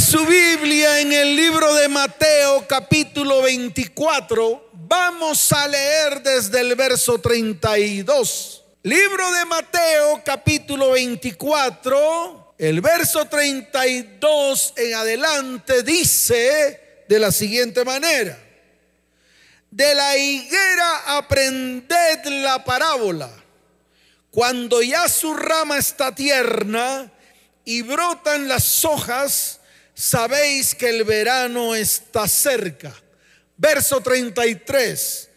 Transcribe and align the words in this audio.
su 0.00 0.24
Biblia 0.24 1.00
en 1.00 1.12
el 1.12 1.36
libro 1.36 1.74
de 1.74 1.86
Mateo 1.88 2.66
capítulo 2.66 3.42
24, 3.42 4.70
vamos 4.72 5.52
a 5.52 5.68
leer 5.68 6.22
desde 6.22 6.60
el 6.60 6.74
verso 6.74 7.20
32. 7.20 8.64
Libro 8.82 9.32
de 9.32 9.44
Mateo 9.44 10.22
capítulo 10.24 10.92
24, 10.92 12.54
el 12.56 12.80
verso 12.80 13.26
32 13.26 14.72
en 14.76 14.94
adelante 14.94 15.82
dice 15.82 17.04
de 17.06 17.18
la 17.18 17.30
siguiente 17.30 17.84
manera. 17.84 18.38
De 19.70 19.94
la 19.94 20.16
higuera 20.16 21.18
aprended 21.18 22.24
la 22.24 22.64
parábola. 22.64 23.30
Cuando 24.30 24.80
ya 24.80 25.08
su 25.08 25.34
rama 25.34 25.76
está 25.76 26.14
tierna 26.14 27.12
y 27.64 27.82
brotan 27.82 28.48
las 28.48 28.84
hojas, 28.84 29.59
sabéis 30.00 30.74
que 30.74 30.88
el 30.88 31.04
verano 31.04 31.74
está 31.74 32.26
cerca. 32.26 32.94
Verso 33.56 34.00
33. 34.00 35.28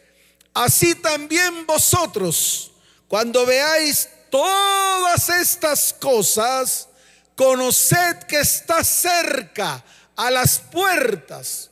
Así 0.54 0.96
también 0.96 1.66
vosotros, 1.66 2.72
cuando 3.10 3.46
veáis 3.46 4.08
todas 4.30 5.28
estas 5.28 5.94
cosas, 5.94 6.88
conoced 7.36 8.20
que 8.28 8.40
está 8.40 8.84
cerca 8.86 9.84
a 10.16 10.32
las 10.32 10.60
puertas. 10.60 11.70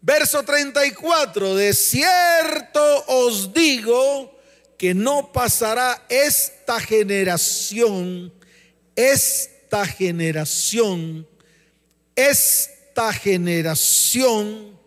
Verso 0.00 0.42
34. 0.42 1.56
De 1.56 1.74
cierto 1.74 3.04
os 3.06 3.52
digo 3.52 4.40
que 4.78 4.94
no 4.94 5.30
pasará 5.30 6.06
esta 6.08 6.80
generación, 6.80 8.32
esta 8.96 9.84
generación 9.84 11.28
esta 12.28 13.12
generación, 13.12 14.78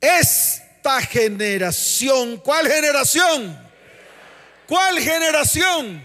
esta 0.00 1.00
generación, 1.02 2.36
¿cuál 2.38 2.68
generación? 2.68 3.70
¿Cuál 4.66 5.00
generación? 5.00 6.04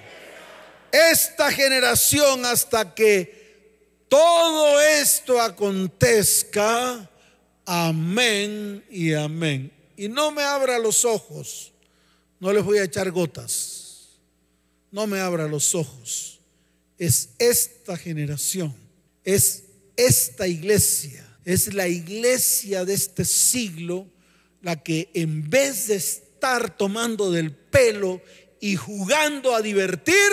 Esta 0.92 1.52
generación 1.52 2.46
hasta 2.46 2.96
que 2.96 3.46
todo 4.08 4.82
esto 4.82 5.42
acontezca. 5.42 7.10
Amén 7.66 8.84
y 8.90 9.14
amén. 9.14 9.72
Y 9.98 10.08
no 10.08 10.32
me 10.32 10.44
abra 10.44 10.80
los 10.80 11.04
ojos. 11.04 11.74
No 12.40 12.54
les 12.54 12.64
voy 12.64 12.78
a 12.78 12.84
echar 12.84 13.12
gotas. 13.12 14.20
No 14.92 15.06
me 15.08 15.20
abra 15.20 15.48
los 15.48 15.76
ojos. 15.76 16.40
Es 16.98 17.30
esta 17.38 17.98
generación. 17.98 18.74
Es 19.24 19.65
esta 19.98 20.48
iglesia 20.48 21.26
es 21.46 21.74
la 21.74 21.88
iglesia 21.88 22.86
de 22.86 22.94
este 22.94 23.24
siglo 23.24 24.08
la 24.62 24.82
que 24.82 25.10
en 25.14 25.48
vez 25.50 25.88
de 25.88 25.96
estar 25.96 26.76
tomando 26.76 27.32
del 27.32 27.52
pelo 27.52 28.22
y 28.60 28.76
jugando 28.76 29.56
a 29.56 29.62
divertir, 29.62 30.32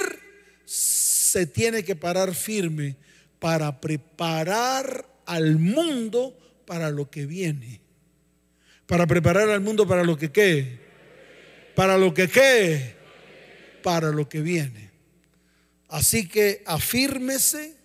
se 0.65 1.47
tiene 1.47 1.85
que 1.85 1.97
parar 1.97 2.35
firme 2.35 2.97
para 3.39 3.79
preparar 3.79 5.07
al 5.27 5.59
mundo 5.59 6.35
para 6.65 6.91
lo 6.91 7.11
que 7.11 7.27
viene. 7.27 7.83
Para 8.87 9.07
preparar 9.07 9.51
al 9.51 9.61
mundo 9.61 9.87
para 9.87 10.03
lo 10.03 10.17
que 10.17 10.33
qué. 10.33 10.79
Para 11.75 11.99
lo 11.99 12.15
que 12.15 12.29
qué. 12.29 12.95
Para 13.83 14.11
lo 14.11 14.29
que 14.29 14.41
viene. 14.41 14.91
Así 15.89 16.27
que 16.27 16.63
afírmese 16.65 17.77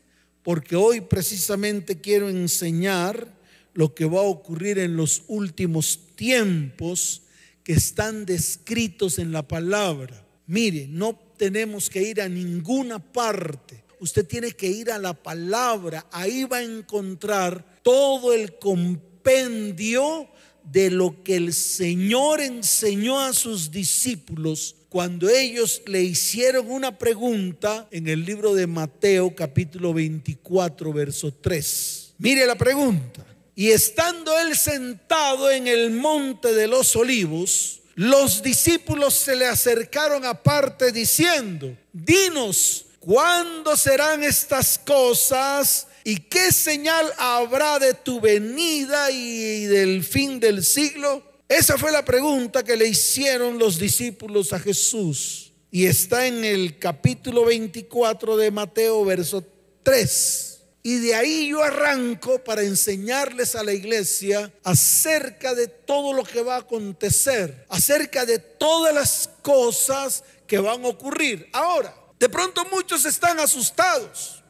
porque 0.47 0.77
hoy 0.77 1.01
precisamente 1.01 1.99
quiero 1.99 2.29
enseñar 2.29 3.37
lo 3.73 3.93
que 3.93 4.05
va 4.05 4.19
a 4.19 4.23
ocurrir 4.23 4.79
en 4.79 4.95
los 4.95 5.23
últimos 5.27 5.99
tiempos 6.15 7.23
que 7.65 7.73
están 7.73 8.25
descritos 8.25 9.19
en 9.19 9.33
la 9.33 9.45
palabra. 9.45 10.25
Mire, 10.45 10.87
no 10.87 11.19
tenemos 11.35 11.89
que 11.89 12.01
ir 12.01 12.21
a 12.21 12.29
ninguna 12.29 12.97
parte. 12.97 13.83
Usted 13.99 14.25
tiene 14.25 14.53
que 14.53 14.67
ir 14.67 14.89
a 14.89 14.97
la 14.97 15.13
palabra. 15.13 16.07
Ahí 16.13 16.45
va 16.45 16.59
a 16.59 16.63
encontrar 16.63 17.81
todo 17.83 18.31
el 18.31 18.57
compendio 18.57 20.29
de 20.63 20.91
lo 20.91 21.25
que 21.25 21.35
el 21.35 21.51
Señor 21.51 22.39
enseñó 22.39 23.19
a 23.19 23.33
sus 23.33 23.69
discípulos 23.69 24.76
cuando 24.89 25.29
ellos 25.29 25.81
le 25.85 26.01
hicieron 26.01 26.71
una 26.71 26.97
pregunta 26.97 27.87
en 27.91 28.07
el 28.07 28.23
libro 28.23 28.55
de 28.55 28.67
Mateo 28.67 29.35
capítulo 29.35 29.93
24 29.93 30.93
verso 30.93 31.33
3. 31.33 32.13
Mire 32.19 32.45
la 32.45 32.55
pregunta. 32.55 33.25
Y 33.53 33.71
estando 33.71 34.37
él 34.39 34.55
sentado 34.55 35.49
en 35.49 35.67
el 35.67 35.91
monte 35.91 36.53
de 36.53 36.67
los 36.67 36.95
olivos, 36.95 37.81
los 37.95 38.43
discípulos 38.43 39.15
se 39.15 39.35
le 39.35 39.47
acercaron 39.47 40.23
aparte 40.23 40.91
diciendo, 40.91 41.75
dinos, 41.91 42.85
¿cuándo 42.99 43.75
serán 43.75 44.23
estas 44.23 44.77
cosas? 44.77 45.87
¿Y 46.03 46.17
qué 46.17 46.51
señal 46.51 47.11
habrá 47.17 47.79
de 47.79 47.95
tu 47.95 48.21
venida 48.21 49.09
y 49.09 49.65
del 49.65 50.03
fin 50.03 50.39
del 50.39 50.63
siglo? 50.63 51.23
Esa 51.47 51.77
fue 51.77 51.93
la 51.93 52.03
pregunta 52.03 52.63
que 52.63 52.75
le 52.75 52.87
hicieron 52.87 53.57
los 53.57 53.79
discípulos 53.79 54.51
a 54.51 54.59
Jesús. 54.59 55.53
Y 55.71 55.85
está 55.85 56.27
en 56.27 56.43
el 56.43 56.77
capítulo 56.77 57.45
24 57.45 58.35
de 58.35 58.51
Mateo, 58.51 59.05
verso 59.05 59.45
3. 59.83 60.59
Y 60.83 60.99
de 60.99 61.15
ahí 61.15 61.49
yo 61.49 61.63
arranco 61.63 62.43
para 62.43 62.63
enseñarles 62.63 63.55
a 63.55 63.63
la 63.63 63.73
iglesia 63.73 64.51
acerca 64.63 65.53
de 65.53 65.67
todo 65.67 66.13
lo 66.13 66.23
que 66.23 66.41
va 66.41 66.55
a 66.55 66.59
acontecer, 66.59 67.65
acerca 67.69 68.25
de 68.25 68.39
todas 68.39 68.93
las 68.93 69.29
cosas 69.41 70.23
que 70.45 70.59
van 70.59 70.83
a 70.83 70.89
ocurrir. 70.89 71.49
Ahora, 71.53 71.93
de 72.19 72.29
pronto 72.29 72.65
muchos 72.71 73.05
están 73.05 73.39
asustados. 73.39 74.43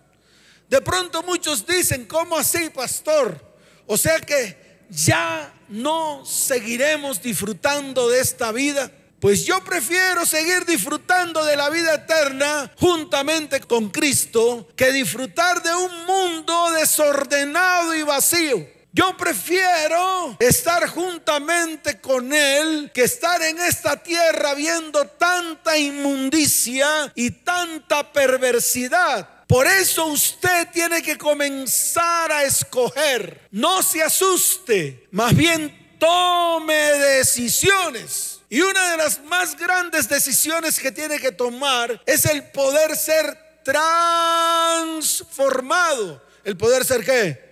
De 0.70 0.82
pronto 0.82 1.24
muchos 1.24 1.66
dicen, 1.66 2.06
¿cómo 2.06 2.38
así, 2.38 2.70
pastor? 2.70 3.40
O 3.86 3.98
sea 3.98 4.20
que 4.20 4.86
ya 4.90 5.57
no 5.70 6.26
seguiremos 6.26 7.22
disfrutando 7.22 8.10
de 8.10 8.20
esta 8.20 8.52
vida? 8.52 8.92
Pues 9.20 9.46
yo 9.46 9.64
prefiero 9.64 10.26
seguir 10.26 10.66
disfrutando 10.66 11.44
de 11.44 11.56
la 11.56 11.70
vida 11.70 11.96
eterna 11.96 12.72
juntamente 12.80 13.60
con 13.62 13.90
Cristo 13.90 14.68
que 14.76 14.92
disfrutar 14.92 15.64
de 15.64 15.74
un 15.74 16.06
mundo 16.06 16.72
desordenado 16.72 17.96
y 17.96 18.04
vacío. 18.04 18.78
Yo 18.94 19.18
prefiero 19.18 20.38
estar 20.40 20.88
juntamente 20.88 22.00
con 22.00 22.34
Él 22.34 22.92
que 22.94 23.04
estar 23.04 23.42
en 23.42 23.60
esta 23.60 24.02
tierra 24.02 24.54
viendo 24.54 25.06
tanta 25.08 25.78
inmundicia 25.78 27.12
y 27.14 27.32
tanta 27.32 28.12
perversidad. 28.12 29.37
Por 29.48 29.66
eso 29.66 30.06
usted 30.08 30.68
tiene 30.74 31.02
que 31.02 31.18
comenzar 31.18 32.30
a 32.32 32.44
escoger. 32.44 33.48
No 33.52 33.82
se 33.82 34.04
asuste, 34.04 35.08
más 35.12 35.34
bien 35.34 35.96
tome 35.98 36.76
decisiones. 36.76 38.42
Y 38.50 38.60
una 38.62 38.92
de 38.92 38.98
las 38.98 39.24
más 39.24 39.58
grandes 39.58 40.10
decisiones 40.10 40.78
que 40.80 40.92
tiene 40.92 41.20
que 41.20 41.32
tomar 41.32 42.04
es 42.06 42.26
el 42.26 42.44
poder 42.52 42.98
ser 42.98 43.62
transformado. 43.64 46.22
¿El 46.44 46.58
poder 46.58 46.86
ser 46.86 47.04
qué? 47.04 47.48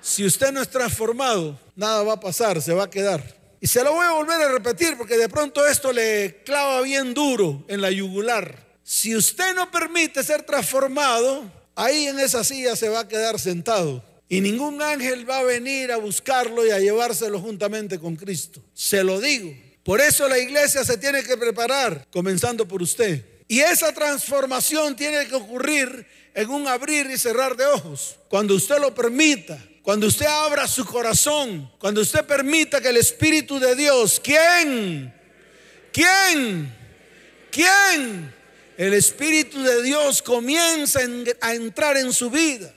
Si 0.00 0.24
usted 0.24 0.50
no 0.52 0.62
es 0.62 0.68
transformado, 0.68 1.60
nada 1.76 2.02
va 2.02 2.14
a 2.14 2.20
pasar, 2.20 2.62
se 2.62 2.72
va 2.72 2.84
a 2.84 2.90
quedar. 2.90 3.22
Y 3.60 3.66
se 3.66 3.82
lo 3.82 3.94
voy 3.94 4.06
a 4.06 4.12
volver 4.12 4.40
a 4.42 4.48
repetir 4.48 4.96
porque 4.98 5.16
de 5.16 5.28
pronto 5.28 5.66
esto 5.66 5.92
le 5.92 6.42
clava 6.44 6.82
bien 6.82 7.14
duro 7.14 7.64
en 7.68 7.80
la 7.80 7.90
yugular. 7.90 8.63
Si 8.84 9.16
usted 9.16 9.54
no 9.54 9.70
permite 9.70 10.22
ser 10.22 10.42
transformado, 10.42 11.50
ahí 11.74 12.06
en 12.06 12.20
esa 12.20 12.44
silla 12.44 12.76
se 12.76 12.90
va 12.90 13.00
a 13.00 13.08
quedar 13.08 13.40
sentado. 13.40 14.04
Y 14.28 14.42
ningún 14.42 14.82
ángel 14.82 15.28
va 15.28 15.38
a 15.38 15.42
venir 15.42 15.90
a 15.90 15.96
buscarlo 15.96 16.66
y 16.66 16.70
a 16.70 16.78
llevárselo 16.78 17.40
juntamente 17.40 17.98
con 17.98 18.14
Cristo. 18.14 18.62
Se 18.74 19.02
lo 19.02 19.20
digo. 19.20 19.54
Por 19.82 20.00
eso 20.00 20.28
la 20.28 20.38
iglesia 20.38 20.84
se 20.84 20.98
tiene 20.98 21.22
que 21.22 21.36
preparar, 21.36 22.06
comenzando 22.10 22.68
por 22.68 22.82
usted. 22.82 23.24
Y 23.48 23.60
esa 23.60 23.92
transformación 23.92 24.96
tiene 24.96 25.26
que 25.26 25.34
ocurrir 25.34 26.06
en 26.34 26.50
un 26.50 26.68
abrir 26.68 27.10
y 27.10 27.18
cerrar 27.18 27.56
de 27.56 27.66
ojos. 27.66 28.16
Cuando 28.28 28.54
usted 28.54 28.78
lo 28.78 28.94
permita, 28.94 29.58
cuando 29.82 30.06
usted 30.06 30.26
abra 30.26 30.66
su 30.68 30.84
corazón, 30.84 31.70
cuando 31.78 32.00
usted 32.00 32.24
permita 32.24 32.80
que 32.80 32.88
el 32.88 32.96
Espíritu 32.96 33.58
de 33.58 33.74
Dios, 33.74 34.20
¿quién? 34.22 35.12
¿Quién? 35.92 36.74
¿Quién? 37.50 38.34
El 38.76 38.94
Espíritu 38.94 39.62
de 39.62 39.82
Dios 39.82 40.22
comienza 40.22 41.00
a 41.40 41.54
entrar 41.54 41.96
en 41.96 42.12
su 42.12 42.30
vida. 42.30 42.72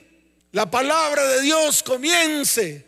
La 0.52 0.70
palabra 0.70 1.26
de 1.26 1.42
Dios 1.42 1.82
comience 1.82 2.86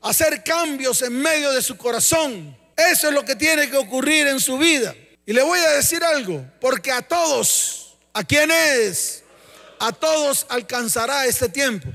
a 0.00 0.10
hacer 0.10 0.42
cambios 0.44 1.02
en 1.02 1.20
medio 1.20 1.52
de 1.52 1.62
su 1.62 1.76
corazón. 1.76 2.56
Eso 2.76 3.08
es 3.08 3.14
lo 3.14 3.24
que 3.24 3.36
tiene 3.36 3.70
que 3.70 3.76
ocurrir 3.76 4.26
en 4.26 4.40
su 4.40 4.58
vida. 4.58 4.94
Y 5.26 5.32
le 5.32 5.42
voy 5.42 5.58
a 5.58 5.70
decir 5.70 6.02
algo, 6.04 6.44
porque 6.60 6.92
a 6.92 7.02
todos, 7.02 7.96
¿a 8.12 8.24
quién 8.24 8.50
es? 8.50 9.22
A 9.78 9.92
todos 9.92 10.46
alcanzará 10.48 11.26
este 11.26 11.48
tiempo. 11.48 11.88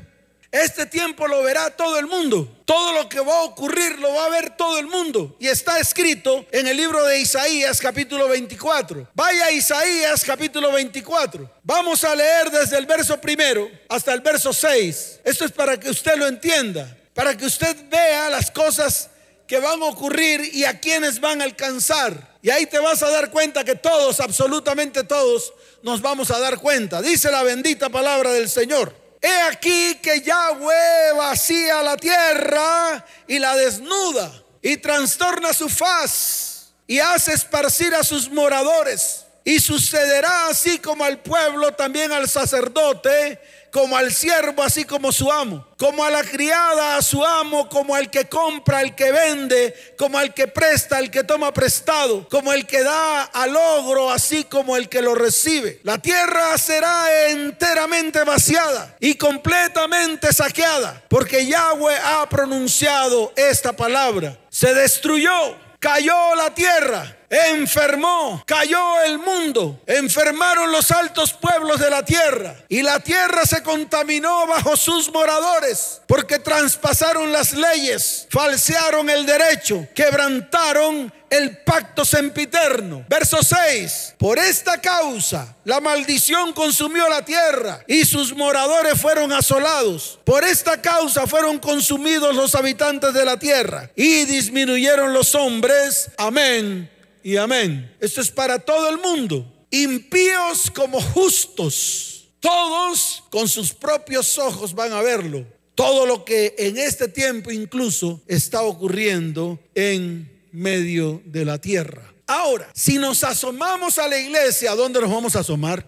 Este 0.51 0.87
tiempo 0.87 1.27
lo 1.27 1.43
verá 1.43 1.69
todo 1.69 1.99
el 1.99 2.07
mundo. 2.07 2.61
Todo 2.65 2.93
lo 2.93 3.07
que 3.07 3.19
va 3.19 3.35
a 3.35 3.43
ocurrir 3.43 3.99
lo 3.99 4.13
va 4.15 4.25
a 4.25 4.29
ver 4.29 4.57
todo 4.57 4.79
el 4.79 4.87
mundo. 4.87 5.35
Y 5.39 5.47
está 5.47 5.79
escrito 5.79 6.45
en 6.51 6.67
el 6.67 6.75
libro 6.75 7.05
de 7.05 7.19
Isaías 7.19 7.79
capítulo 7.79 8.27
24. 8.27 9.09
Vaya 9.13 9.51
Isaías 9.51 10.23
capítulo 10.25 10.71
24. 10.71 11.49
Vamos 11.63 12.03
a 12.03 12.15
leer 12.15 12.49
desde 12.49 12.77
el 12.79 12.87
verso 12.87 13.21
primero 13.21 13.69
hasta 13.89 14.11
el 14.11 14.21
verso 14.21 14.51
6. 14.51 15.19
Esto 15.23 15.45
es 15.45 15.51
para 15.51 15.79
que 15.79 15.91
usted 15.91 16.15
lo 16.15 16.25
entienda. 16.25 16.97
Para 17.13 17.37
que 17.37 17.45
usted 17.45 17.75
vea 17.87 18.29
las 18.29 18.49
cosas 18.49 19.11
que 19.45 19.59
van 19.59 19.81
a 19.83 19.85
ocurrir 19.85 20.49
y 20.53 20.63
a 20.63 20.79
quienes 20.79 21.19
van 21.19 21.41
a 21.41 21.43
alcanzar. 21.43 22.37
Y 22.41 22.49
ahí 22.49 22.65
te 22.65 22.79
vas 22.79 23.03
a 23.03 23.09
dar 23.09 23.29
cuenta 23.29 23.63
que 23.63 23.75
todos, 23.75 24.19
absolutamente 24.19 25.03
todos, 25.03 25.53
nos 25.83 26.01
vamos 26.01 26.31
a 26.31 26.39
dar 26.39 26.57
cuenta. 26.57 27.03
Dice 27.03 27.29
la 27.29 27.43
bendita 27.43 27.89
palabra 27.89 28.31
del 28.31 28.49
Señor. 28.49 29.08
He 29.21 29.41
aquí 29.41 29.95
que 29.95 30.21
Yahweh 30.21 31.13
vacía 31.15 31.81
la 31.83 31.97
tierra 31.97 33.05
y 33.27 33.37
la 33.37 33.55
desnuda 33.55 34.31
y 34.61 34.77
trastorna 34.77 35.53
su 35.53 35.67
faz 35.67 36.71
y 36.87 36.99
hace 36.99 37.33
esparcir 37.33 37.93
a 37.93 38.03
sus 38.03 38.29
moradores. 38.29 39.25
Y 39.43 39.59
sucederá 39.59 40.47
así 40.47 40.79
como 40.79 41.03
al 41.03 41.19
pueblo, 41.19 41.73
también 41.73 42.11
al 42.11 42.29
sacerdote 42.29 43.39
como 43.71 43.95
al 43.97 44.13
siervo, 44.13 44.63
así 44.63 44.85
como 44.85 45.11
su 45.11 45.31
amo, 45.31 45.65
como 45.77 46.03
a 46.03 46.09
la 46.09 46.23
criada, 46.23 46.97
a 46.97 47.01
su 47.01 47.23
amo, 47.23 47.69
como 47.69 47.95
al 47.95 48.09
que 48.09 48.25
compra, 48.25 48.79
al 48.79 48.95
que 48.95 49.11
vende, 49.11 49.93
como 49.97 50.17
al 50.17 50.33
que 50.33 50.47
presta, 50.47 50.97
al 50.97 51.11
que 51.11 51.23
toma 51.23 51.53
prestado, 51.53 52.27
como 52.29 52.51
el 52.53 52.65
que 52.65 52.83
da 52.83 53.23
al 53.23 53.55
ogro, 53.55 54.11
así 54.11 54.43
como 54.43 54.75
el 54.75 54.89
que 54.89 55.01
lo 55.01 55.15
recibe. 55.15 55.79
La 55.83 55.97
tierra 55.97 56.57
será 56.57 57.29
enteramente 57.29 58.23
vaciada 58.23 58.95
y 58.99 59.15
completamente 59.15 60.33
saqueada, 60.33 61.03
porque 61.07 61.45
Yahweh 61.45 61.97
ha 62.03 62.27
pronunciado 62.29 63.31
esta 63.35 63.73
palabra. 63.73 64.37
Se 64.49 64.73
destruyó, 64.73 65.55
cayó 65.79 66.35
la 66.35 66.53
tierra 66.53 67.18
enfermó, 67.29 68.43
cayó 68.45 69.01
el 69.03 69.19
mundo, 69.19 69.81
enfermaron 69.85 70.71
los 70.71 70.91
altos 70.91 71.33
pueblos 71.33 71.79
de 71.79 71.89
la 71.89 72.03
tierra 72.03 72.55
y 72.67 72.81
la 72.81 72.99
tierra 72.99 73.45
se 73.45 73.61
contaminó 73.61 74.47
bajo 74.47 74.75
sus 74.75 75.11
moradores 75.11 76.01
porque 76.07 76.39
traspasaron 76.39 77.31
las 77.31 77.53
leyes, 77.53 78.27
falsearon 78.29 79.09
el 79.09 79.25
derecho, 79.25 79.87
quebrantaron 79.93 81.13
el 81.29 81.59
pacto 81.59 82.03
sempiterno. 82.03 83.05
Verso 83.07 83.43
6. 83.43 84.15
Por 84.17 84.39
esta 84.39 84.81
causa 84.81 85.55
la 85.63 85.79
maldición 85.79 86.53
consumió 86.53 87.07
la 87.07 87.23
tierra 87.23 87.83
y 87.87 88.05
sus 88.05 88.35
moradores 88.35 88.99
fueron 88.99 89.31
asolados. 89.31 90.19
Por 90.23 90.43
esta 90.43 90.81
causa 90.81 91.27
fueron 91.27 91.59
consumidos 91.59 92.35
los 92.35 92.55
habitantes 92.55 93.13
de 93.13 93.25
la 93.25 93.37
tierra 93.37 93.91
y 93.95 94.25
disminuyeron 94.25 95.13
los 95.13 95.35
hombres. 95.35 96.09
Amén 96.17 96.89
y 97.23 97.37
amén. 97.37 97.95
Esto 97.99 98.21
es 98.21 98.31
para 98.31 98.59
todo 98.59 98.89
el 98.89 98.97
mundo. 98.97 99.67
Impíos 99.71 100.71
como 100.71 101.01
justos. 101.01 102.29
Todos 102.39 103.23
con 103.29 103.47
sus 103.47 103.73
propios 103.73 104.37
ojos 104.37 104.73
van 104.73 104.93
a 104.93 105.01
verlo. 105.01 105.45
Todo 105.75 106.05
lo 106.05 106.25
que 106.25 106.55
en 106.57 106.77
este 106.77 107.07
tiempo 107.07 107.51
incluso 107.51 108.21
está 108.27 108.61
ocurriendo 108.61 109.59
en 109.75 110.29
medio 110.51 111.21
de 111.25 111.45
la 111.45 111.59
tierra. 111.59 112.13
Ahora, 112.27 112.69
si 112.73 112.97
nos 112.97 113.23
asomamos 113.23 113.97
a 113.97 114.07
la 114.07 114.19
iglesia, 114.19 114.71
¿a 114.71 114.75
dónde 114.75 115.01
nos 115.01 115.09
vamos 115.09 115.35
a 115.35 115.39
asomar? 115.39 115.85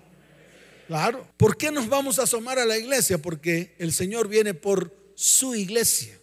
Claro. 0.87 1.27
¿Por 1.37 1.55
qué 1.55 1.71
nos 1.71 1.87
vamos 1.87 2.19
a 2.19 2.23
asomar 2.23 2.59
a 2.59 2.65
la 2.65 2.77
iglesia? 2.77 3.17
Porque 3.17 3.75
el 3.79 3.93
Señor 3.93 4.27
viene 4.27 4.53
por 4.53 4.93
su 5.15 5.55
iglesia, 5.55 6.17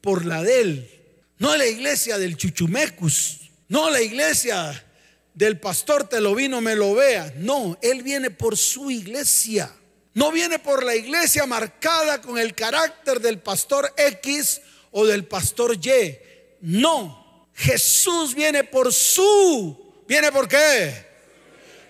por 0.00 0.24
la 0.24 0.42
de 0.42 0.60
Él, 0.62 0.90
no 1.38 1.56
la 1.56 1.66
iglesia 1.66 2.18
del 2.18 2.36
Chuchumecus, 2.36 3.39
no 3.70 3.88
la 3.88 4.02
iglesia 4.02 4.84
del 5.32 5.60
pastor 5.60 6.08
te 6.08 6.20
lo 6.20 6.34
vino, 6.34 6.60
me 6.60 6.74
lo 6.74 6.92
vea. 6.92 7.32
No, 7.36 7.78
Él 7.80 8.02
viene 8.02 8.30
por 8.30 8.56
su 8.56 8.90
iglesia. 8.90 9.72
No 10.12 10.32
viene 10.32 10.58
por 10.58 10.82
la 10.82 10.96
iglesia 10.96 11.46
marcada 11.46 12.20
con 12.20 12.36
el 12.36 12.56
carácter 12.56 13.20
del 13.20 13.38
pastor 13.38 13.94
X 13.96 14.60
o 14.90 15.06
del 15.06 15.24
pastor 15.24 15.76
Y. 15.76 16.18
No, 16.62 17.48
Jesús 17.54 18.34
viene 18.34 18.64
por 18.64 18.92
su. 18.92 20.02
¿Viene 20.08 20.32
por 20.32 20.48
qué? 20.48 21.06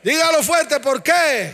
Dígalo 0.04 0.42
fuerte, 0.42 0.80
¿por 0.80 1.02
qué? 1.02 1.50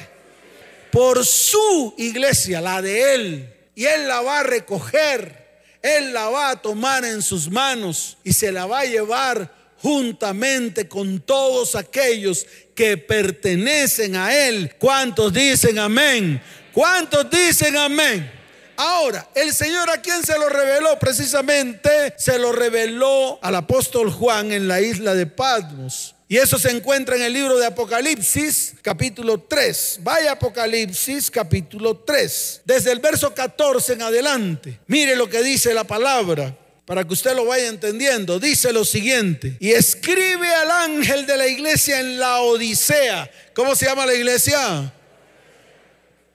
Por 0.90 1.24
su 1.24 1.94
iglesia, 1.98 2.60
la 2.60 2.82
de 2.82 3.14
Él. 3.14 3.54
Y 3.76 3.84
Él 3.84 4.08
la 4.08 4.22
va 4.22 4.40
a 4.40 4.42
recoger. 4.42 5.46
Él 5.80 6.12
la 6.12 6.28
va 6.30 6.50
a 6.50 6.60
tomar 6.60 7.04
en 7.04 7.22
sus 7.22 7.48
manos 7.48 8.18
y 8.24 8.32
se 8.32 8.50
la 8.50 8.66
va 8.66 8.80
a 8.80 8.86
llevar 8.86 9.65
juntamente 9.82 10.88
con 10.88 11.20
todos 11.20 11.74
aquellos 11.74 12.46
que 12.74 12.96
pertenecen 12.96 14.16
a 14.16 14.34
Él. 14.34 14.74
¿Cuántos 14.78 15.32
dicen 15.32 15.78
amén? 15.78 16.40
¿Cuántos 16.72 17.30
dicen 17.30 17.76
amén? 17.76 18.30
Ahora, 18.76 19.26
el 19.34 19.54
Señor 19.54 19.88
a 19.90 20.02
quien 20.02 20.22
se 20.22 20.38
lo 20.38 20.48
reveló 20.50 20.98
precisamente, 20.98 22.14
se 22.18 22.38
lo 22.38 22.52
reveló 22.52 23.38
al 23.42 23.54
apóstol 23.54 24.10
Juan 24.10 24.52
en 24.52 24.68
la 24.68 24.80
isla 24.80 25.14
de 25.14 25.26
Patmos. 25.26 26.14
Y 26.28 26.36
eso 26.38 26.58
se 26.58 26.70
encuentra 26.70 27.16
en 27.16 27.22
el 27.22 27.32
libro 27.32 27.56
de 27.56 27.66
Apocalipsis, 27.66 28.74
capítulo 28.82 29.40
3. 29.48 30.00
Vaya 30.02 30.32
Apocalipsis, 30.32 31.30
capítulo 31.30 31.98
3. 31.98 32.62
Desde 32.64 32.90
el 32.92 32.98
verso 32.98 33.32
14 33.32 33.94
en 33.94 34.02
adelante. 34.02 34.80
Mire 34.88 35.14
lo 35.16 35.30
que 35.30 35.42
dice 35.42 35.72
la 35.72 35.84
palabra 35.84 36.54
para 36.86 37.04
que 37.04 37.12
usted 37.12 37.34
lo 37.34 37.44
vaya 37.44 37.66
entendiendo, 37.66 38.38
dice 38.38 38.72
lo 38.72 38.84
siguiente, 38.84 39.56
y 39.58 39.72
escribe 39.72 40.48
al 40.54 40.70
ángel 40.70 41.26
de 41.26 41.36
la 41.36 41.48
iglesia 41.48 41.98
en 41.98 42.18
la 42.18 42.40
Odisea. 42.40 43.28
¿Cómo 43.54 43.74
se 43.74 43.86
llama 43.86 44.06
la 44.06 44.14
iglesia? 44.14 44.94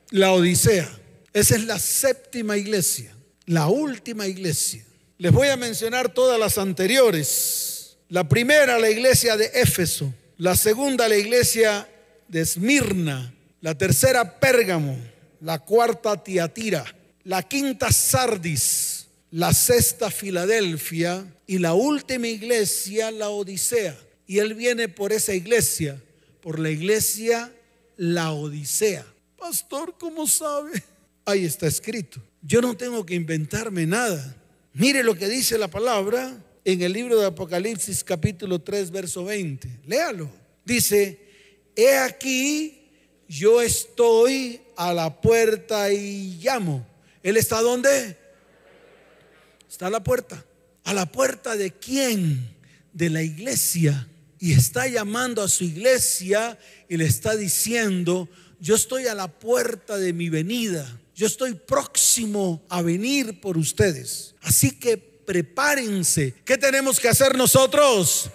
La 0.09 0.33
Odisea. 0.33 0.89
Esa 1.33 1.55
es 1.55 1.63
la 1.63 1.79
séptima 1.79 2.57
iglesia, 2.57 3.15
la 3.45 3.67
última 3.67 4.27
iglesia. 4.27 4.83
Les 5.17 5.31
voy 5.31 5.47
a 5.47 5.55
mencionar 5.55 6.13
todas 6.13 6.37
las 6.37 6.57
anteriores. 6.57 7.95
La 8.09 8.27
primera, 8.27 8.77
la 8.77 8.89
iglesia 8.89 9.37
de 9.37 9.45
Éfeso. 9.53 10.13
La 10.37 10.57
segunda, 10.57 11.07
la 11.07 11.15
iglesia 11.15 11.87
de 12.27 12.41
Esmirna. 12.41 13.33
La 13.61 13.77
tercera, 13.77 14.39
Pérgamo. 14.39 14.99
La 15.39 15.59
cuarta, 15.59 16.21
Tiatira. 16.21 16.83
La 17.23 17.43
quinta, 17.43 17.89
Sardis 17.91 18.90
la 19.31 19.53
sexta 19.53 20.11
Filadelfia 20.11 21.25
y 21.47 21.57
la 21.57 21.73
última 21.73 22.27
iglesia, 22.27 23.11
la 23.11 23.29
Odisea. 23.29 23.97
Y 24.27 24.39
él 24.39 24.53
viene 24.53 24.89
por 24.89 25.13
esa 25.13 25.33
iglesia, 25.33 26.01
por 26.41 26.59
la 26.59 26.69
iglesia 26.69 27.51
La 27.97 28.33
Odisea. 28.33 29.05
Pastor, 29.37 29.95
¿cómo 29.97 30.27
sabe? 30.27 30.83
Ahí 31.25 31.45
está 31.45 31.67
escrito. 31.67 32.21
Yo 32.41 32.61
no 32.61 32.75
tengo 32.75 33.05
que 33.05 33.15
inventarme 33.15 33.85
nada. 33.85 34.35
Mire 34.73 35.03
lo 35.03 35.15
que 35.15 35.27
dice 35.27 35.57
la 35.57 35.69
palabra 35.69 36.37
en 36.63 36.81
el 36.81 36.93
libro 36.93 37.19
de 37.19 37.27
Apocalipsis 37.27 38.03
capítulo 38.03 38.59
3, 38.59 38.91
verso 38.91 39.23
20. 39.25 39.79
Léalo. 39.87 40.29
Dice, 40.65 41.19
he 41.75 41.97
aquí, 41.97 42.89
yo 43.27 43.61
estoy 43.61 44.61
a 44.75 44.93
la 44.93 45.21
puerta 45.21 45.91
y 45.91 46.37
llamo. 46.41 46.85
¿Él 47.23 47.37
está 47.37 47.61
donde? 47.61 48.20
Está 49.71 49.87
a 49.87 49.89
la 49.89 50.03
puerta. 50.03 50.43
¿A 50.83 50.93
la 50.93 51.05
puerta 51.05 51.55
de 51.55 51.71
quién? 51.71 52.57
De 52.91 53.09
la 53.09 53.23
iglesia. 53.23 54.05
Y 54.37 54.51
está 54.51 54.85
llamando 54.85 55.41
a 55.41 55.47
su 55.47 55.63
iglesia 55.63 56.59
y 56.89 56.97
le 56.97 57.05
está 57.05 57.37
diciendo, 57.37 58.27
yo 58.59 58.75
estoy 58.75 59.07
a 59.07 59.15
la 59.15 59.29
puerta 59.29 59.97
de 59.97 60.11
mi 60.11 60.27
venida. 60.27 60.85
Yo 61.15 61.25
estoy 61.25 61.53
próximo 61.53 62.61
a 62.67 62.81
venir 62.81 63.39
por 63.39 63.57
ustedes. 63.57 64.35
Así 64.41 64.71
que 64.71 64.97
prepárense. 64.97 66.33
¿Qué 66.43 66.57
tenemos 66.57 66.99
que 66.99 67.07
hacer 67.07 67.37
nosotros? 67.37 68.29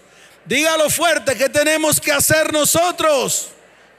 Dígalo 0.47 0.89
fuerte, 0.89 1.37
¿qué 1.37 1.51
tenemos 1.51 2.01
que 2.01 2.13
hacer 2.13 2.51
nosotros? 2.51 3.49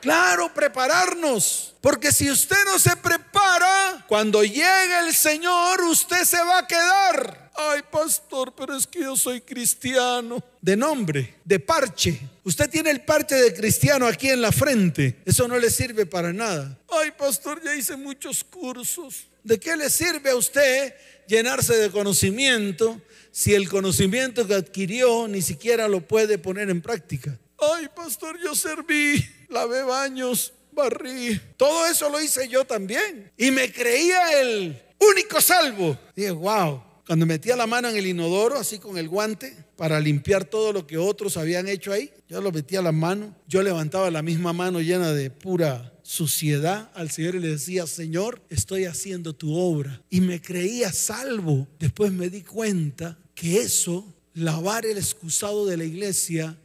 Claro, 0.02 0.54
prepararnos. 0.54 1.76
Porque 1.82 2.12
si 2.12 2.30
usted 2.30 2.58
no 2.66 2.80
se 2.80 2.96
prepara, 2.98 4.06
cuando 4.08 4.44
llegue 4.44 5.00
el 5.06 5.14
Señor, 5.14 5.82
usted 5.84 6.24
se 6.24 6.38
va 6.38 6.60
a 6.60 6.68
quedar. 6.68 7.52
Ay, 7.56 7.82
pastor, 7.90 8.54
pero 8.56 8.76
es 8.76 8.86
que 8.86 9.00
yo 9.00 9.18
soy 9.18 9.42
cristiano. 9.42 10.44
De 10.62 10.78
nombre, 10.78 11.36
de 11.44 11.60
parche. 11.60 12.20
Usted 12.44 12.70
tiene 12.70 12.92
el 12.92 13.02
parche 13.02 13.36
de 13.36 13.54
cristiano 13.54 14.06
aquí 14.06 14.30
en 14.30 14.42
la 14.42 14.52
frente. 14.52 15.18
Eso 15.26 15.48
no 15.48 15.58
le 15.58 15.72
sirve 15.72 16.06
para 16.06 16.32
nada. 16.32 16.78
Ay, 16.90 17.12
pastor, 17.18 17.62
ya 17.64 17.76
hice 17.76 17.96
muchos 17.96 18.44
cursos. 18.44 19.28
¿De 19.44 19.60
qué 19.60 19.76
le 19.76 19.90
sirve 19.90 20.30
a 20.30 20.36
usted 20.36 20.94
llenarse 21.28 21.76
de 21.76 21.90
conocimiento 21.90 23.02
si 23.32 23.56
el 23.56 23.70
conocimiento 23.70 24.46
que 24.46 24.54
adquirió 24.54 25.28
ni 25.28 25.42
siquiera 25.42 25.88
lo 25.88 26.02
puede 26.02 26.38
poner 26.38 26.70
en 26.70 26.82
práctica? 26.82 27.40
Ay, 27.60 27.88
pastor, 27.96 28.38
yo 28.44 28.56
serví, 28.56 29.24
lavé 29.50 29.84
baños, 29.84 30.54
barrí. 30.72 31.40
Todo 31.58 31.88
eso 31.88 32.10
lo 32.10 32.22
hice 32.22 32.48
yo 32.48 32.66
también. 32.66 33.32
Y 33.38 33.52
me 33.52 33.72
creía 33.72 34.42
el, 34.42 34.82
único 35.00 35.42
salvo. 35.42 35.98
Dije, 36.16 36.32
wow. 36.32 36.84
Cuando 37.06 37.26
metía 37.26 37.56
la 37.56 37.68
mano 37.68 37.88
en 37.88 37.96
el 37.96 38.06
inodoro, 38.06 38.58
así 38.58 38.80
con 38.80 38.98
el 38.98 39.08
guante, 39.08 39.56
para 39.78 39.98
limpiar 40.00 40.44
todo 40.44 40.74
lo 40.74 40.86
que 40.86 40.98
otros 40.98 41.38
habían 41.38 41.70
hecho 41.70 41.94
ahí, 41.94 42.12
yo 42.28 42.42
lo 42.42 42.52
metía 42.52 42.82
la 42.82 42.92
mano, 42.92 43.34
yo 43.48 43.64
levantaba 43.64 44.12
la 44.12 44.22
misma 44.22 44.52
mano 44.52 44.82
llena 44.82 45.14
de 45.14 45.30
pura 45.32 45.94
suciedad 46.04 46.92
al 46.96 47.10
Señor 47.10 47.36
y 47.36 47.40
le 47.40 47.48
decía, 47.48 47.88
Señor, 47.88 48.42
estoy 48.50 48.86
haciendo 48.86 49.34
tu 49.34 49.56
obra. 49.56 50.02
Y 50.10 50.20
me 50.20 50.42
creía 50.42 50.92
salvo. 50.92 51.66
Después 51.80 52.12
me 52.12 52.30
di 52.30 52.42
cuenta 52.42 53.18
que 53.34 53.60
eso, 53.60 54.14
lavar 54.34 54.86
el 54.86 54.98
excusado 54.98 55.66
de 55.66 55.78
la 55.78 55.86
iglesia, 55.86 56.58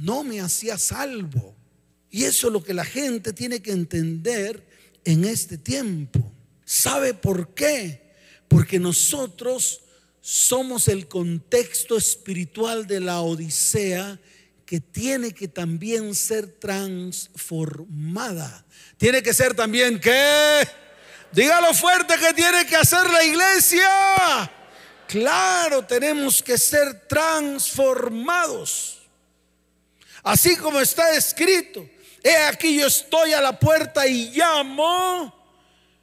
no 0.00 0.24
me 0.24 0.40
hacía 0.40 0.78
salvo. 0.78 1.54
Y 2.10 2.24
eso 2.24 2.46
es 2.46 2.52
lo 2.52 2.62
que 2.62 2.74
la 2.74 2.84
gente 2.84 3.32
tiene 3.32 3.60
que 3.60 3.72
entender 3.72 4.66
en 5.04 5.24
este 5.24 5.58
tiempo. 5.58 6.32
¿Sabe 6.64 7.14
por 7.14 7.54
qué? 7.54 8.12
Porque 8.48 8.78
nosotros 8.78 9.82
somos 10.20 10.88
el 10.88 11.08
contexto 11.08 11.96
espiritual 11.96 12.86
de 12.86 13.00
la 13.00 13.20
Odisea 13.20 14.18
que 14.66 14.80
tiene 14.80 15.32
que 15.32 15.48
también 15.48 16.14
ser 16.14 16.46
transformada. 16.46 18.66
Tiene 18.98 19.22
que 19.22 19.32
ser 19.32 19.54
también 19.54 19.98
que, 19.98 20.68
dígalo 21.32 21.72
fuerte 21.72 22.16
que 22.18 22.34
tiene 22.34 22.66
que 22.66 22.76
hacer 22.76 23.08
la 23.08 23.24
iglesia. 23.24 24.52
Claro, 25.06 25.86
tenemos 25.86 26.42
que 26.42 26.58
ser 26.58 27.06
transformados. 27.08 28.97
Así 30.28 30.56
como 30.56 30.78
está 30.78 31.14
escrito, 31.16 31.88
he 32.22 32.36
aquí 32.36 32.78
yo 32.78 32.86
estoy 32.86 33.32
a 33.32 33.40
la 33.40 33.58
puerta 33.58 34.06
y 34.06 34.30
llamo. 34.34 35.34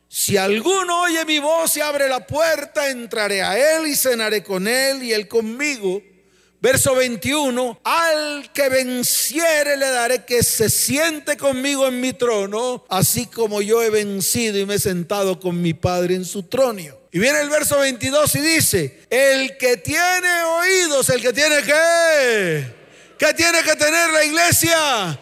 Si 0.09 0.35
alguno 0.35 1.01
oye 1.01 1.23
mi 1.25 1.37
voz 1.37 1.77
y 1.77 1.81
abre 1.81 2.09
la 2.09 2.25
puerta, 2.25 2.89
entraré 2.89 3.43
a 3.43 3.77
él 3.77 3.85
y 3.85 3.95
cenaré 3.95 4.41
con 4.41 4.67
él 4.67 5.03
y 5.03 5.13
él 5.13 5.27
conmigo. 5.27 6.01
Verso 6.59 6.95
21, 6.95 7.81
al 7.83 8.51
que 8.51 8.67
venciere 8.67 9.77
le 9.77 9.91
daré 9.91 10.25
que 10.25 10.41
se 10.41 10.71
siente 10.71 11.37
conmigo 11.37 11.87
en 11.87 12.01
mi 12.01 12.13
trono, 12.13 12.83
así 12.89 13.27
como 13.27 13.61
yo 13.61 13.83
he 13.83 13.91
vencido 13.91 14.57
y 14.57 14.65
me 14.65 14.73
he 14.73 14.79
sentado 14.79 15.39
con 15.39 15.61
mi 15.61 15.75
Padre 15.75 16.15
en 16.15 16.25
su 16.25 16.41
trono. 16.41 16.81
Y 17.11 17.19
viene 17.19 17.41
el 17.41 17.49
verso 17.49 17.77
22 17.77 18.35
y 18.35 18.39
dice, 18.39 19.01
el 19.11 19.55
que 19.57 19.77
tiene 19.77 20.43
oídos, 20.45 21.09
el 21.09 21.21
que 21.21 21.31
tiene 21.31 21.61
que, 21.61 22.74
¿qué 23.17 23.33
tiene 23.33 23.63
que 23.63 23.75
tener 23.75 24.09
la 24.11 24.23
iglesia? 24.23 25.19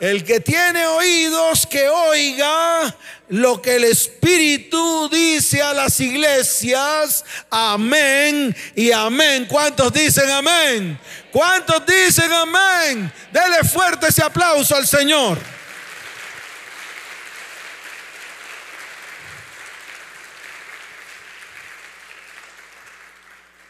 El 0.00 0.24
que 0.24 0.40
tiene 0.40 0.84
oídos, 0.86 1.64
que 1.64 1.88
oiga 1.88 2.92
lo 3.28 3.62
que 3.62 3.76
el 3.76 3.84
Espíritu 3.84 5.08
dice 5.08 5.62
a 5.62 5.72
las 5.72 6.00
iglesias. 6.00 7.24
Amén 7.48 8.54
y 8.74 8.90
amén. 8.90 9.46
¿Cuántos 9.48 9.92
dicen 9.92 10.28
amén? 10.28 10.98
¿Cuántos 11.30 11.86
dicen 11.86 12.32
amén? 12.32 13.12
Dele 13.32 13.62
fuerte 13.62 14.08
ese 14.08 14.22
aplauso 14.22 14.74
al 14.74 14.86
Señor. 14.86 15.38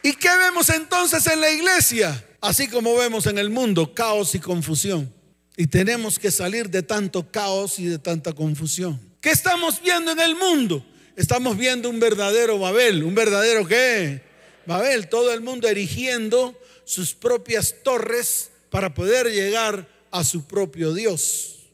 ¿Y 0.02 0.14
qué 0.14 0.36
vemos 0.36 0.68
entonces 0.70 1.24
en 1.26 1.40
la 1.40 1.50
iglesia? 1.50 2.24
Así 2.42 2.66
como 2.66 2.96
vemos 2.96 3.26
en 3.26 3.38
el 3.38 3.50
mundo, 3.50 3.94
caos 3.94 4.34
y 4.34 4.40
confusión. 4.40 5.14
Y 5.56 5.68
tenemos 5.68 6.18
que 6.18 6.32
salir 6.32 6.68
de 6.68 6.82
tanto 6.82 7.30
caos 7.30 7.78
y 7.78 7.86
de 7.86 8.00
tanta 8.00 8.32
confusión. 8.32 9.00
¿Qué 9.20 9.30
estamos 9.30 9.80
viendo 9.80 10.10
en 10.10 10.18
el 10.18 10.34
mundo? 10.34 10.84
Estamos 11.14 11.56
viendo 11.56 11.88
un 11.88 12.00
verdadero 12.00 12.58
Babel. 12.58 13.04
¿Un 13.04 13.14
verdadero 13.14 13.64
qué? 13.64 14.22
Babel. 14.66 15.08
Todo 15.08 15.32
el 15.32 15.40
mundo 15.40 15.68
erigiendo 15.68 16.60
sus 16.84 17.14
propias 17.14 17.76
torres 17.84 18.50
para 18.70 18.92
poder 18.92 19.28
llegar 19.28 19.88
a 20.10 20.24
su 20.24 20.44
propio 20.44 20.92
Dios. 20.92 21.70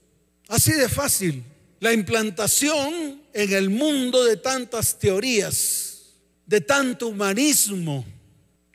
Así 0.48 0.72
de 0.72 0.90
fácil. 0.90 1.44
La 1.80 1.94
implantación 1.94 3.22
en 3.32 3.52
el 3.54 3.70
mundo 3.70 4.22
de 4.22 4.36
tantas 4.36 4.98
teorías, 4.98 6.16
de 6.44 6.60
tanto 6.60 7.08
humanismo. 7.08 8.04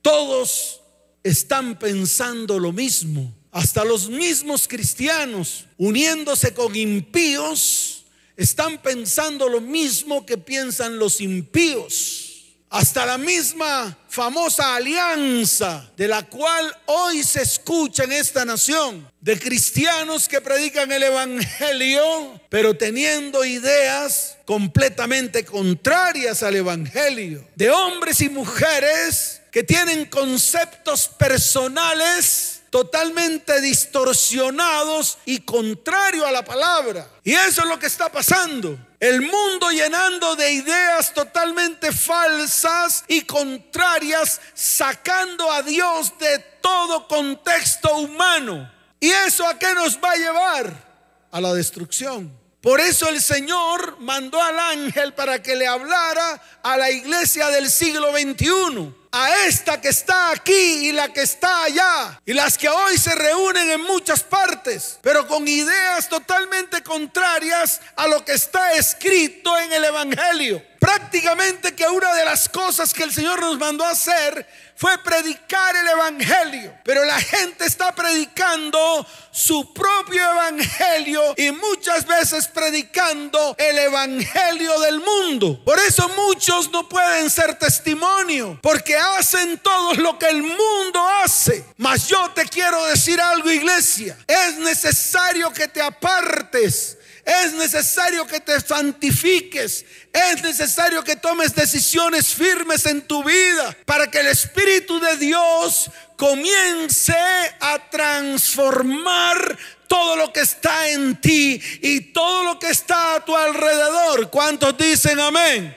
Todos 0.02 0.80
están 1.24 1.80
pensando 1.80 2.60
lo 2.60 2.72
mismo 2.72 3.34
hasta 3.54 3.86
los 3.86 4.10
mismos 4.10 4.68
cristianos, 4.68 5.66
uniéndose 5.78 6.56
con 6.56 6.76
impíos, 6.76 8.06
están 8.36 8.82
pensando 8.82 9.48
lo 9.48 9.62
mismo 9.62 10.26
que 10.26 10.40
piensan 10.40 10.98
los 10.98 11.22
impíos. 11.22 12.32
Hasta 12.72 13.06
la 13.06 13.20
misma 13.20 13.96
famosa 14.10 14.76
alianza 14.76 15.92
de 15.96 16.08
la 16.08 16.24
cual 16.24 16.76
hoy 16.88 17.22
se 17.22 17.44
escucha 17.44 18.06
en 18.06 18.14
esta 18.14 18.44
nación, 18.44 19.08
de 19.22 19.38
cristianos 19.38 20.28
que 20.28 20.42
predican 20.42 20.92
el 20.92 21.04
Evangelio, 21.04 22.42
pero 22.50 22.76
teniendo 22.76 23.46
ideas 23.46 24.38
completamente 24.46 25.46
contrarias 25.46 26.42
al 26.42 26.56
Evangelio, 26.56 27.48
de 27.56 27.70
hombres 27.70 28.20
y 28.22 28.30
mujeres 28.30 29.43
que 29.54 29.64
tienen 29.64 30.06
conceptos 30.06 31.08
personales 31.08 32.64
totalmente 32.72 33.62
distorsionados 33.62 35.20
y 35.26 35.42
contrario 35.42 36.26
a 36.26 36.32
la 36.32 36.44
palabra. 36.44 37.08
Y 37.24 37.34
eso 37.34 37.62
es 37.62 37.68
lo 37.68 37.78
que 37.78 37.86
está 37.86 38.12
pasando. 38.12 38.76
El 39.00 39.22
mundo 39.22 39.70
llenando 39.70 40.36
de 40.36 40.54
ideas 40.54 41.14
totalmente 41.14 41.92
falsas 41.92 43.04
y 43.08 43.22
contrarias, 43.22 44.42
sacando 44.56 45.52
a 45.52 45.62
Dios 45.62 46.18
de 46.18 46.40
todo 46.60 47.08
contexto 47.08 47.96
humano. 47.98 48.72
¿Y 49.00 49.12
eso 49.12 49.46
a 49.46 49.60
qué 49.60 49.72
nos 49.76 50.00
va 50.04 50.14
a 50.14 50.16
llevar? 50.16 51.28
A 51.30 51.40
la 51.40 51.54
destrucción. 51.54 52.36
Por 52.60 52.82
eso 52.82 53.08
el 53.08 53.22
Señor 53.22 54.00
mandó 54.00 54.42
al 54.42 54.58
ángel 54.58 55.14
para 55.14 55.44
que 55.44 55.56
le 55.56 55.68
hablara 55.68 56.42
a 56.64 56.76
la 56.76 56.90
iglesia 56.90 57.50
del 57.50 57.70
siglo 57.70 58.12
XXI 58.14 59.03
a 59.16 59.46
esta 59.46 59.80
que 59.80 59.90
está 59.90 60.32
aquí 60.32 60.90
y 60.90 60.92
la 60.92 61.14
que 61.14 61.22
está 61.22 61.66
allá, 61.66 62.20
y 62.26 62.34
las 62.34 62.58
que 62.58 62.68
hoy 62.68 62.98
se 62.98 63.14
reúnen 63.14 63.70
en 63.70 63.84
muchas 63.84 64.24
partes, 64.24 64.98
pero 65.04 65.28
con 65.28 65.48
ideas 65.48 66.10
totalmente 66.10 66.82
contrarias 66.82 67.80
a 67.96 68.08
lo 68.08 68.26
que 68.26 68.34
está 68.34 68.74
escrito 68.74 69.56
en 69.60 69.72
el 69.72 69.84
Evangelio. 69.86 70.64
Prácticamente 70.84 71.74
que 71.74 71.88
una 71.88 72.14
de 72.14 72.26
las 72.26 72.50
cosas 72.50 72.94
que 72.94 73.04
el 73.04 73.14
Señor 73.14 73.40
nos 73.40 73.58
mandó 73.58 73.86
hacer 73.86 74.46
fue 74.76 74.98
predicar 74.98 75.74
el 75.78 75.88
Evangelio. 75.88 76.74
Pero 76.84 77.06
la 77.06 77.22
gente 77.22 77.64
está 77.64 77.96
predicando 77.96 79.08
su 79.32 79.74
propio 79.74 80.22
Evangelio 80.22 81.36
y 81.38 81.52
muchas 81.52 82.06
veces 82.06 82.50
predicando 82.50 83.56
el 83.58 83.80
Evangelio 83.80 84.78
del 84.82 85.00
mundo. 85.00 85.64
Por 85.64 85.80
eso 85.80 86.10
muchos 86.18 86.70
no 86.70 86.90
pueden 86.90 87.30
ser 87.30 87.58
testimonio, 87.58 88.60
porque 88.62 88.98
hacen 88.98 89.60
todo 89.60 89.94
lo 89.94 90.20
que 90.20 90.28
el 90.28 90.44
mundo 90.44 91.08
hace. 91.24 91.64
Mas 91.78 92.10
yo 92.10 92.30
te 92.32 92.44
quiero 92.44 92.84
decir 92.88 93.22
algo, 93.22 93.50
iglesia. 93.50 94.18
Es 94.28 94.58
necesario 94.58 95.54
que 95.54 95.70
te 95.70 95.82
apartes 95.82 96.98
es 97.26 97.54
necesario 97.54 98.28
que 98.28 98.40
te 98.40 98.60
santifiques. 98.60 99.86
Es 100.12 100.44
necesario 100.44 101.04
que 101.04 101.16
tomes 101.16 101.56
decisiones 101.56 102.34
firmes 102.34 102.86
en 102.86 103.02
tu 103.02 103.24
vida 103.24 103.76
para 103.86 104.10
que 104.12 104.20
el 104.20 104.28
Espíritu 104.28 105.00
de 105.00 105.18
Dios 105.18 105.90
comience 106.18 107.16
a 107.60 107.90
transformar 107.90 109.58
todo 109.88 110.16
lo 110.18 110.34
que 110.34 110.42
está 110.42 110.90
en 110.90 111.20
ti 111.22 111.62
y 111.82 112.02
todo 112.12 112.44
lo 112.44 112.60
que 112.60 112.70
está 112.70 113.16
a 113.16 113.26
tu 113.26 113.36
alrededor. 113.36 114.30
¿Cuántos 114.30 114.78
dicen 114.78 115.20
amén? 115.20 115.76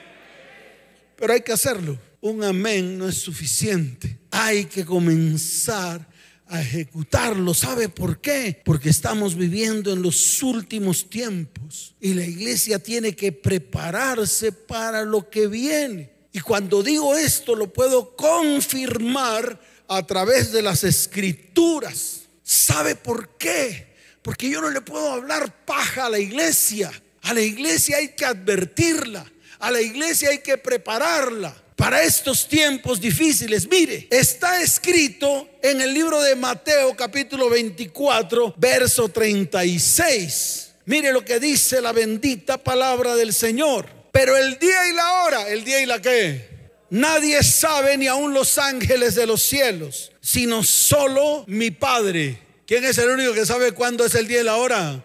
Pero 1.15 1.33
hay 1.33 1.41
que 1.41 1.53
hacerlo. 1.53 1.97
Un 2.19 2.43
amén 2.43 2.97
no 2.97 3.07
es 3.07 3.17
suficiente. 3.17 4.17
Hay 4.31 4.65
que 4.65 4.83
comenzar 4.83 6.05
a 6.49 6.61
ejecutarlo. 6.61 7.53
¿Sabe 7.53 7.89
por 7.89 8.21
qué? 8.21 8.61
Porque 8.63 8.89
estamos 8.89 9.35
viviendo 9.35 9.93
en 9.93 10.01
los 10.01 10.41
últimos 10.43 11.09
tiempos 11.09 11.95
y 11.99 12.13
la 12.13 12.25
iglesia 12.25 12.79
tiene 12.79 13.15
que 13.15 13.31
prepararse 13.31 14.51
para 14.51 15.03
lo 15.03 15.29
que 15.29 15.47
viene. 15.47 16.11
Y 16.31 16.39
cuando 16.39 16.83
digo 16.83 17.15
esto 17.15 17.55
lo 17.55 17.71
puedo 17.71 18.15
confirmar 18.15 19.59
a 19.87 20.05
través 20.05 20.51
de 20.51 20.61
las 20.61 20.83
escrituras. 20.83 22.21
¿Sabe 22.43 22.95
por 22.95 23.37
qué? 23.37 23.95
Porque 24.21 24.49
yo 24.49 24.61
no 24.61 24.69
le 24.69 24.81
puedo 24.81 25.11
hablar 25.11 25.65
paja 25.65 26.05
a 26.05 26.09
la 26.09 26.19
iglesia. 26.19 26.91
A 27.23 27.33
la 27.33 27.41
iglesia 27.41 27.97
hay 27.97 28.09
que 28.09 28.25
advertirla. 28.25 29.29
A 29.59 29.71
la 29.71 29.81
iglesia 29.81 30.29
hay 30.29 30.39
que 30.39 30.57
prepararla 30.57 31.55
para 31.77 32.01
estos 32.01 32.47
tiempos 32.47 32.99
difíciles. 32.99 33.69
Mire, 33.69 34.07
está 34.09 34.61
escrito 34.61 35.47
en 35.61 35.79
el 35.79 35.93
libro 35.93 36.19
de 36.21 36.35
Mateo 36.35 36.95
capítulo 36.97 37.49
24, 37.49 38.55
verso 38.57 39.07
36. 39.07 40.71
Mire 40.85 41.13
lo 41.13 41.23
que 41.23 41.39
dice 41.39 41.79
la 41.79 41.91
bendita 41.91 42.57
palabra 42.57 43.15
del 43.15 43.31
Señor. 43.31 43.85
Pero 44.11 44.35
el 44.35 44.57
día 44.57 44.89
y 44.89 44.93
la 44.93 45.23
hora, 45.23 45.47
el 45.49 45.63
día 45.63 45.79
y 45.79 45.85
la 45.85 46.01
qué. 46.01 46.49
Nadie 46.89 47.43
sabe 47.43 47.95
ni 47.95 48.07
aun 48.07 48.33
los 48.33 48.57
ángeles 48.57 49.13
de 49.13 49.27
los 49.27 49.43
cielos, 49.43 50.11
sino 50.19 50.63
solo 50.63 51.43
mi 51.47 51.69
Padre. 51.69 52.41
¿Quién 52.65 52.85
es 52.85 52.97
el 52.97 53.09
único 53.09 53.33
que 53.33 53.45
sabe 53.45 53.73
cuándo 53.73 54.03
es 54.03 54.15
el 54.15 54.27
día 54.27 54.41
y 54.41 54.43
la 54.43 54.55
hora? 54.55 55.03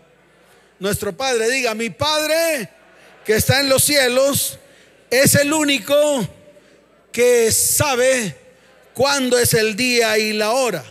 Nuestro 0.78 1.14
Padre. 1.14 1.50
Diga, 1.50 1.74
mi 1.74 1.90
Padre 1.90 2.70
que 3.26 3.34
está 3.34 3.60
en 3.60 3.68
los 3.68 3.84
cielos 3.84 4.58
es 5.10 5.34
el 5.34 5.52
único 5.52 6.26
que 7.12 7.52
sabe 7.52 8.36
cuándo 8.94 9.38
es 9.38 9.54
el 9.54 9.76
día 9.76 10.18
y 10.18 10.32
la 10.32 10.52
hora. 10.52 10.84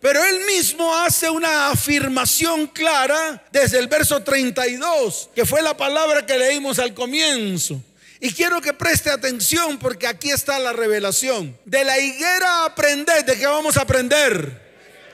Pero 0.00 0.22
él 0.24 0.40
mismo 0.46 0.94
hace 0.96 1.30
una 1.30 1.68
afirmación 1.68 2.66
clara 2.66 3.42
desde 3.52 3.78
el 3.78 3.86
verso 3.86 4.22
32, 4.22 5.30
que 5.34 5.46
fue 5.46 5.62
la 5.62 5.76
palabra 5.76 6.26
que 6.26 6.36
leímos 6.36 6.78
al 6.80 6.92
comienzo. 6.92 7.80
Y 8.18 8.32
quiero 8.32 8.60
que 8.60 8.72
preste 8.72 9.10
atención 9.10 9.78
porque 9.78 10.06
aquí 10.06 10.30
está 10.30 10.58
la 10.58 10.72
revelación. 10.72 11.56
De 11.64 11.84
la 11.84 11.98
higuera 11.98 12.64
aprended, 12.64 13.24
¿de 13.24 13.36
qué 13.36 13.46
vamos 13.46 13.76
a 13.76 13.82
aprender? 13.82 14.60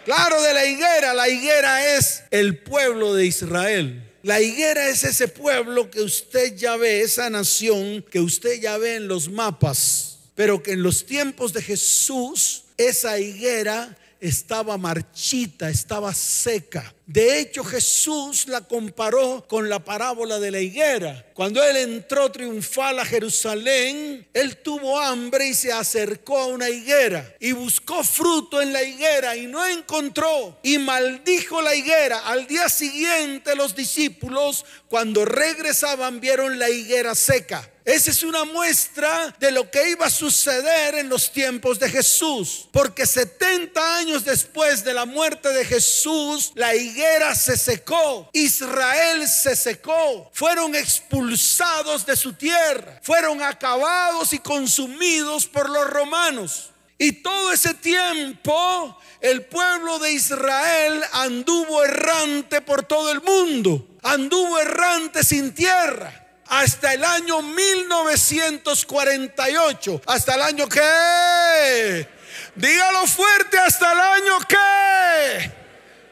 Claro, 0.04 0.42
de 0.42 0.54
la 0.54 0.64
higuera. 0.64 1.12
La 1.12 1.28
higuera 1.28 1.96
es 1.96 2.22
el 2.30 2.58
pueblo 2.58 3.14
de 3.14 3.26
Israel. 3.26 4.07
La 4.22 4.40
higuera 4.40 4.88
es 4.88 5.04
ese 5.04 5.28
pueblo 5.28 5.90
que 5.90 6.00
usted 6.00 6.56
ya 6.56 6.76
ve, 6.76 7.02
esa 7.02 7.30
nación 7.30 8.04
que 8.10 8.20
usted 8.20 8.60
ya 8.60 8.76
ve 8.76 8.96
en 8.96 9.06
los 9.06 9.30
mapas, 9.30 10.18
pero 10.34 10.62
que 10.62 10.72
en 10.72 10.82
los 10.82 11.06
tiempos 11.06 11.52
de 11.52 11.62
Jesús, 11.62 12.64
esa 12.76 13.18
higuera 13.20 13.96
estaba 14.20 14.76
marchita, 14.76 15.68
estaba 15.68 16.12
seca. 16.14 16.94
De 17.06 17.40
hecho, 17.40 17.64
Jesús 17.64 18.48
la 18.48 18.60
comparó 18.60 19.46
con 19.48 19.70
la 19.70 19.82
parábola 19.82 20.38
de 20.38 20.50
la 20.50 20.60
higuera. 20.60 21.24
Cuando 21.32 21.62
él 21.62 21.76
entró 21.78 22.30
triunfal 22.30 22.98
a 22.98 23.04
Jerusalén, 23.06 24.28
él 24.34 24.58
tuvo 24.58 25.00
hambre 25.00 25.48
y 25.48 25.54
se 25.54 25.72
acercó 25.72 26.38
a 26.38 26.46
una 26.46 26.68
higuera 26.68 27.34
y 27.40 27.52
buscó 27.52 28.04
fruto 28.04 28.60
en 28.60 28.74
la 28.74 28.82
higuera 28.82 29.36
y 29.36 29.46
no 29.46 29.66
encontró 29.66 30.58
y 30.62 30.76
maldijo 30.76 31.62
la 31.62 31.74
higuera. 31.74 32.18
Al 32.26 32.46
día 32.46 32.68
siguiente 32.68 33.56
los 33.56 33.74
discípulos, 33.74 34.66
cuando 34.88 35.24
regresaban, 35.24 36.20
vieron 36.20 36.58
la 36.58 36.68
higuera 36.68 37.14
seca. 37.14 37.70
Esa 37.88 38.10
es 38.10 38.22
una 38.22 38.44
muestra 38.44 39.34
de 39.40 39.50
lo 39.50 39.70
que 39.70 39.88
iba 39.88 40.04
a 40.04 40.10
suceder 40.10 40.96
en 40.96 41.08
los 41.08 41.32
tiempos 41.32 41.78
de 41.78 41.88
Jesús. 41.88 42.68
Porque 42.70 43.06
70 43.06 43.96
años 43.96 44.26
después 44.26 44.84
de 44.84 44.92
la 44.92 45.06
muerte 45.06 45.48
de 45.48 45.64
Jesús, 45.64 46.52
la 46.54 46.74
higuera 46.74 47.34
se 47.34 47.56
secó. 47.56 48.28
Israel 48.34 49.26
se 49.26 49.56
secó. 49.56 50.30
Fueron 50.34 50.74
expulsados 50.74 52.04
de 52.04 52.14
su 52.14 52.34
tierra. 52.34 53.00
Fueron 53.02 53.42
acabados 53.42 54.34
y 54.34 54.38
consumidos 54.38 55.46
por 55.46 55.70
los 55.70 55.88
romanos. 55.88 56.68
Y 56.98 57.12
todo 57.12 57.52
ese 57.52 57.72
tiempo 57.72 59.00
el 59.22 59.46
pueblo 59.46 59.98
de 59.98 60.12
Israel 60.12 61.02
anduvo 61.12 61.82
errante 61.82 62.60
por 62.60 62.82
todo 62.82 63.10
el 63.10 63.22
mundo. 63.22 63.88
Anduvo 64.02 64.58
errante 64.58 65.24
sin 65.24 65.54
tierra 65.54 66.27
hasta 66.48 66.94
el 66.94 67.04
año 67.04 67.42
1948. 67.42 70.02
¿Hasta 70.06 70.34
el 70.34 70.42
año 70.42 70.68
qué? 70.68 72.08
Dígalo 72.54 73.06
fuerte, 73.06 73.58
hasta 73.58 73.92
el 73.92 74.00
año 74.00 74.38
qué? 74.48 75.58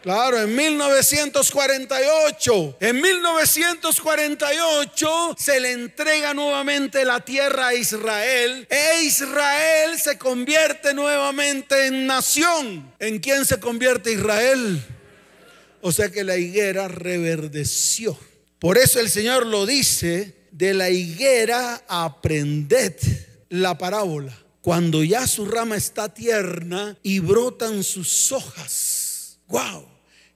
Claro, 0.07 0.39
en 0.41 0.55
1948, 0.55 2.77
en 2.79 3.01
1948 3.01 5.35
se 5.37 5.59
le 5.59 5.73
entrega 5.73 6.33
nuevamente 6.33 7.05
la 7.05 7.19
tierra 7.19 7.67
a 7.67 7.75
Israel 7.75 8.69
e 8.71 9.03
Israel 9.03 9.99
se 9.99 10.17
convierte 10.17 10.95
nuevamente 10.95 11.87
en 11.87 12.07
nación. 12.07 12.95
¿En 13.01 13.19
quién 13.19 13.45
se 13.45 13.59
convierte 13.59 14.13
Israel? 14.13 14.81
O 15.81 15.91
sea 15.91 16.09
que 16.09 16.23
la 16.23 16.37
higuera 16.37 16.87
reverdeció. 16.87 18.17
Por 18.59 18.79
eso 18.79 19.01
el 19.01 19.11
Señor 19.11 19.47
lo 19.47 19.67
dice, 19.67 20.35
de 20.51 20.73
la 20.73 20.89
higuera 20.91 21.85
aprended 21.87 22.95
la 23.51 23.77
parábola. 23.77 24.35
Cuando 24.63 25.05
ya 25.05 25.27
su 25.27 25.45
rama 25.45 25.77
está 25.77 26.09
tierna 26.13 26.97
y 27.03 27.19
brotan 27.21 27.85
sus 27.85 28.33
hojas. 28.33 29.37
Wow. 29.49 29.87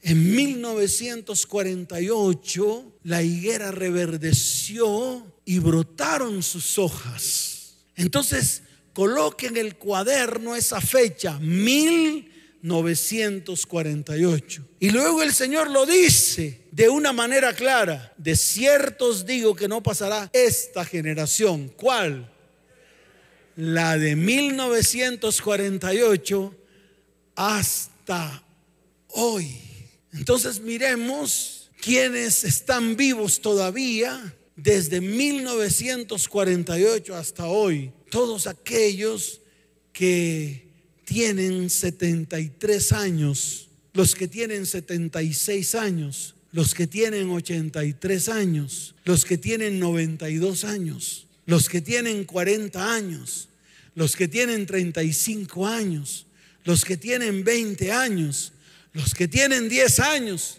En 0.02 0.34
1948 0.34 2.92
la 3.04 3.22
higuera 3.22 3.70
reverdeció 3.70 5.26
y 5.44 5.58
brotaron 5.58 6.42
sus 6.42 6.78
hojas. 6.78 7.74
Entonces, 7.96 8.62
coloque 8.92 9.46
en 9.46 9.56
el 9.56 9.76
cuaderno 9.76 10.54
esa 10.54 10.80
fecha, 10.80 11.38
mil 11.40 12.30
948. 12.62 14.64
Y 14.80 14.90
luego 14.90 15.22
el 15.22 15.32
Señor 15.32 15.70
lo 15.70 15.86
dice 15.86 16.62
de 16.70 16.88
una 16.88 17.12
manera 17.12 17.52
clara, 17.52 18.12
de 18.16 18.34
ciertos 18.36 19.26
digo 19.26 19.54
que 19.54 19.68
no 19.68 19.80
pasará 19.82 20.30
esta 20.32 20.82
generación. 20.84 21.68
¿Cuál? 21.76 22.32
La 23.56 23.98
de 23.98 24.16
1948 24.16 26.54
hasta 27.34 28.42
hoy. 29.08 29.58
Entonces 30.12 30.60
miremos 30.60 31.70
quienes 31.80 32.44
están 32.44 32.94
vivos 32.96 33.40
todavía 33.40 34.36
desde 34.56 35.00
1948 35.00 37.16
hasta 37.16 37.46
hoy. 37.46 37.92
Todos 38.10 38.46
aquellos 38.46 39.40
que 39.92 40.69
tienen 41.10 41.68
73 41.70 42.92
años, 42.92 43.68
los 43.94 44.14
que 44.14 44.28
tienen 44.28 44.64
76 44.64 45.74
años, 45.74 46.36
los 46.52 46.72
que 46.72 46.86
tienen 46.86 47.28
83 47.30 48.28
años, 48.28 48.94
los 49.04 49.24
que 49.24 49.36
tienen 49.36 49.80
92 49.80 50.62
años, 50.62 51.26
los 51.46 51.68
que 51.68 51.80
tienen 51.80 52.22
40 52.22 52.94
años, 52.94 53.48
los 53.96 54.14
que 54.14 54.28
tienen 54.28 54.66
35 54.66 55.66
años, 55.66 56.26
los 56.62 56.84
que 56.84 56.96
tienen 56.96 57.42
20 57.42 57.90
años, 57.90 58.52
los 58.92 59.12
que 59.12 59.26
tienen 59.26 59.68
10 59.68 59.98
años. 59.98 60.58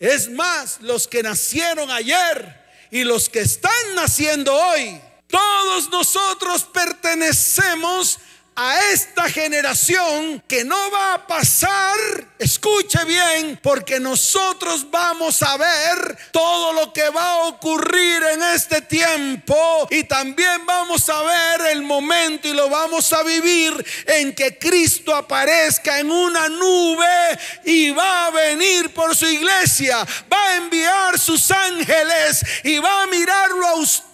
Es 0.00 0.28
más, 0.28 0.80
los 0.80 1.06
que 1.06 1.22
nacieron 1.22 1.92
ayer 1.92 2.56
y 2.90 3.04
los 3.04 3.28
que 3.28 3.42
están 3.42 3.94
naciendo 3.94 4.52
hoy. 4.52 5.00
Todos 5.28 5.90
nosotros 5.90 6.64
pertenecemos 6.64 8.18
a 8.54 8.78
esta 8.92 9.30
generación 9.30 10.42
que 10.46 10.64
no 10.64 10.90
va 10.90 11.14
a 11.14 11.26
pasar, 11.26 11.96
escuche 12.38 13.02
bien, 13.06 13.58
porque 13.62 13.98
nosotros 13.98 14.90
vamos 14.90 15.42
a 15.42 15.56
ver 15.56 16.18
todo 16.32 16.72
lo 16.74 16.92
que 16.92 17.08
va 17.08 17.30
a 17.30 17.42
ocurrir 17.44 18.22
en 18.34 18.42
este 18.42 18.82
tiempo 18.82 19.88
y 19.90 20.04
también 20.04 20.66
vamos 20.66 21.08
a 21.08 21.22
ver 21.22 21.72
el 21.72 21.82
momento 21.82 22.48
y 22.48 22.52
lo 22.52 22.68
vamos 22.68 23.12
a 23.12 23.22
vivir 23.22 23.72
en 24.06 24.34
que 24.34 24.58
Cristo 24.58 25.14
aparezca 25.14 25.98
en 25.98 26.10
una 26.10 26.48
nube 26.48 27.38
y 27.64 27.90
va 27.90 28.26
a 28.26 28.30
venir 28.30 28.92
por 28.92 29.16
su 29.16 29.26
iglesia, 29.26 30.06
va 30.30 30.48
a 30.48 30.56
enviar 30.56 31.18
sus 31.18 31.50
ángeles 31.50 32.44
y 32.64 32.78
va 32.78 33.02
a 33.02 33.06
mirarlo 33.06 33.66
a 33.66 33.74
usted 33.76 34.12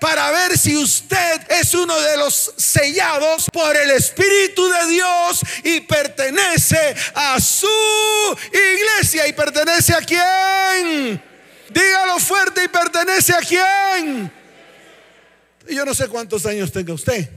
para 0.00 0.30
ver 0.30 0.56
si 0.56 0.76
usted 0.76 1.50
es 1.50 1.74
uno 1.74 1.98
de 2.00 2.16
los 2.16 2.54
sellados 2.56 3.46
por 3.52 3.76
el 3.82 3.90
Espíritu 3.90 4.66
de 4.68 4.92
Dios 4.92 5.40
y 5.64 5.80
pertenece 5.80 6.94
a 7.14 7.40
su 7.40 7.66
iglesia. 8.52 9.26
¿Y 9.28 9.32
pertenece 9.32 9.94
a 9.94 10.00
quién? 10.00 11.22
Dígalo 11.72 12.18
fuerte 12.18 12.64
y 12.64 12.68
pertenece 12.68 13.32
a 13.32 13.38
quién. 13.38 14.32
Yo 15.68 15.84
no 15.84 15.94
sé 15.94 16.08
cuántos 16.08 16.46
años 16.46 16.72
tenga 16.72 16.94
usted. 16.94 17.30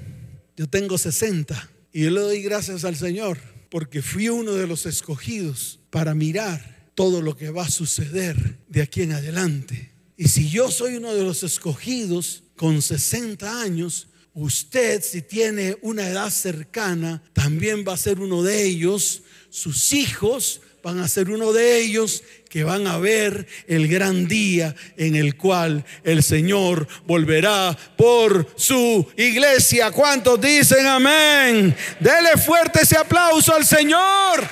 Yo 0.56 0.68
tengo 0.68 0.98
60 0.98 1.70
y 1.92 2.04
yo 2.04 2.12
le 2.12 2.20
doy 2.20 2.42
gracias 2.42 2.84
al 2.86 2.96
Señor 2.96 3.38
porque 3.70 4.02
fui 4.02 4.30
uno 4.30 4.54
de 4.54 4.68
los 4.68 4.86
escogidos 4.86 5.80
para 5.90 6.14
mirar 6.14 6.90
todo 6.96 7.22
lo 7.22 7.36
que 7.36 7.50
va 7.50 7.64
a 7.64 7.70
suceder 7.70 8.60
de 8.68 8.82
aquí 8.82 9.02
en 9.02 9.14
adelante. 9.14 9.92
Y 10.16 10.28
si 10.28 10.50
yo 10.50 10.70
soy 10.70 10.98
uno 10.98 11.14
de 11.14 11.24
los 11.24 11.44
escogidos 11.44 12.44
con 12.56 12.82
60 12.82 13.62
años, 13.62 14.10
usted 14.34 15.02
si 15.02 15.22
tiene 15.22 15.78
una 15.82 16.08
edad 16.08 16.30
cercana, 16.30 17.22
también 17.34 17.86
va 17.88 17.94
a 17.94 17.98
ser 17.98 18.20
uno 18.20 18.44
de 18.44 18.64
ellos. 18.64 19.24
Sus 19.50 19.94
hijos 19.94 20.62
van 20.84 21.00
a 21.00 21.08
ser 21.08 21.30
uno 21.30 21.54
de 21.54 21.80
ellos 21.80 22.24
que 22.50 22.64
van 22.64 22.88
a 22.88 22.98
ver 22.98 23.48
el 23.68 23.88
gran 23.88 24.28
día 24.28 24.76
en 24.98 25.16
el 25.16 25.38
cual 25.38 25.86
el 26.04 26.22
Señor 26.22 26.88
volverá 27.06 27.78
por 27.96 28.48
su 28.58 29.08
iglesia. 29.16 29.92
¿Cuántos 29.92 30.42
dicen 30.42 30.86
amén? 30.86 31.76
Dele 32.00 32.38
fuerte 32.38 32.82
ese 32.82 32.98
aplauso 32.98 33.56
al 33.56 33.66
Señor. 33.66 34.48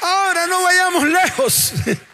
Ahora 0.00 0.46
no 0.48 0.62
vayamos 0.62 1.08
lejos. 1.08 1.72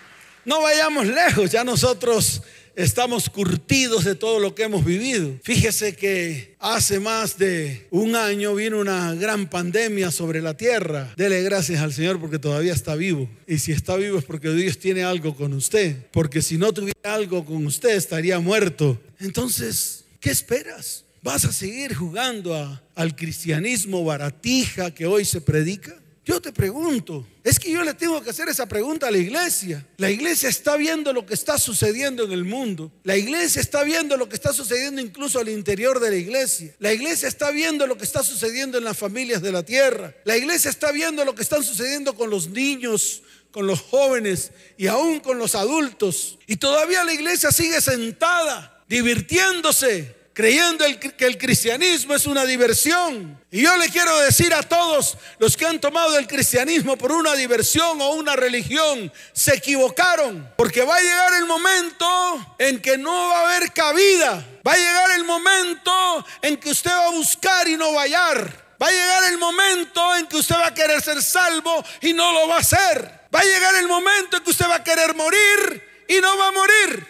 No 0.49 0.63
vayamos 0.63 1.07
lejos, 1.07 1.51
ya 1.51 1.63
nosotros 1.63 2.41
estamos 2.75 3.29
curtidos 3.29 4.05
de 4.05 4.15
todo 4.15 4.41
lo 4.41 4.55
que 4.55 4.63
hemos 4.63 4.83
vivido. 4.83 5.39
Fíjese 5.43 5.95
que 5.95 6.57
hace 6.59 7.01
más 7.01 7.37
de 7.37 7.87
un 7.91 8.17
año 8.17 8.55
vino 8.55 8.81
una 8.81 9.15
gran 9.15 9.51
pandemia 9.51 10.11
sobre 10.11 10.41
la 10.41 10.57
tierra. 10.57 11.13
Dele 11.19 11.43
gracias 11.43 11.83
al 11.83 11.93
Señor 11.93 12.19
porque 12.19 12.39
todavía 12.39 12.73
está 12.73 12.95
vivo. 12.95 13.29
Y 13.47 13.59
si 13.59 13.73
está 13.73 13.97
vivo 13.97 14.19
es 14.19 14.25
porque 14.25 14.51
Dios 14.51 14.79
tiene 14.79 15.05
algo 15.05 15.37
con 15.37 15.53
usted. 15.53 15.97
Porque 16.13 16.41
si 16.41 16.57
no 16.57 16.73
tuviera 16.73 17.13
algo 17.13 17.45
con 17.45 17.67
usted 17.67 17.91
estaría 17.91 18.41
muerto. 18.41 18.99
Entonces, 19.21 20.07
¿qué 20.19 20.31
esperas? 20.31 21.05
¿Vas 21.21 21.45
a 21.45 21.53
seguir 21.53 21.95
jugando 21.95 22.81
al 22.95 23.15
cristianismo 23.15 24.03
baratija 24.03 24.95
que 24.95 25.05
hoy 25.05 25.27
se 25.27 25.43
predica? 25.43 25.95
Yo 26.29 26.43
te 26.43 26.53
pregunto, 26.53 27.27
es 27.43 27.59
que 27.59 27.73
yo 27.73 27.83
le 27.83 27.95
tengo 27.95 28.23
que 28.23 28.29
hacer 28.29 28.51
esa 28.51 28.67
pregunta 28.67 29.09
a 29.09 29.11
la 29.11 29.17
iglesia. 29.17 29.87
La 29.97 30.11
iglesia 30.11 30.51
está 30.51 30.77
viendo 30.77 31.15
lo 31.15 31.25
que 31.25 31.33
está 31.33 31.57
sucediendo 31.57 32.23
en 32.23 32.33
el 32.33 32.45
mundo. 32.45 32.93
La 33.03 33.17
iglesia 33.17 33.63
está 33.63 33.83
viendo 33.83 34.15
lo 34.19 34.29
que 34.29 34.35
está 34.35 34.53
sucediendo 34.53 35.01
incluso 35.01 35.39
al 35.39 35.49
interior 35.49 36.01
de 36.01 36.11
la 36.11 36.17
iglesia. 36.17 36.75
La 36.81 36.93
iglesia 36.93 37.29
está 37.29 37.51
viendo 37.51 37.87
lo 37.87 37.97
que 37.97 38.05
está 38.05 38.23
sucediendo 38.23 38.77
en 38.77 38.85
las 38.85 38.99
familias 38.99 39.41
de 39.41 39.53
la 39.53 39.63
tierra. 39.63 40.15
La 40.27 40.37
iglesia 40.37 40.71
está 40.71 40.93
viendo 40.93 41.25
lo 41.25 41.35
que 41.35 41.41
está 41.41 41.63
sucediendo 41.63 42.15
con 42.15 42.29
los 42.29 42.51
niños, 42.51 43.23
con 43.51 43.67
los 43.67 43.81
jóvenes 43.81 44.53
y 44.77 44.89
aún 44.89 45.21
con 45.21 45.39
los 45.39 45.55
adultos. 45.55 46.39
Y 46.47 46.57
todavía 46.57 47.05
la 47.05 47.15
iglesia 47.15 47.51
sigue 47.53 47.81
sentada, 47.81 48.85
divirtiéndose, 48.87 50.18
creyendo 50.39 50.85
que 51.17 51.27
el 51.27 51.37
cristianismo 51.37 52.15
es 52.15 52.25
una 52.25 52.45
diversión. 52.45 53.43
Y 53.51 53.63
yo 53.63 53.77
le 53.77 53.89
quiero 53.89 54.17
decir 54.21 54.55
a 54.55 54.63
todos 54.63 55.19
los 55.41 55.57
que 55.57 55.67
han 55.67 55.81
tomado 55.81 56.17
el 56.17 56.29
cristianismo 56.29 56.97
por 56.97 57.11
una 57.11 57.35
diversión 57.35 58.01
o 58.01 58.11
una 58.11 58.37
religión, 58.37 59.13
se 59.33 59.57
equivocaron, 59.57 60.49
porque 60.57 60.85
va 60.85 60.95
a 60.95 61.01
llegar 61.01 61.35
el 61.41 61.45
momento 61.45 62.55
en 62.57 62.81
que 62.81 62.97
no 62.97 63.11
va 63.11 63.41
a 63.41 63.57
haber 63.57 63.73
cabida. 63.73 64.47
Va 64.65 64.75
a 64.75 64.77
llegar 64.77 65.11
el 65.17 65.25
momento 65.25 66.25
en 66.41 66.57
que 66.57 66.71
usted 66.71 66.93
va 66.93 67.07
a 67.07 67.11
buscar 67.11 67.67
y 67.67 67.77
no 67.77 67.93
va 67.95 68.03
a 68.03 68.05
hallar. 68.05 68.77
Va 68.81 68.87
a 68.87 68.93
llegar 68.93 69.25
el 69.33 69.39
momento 69.39 70.15
en 70.15 70.27
que 70.29 70.37
usted 70.37 70.55
va 70.55 70.69
a 70.69 70.75
querer 70.75 71.03
ser 71.03 71.21
salvo 71.21 71.85
y 72.01 72.13
no 72.13 72.31
lo 72.33 72.47
va 72.47 72.59
a 72.59 72.61
hacer. 72.61 73.27
Va 73.35 73.41
a 73.41 73.45
llegar 73.45 73.75
el 73.75 73.89
momento 73.89 74.37
en 74.37 74.45
que 74.45 74.51
usted 74.51 74.69
va 74.69 74.77
a 74.77 74.85
querer 74.85 75.17
morir 75.17 76.05
y 76.07 76.21
no 76.21 76.39
va 76.39 76.47
a 76.47 76.53
morir 76.53 77.07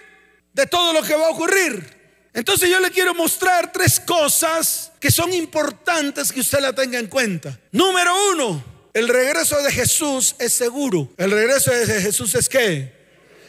de 0.55 0.67
todo 0.67 0.95
lo 0.95 1.03
que 1.03 1.15
va 1.15 1.27
a 1.27 1.31
ocurrir. 1.31 1.98
Entonces 2.39 2.71
yo 2.71 2.79
le 2.79 2.93
quiero 2.93 3.17
mostrar 3.17 3.73
tres 3.73 3.99
cosas 3.99 4.93
que 5.01 5.11
son 5.11 5.33
importantes 5.33 6.31
que 6.31 6.39
usted 6.39 6.61
la 6.61 6.73
tenga 6.73 6.97
en 6.97 7.09
cuenta. 7.09 7.59
Número 7.73 8.15
uno, 8.31 8.65
el 8.95 9.09
regreso 9.09 9.61
de 9.61 9.73
Jesús 9.73 10.37
es 10.39 10.53
seguro. 10.53 11.13
El 11.17 11.33
regreso 11.33 11.73
de 11.73 12.01
Jesús 12.01 12.37
es 12.37 12.49
qué? 12.49 12.93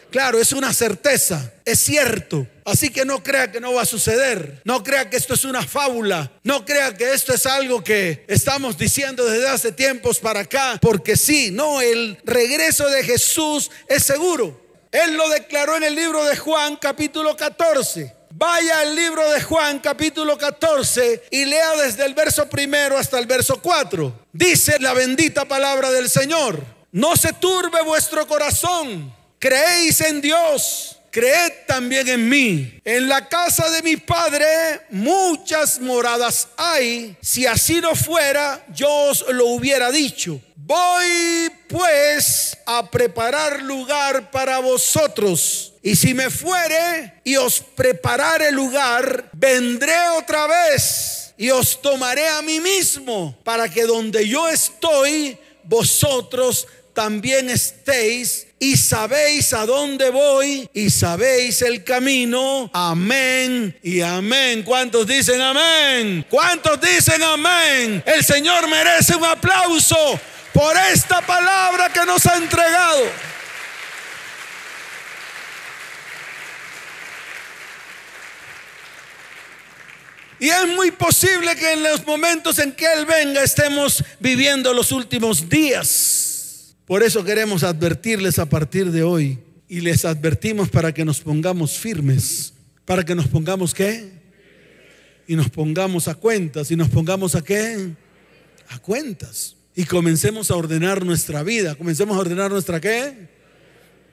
Claro, 0.09 0.39
es 0.39 0.53
una 0.53 0.73
certeza, 0.73 1.53
es 1.65 1.77
cierto. 1.77 2.47
Así 2.65 2.89
que 2.89 3.05
no 3.05 3.21
crea 3.21 3.51
que 3.51 3.61
no 3.61 3.75
va 3.75 3.83
a 3.83 3.85
suceder. 3.85 4.59
No 4.63 4.83
crea 4.83 5.07
que 5.07 5.17
esto 5.17 5.35
es 5.35 5.45
una 5.45 5.61
fábula. 5.61 6.31
No 6.43 6.65
crea 6.65 6.97
que 6.97 7.13
esto 7.13 7.31
es 7.31 7.45
algo 7.45 7.83
que 7.83 8.25
estamos 8.27 8.75
diciendo 8.75 9.23
desde 9.23 9.49
hace 9.49 9.71
tiempos 9.71 10.17
para 10.17 10.39
acá. 10.39 10.79
Porque 10.81 11.15
sí, 11.15 11.51
no, 11.51 11.79
el 11.79 12.17
regreso 12.23 12.89
de 12.89 13.03
Jesús 13.03 13.69
es 13.87 14.03
seguro. 14.03 14.59
Él 14.91 15.15
lo 15.15 15.29
declaró 15.29 15.77
en 15.77 15.83
el 15.83 15.93
libro 15.93 16.25
de 16.25 16.35
Juan 16.35 16.75
capítulo 16.77 17.37
14. 17.37 18.17
Vaya 18.31 18.81
al 18.81 18.95
libro 18.95 19.27
de 19.31 19.41
Juan 19.41 19.79
capítulo 19.79 20.37
14 20.37 21.23
y 21.31 21.45
lea 21.45 21.75
desde 21.77 22.05
el 22.05 22.13
verso 22.13 22.47
primero 22.47 22.97
hasta 22.97 23.17
el 23.17 23.25
verso 23.25 23.59
4. 23.59 24.27
Dice 24.31 24.77
la 24.79 24.93
bendita 24.93 25.45
palabra 25.45 25.91
del 25.91 26.09
Señor. 26.09 26.63
No 26.91 27.17
se 27.17 27.33
turbe 27.33 27.81
vuestro 27.81 28.27
corazón. 28.27 29.13
Creéis 29.39 30.01
en 30.01 30.21
Dios. 30.21 30.97
Creed 31.11 31.65
también 31.65 32.07
en 32.07 32.29
mí. 32.29 32.79
En 32.85 33.09
la 33.09 33.27
casa 33.27 33.67
de 33.71 33.81
mi 33.81 33.97
padre 33.97 34.45
muchas 34.91 35.79
moradas 35.79 36.49
hay. 36.55 37.17
Si 37.21 37.47
así 37.47 37.81
no 37.81 37.95
fuera, 37.95 38.63
yo 38.73 38.89
os 38.89 39.27
lo 39.29 39.47
hubiera 39.47 39.91
dicho. 39.91 40.39
Voy 40.55 41.49
pues 41.67 42.55
a 42.67 42.91
preparar 42.91 43.63
lugar 43.63 44.29
para 44.29 44.59
vosotros. 44.59 45.68
Y 45.81 45.95
si 45.95 46.13
me 46.13 46.29
fuere 46.29 47.21
y 47.23 47.35
os 47.37 47.61
preparare 47.61 48.51
lugar, 48.51 49.29
vendré 49.33 50.09
otra 50.17 50.45
vez 50.47 51.33
y 51.37 51.49
os 51.51 51.81
tomaré 51.81 52.27
a 52.27 52.41
mí 52.41 52.59
mismo 52.59 53.37
para 53.43 53.69
que 53.69 53.83
donde 53.83 54.27
yo 54.27 54.49
estoy, 54.49 55.37
vosotros 55.63 56.67
también 56.93 57.49
estéis 57.49 58.47
y 58.59 58.75
sabéis 58.75 59.53
a 59.53 59.65
dónde 59.65 60.09
voy 60.09 60.69
y 60.73 60.89
sabéis 60.89 61.61
el 61.61 61.85
camino. 61.85 62.69
Amén 62.73 63.77
y 63.81 64.01
amén. 64.01 64.63
¿Cuántos 64.63 65.07
dicen 65.07 65.39
amén? 65.39 66.25
¿Cuántos 66.29 66.81
dicen 66.81 67.23
amén? 67.23 68.03
El 68.05 68.21
Señor 68.25 68.67
merece 68.67 69.15
un 69.15 69.23
aplauso 69.23 70.19
por 70.53 70.75
esta 70.91 71.21
palabra 71.21 71.87
que 71.87 72.05
nos 72.05 72.25
ha 72.25 72.35
entregado. 72.35 73.05
Y 80.39 80.47
es 80.49 80.67
muy 80.75 80.91
posible 80.91 81.55
que 81.55 81.73
en 81.73 81.83
los 81.83 82.05
momentos 82.05 82.59
en 82.59 82.71
que 82.71 82.85
Él 82.85 83.05
venga 83.05 83.43
estemos 83.43 84.03
viviendo 84.19 84.73
los 84.73 84.91
últimos 84.91 85.49
días. 85.49 86.75
Por 86.85 87.03
eso 87.03 87.23
queremos 87.23 87.63
advertirles 87.63 88.39
a 88.39 88.47
partir 88.47 88.91
de 88.91 89.03
hoy 89.03 89.39
y 89.67 89.81
les 89.81 90.05
advertimos 90.05 90.69
para 90.69 90.93
que 90.93 91.05
nos 91.05 91.19
pongamos 91.19 91.77
firmes, 91.77 92.53
para 92.85 93.03
que 93.03 93.15
nos 93.15 93.27
pongamos 93.27 93.73
qué? 93.73 94.11
Y 95.27 95.35
nos 95.35 95.49
pongamos 95.49 96.07
a 96.07 96.15
cuentas 96.15 96.71
y 96.71 96.75
nos 96.75 96.89
pongamos 96.89 97.35
a 97.35 97.43
qué? 97.43 97.91
A 98.69 98.79
cuentas 98.79 99.55
y 99.75 99.85
comencemos 99.85 100.51
a 100.51 100.55
ordenar 100.55 101.05
nuestra 101.05 101.43
vida. 101.43 101.75
Comencemos 101.75 102.17
a 102.17 102.19
ordenar 102.19 102.51
nuestra 102.51 102.81
qué? 102.81 103.29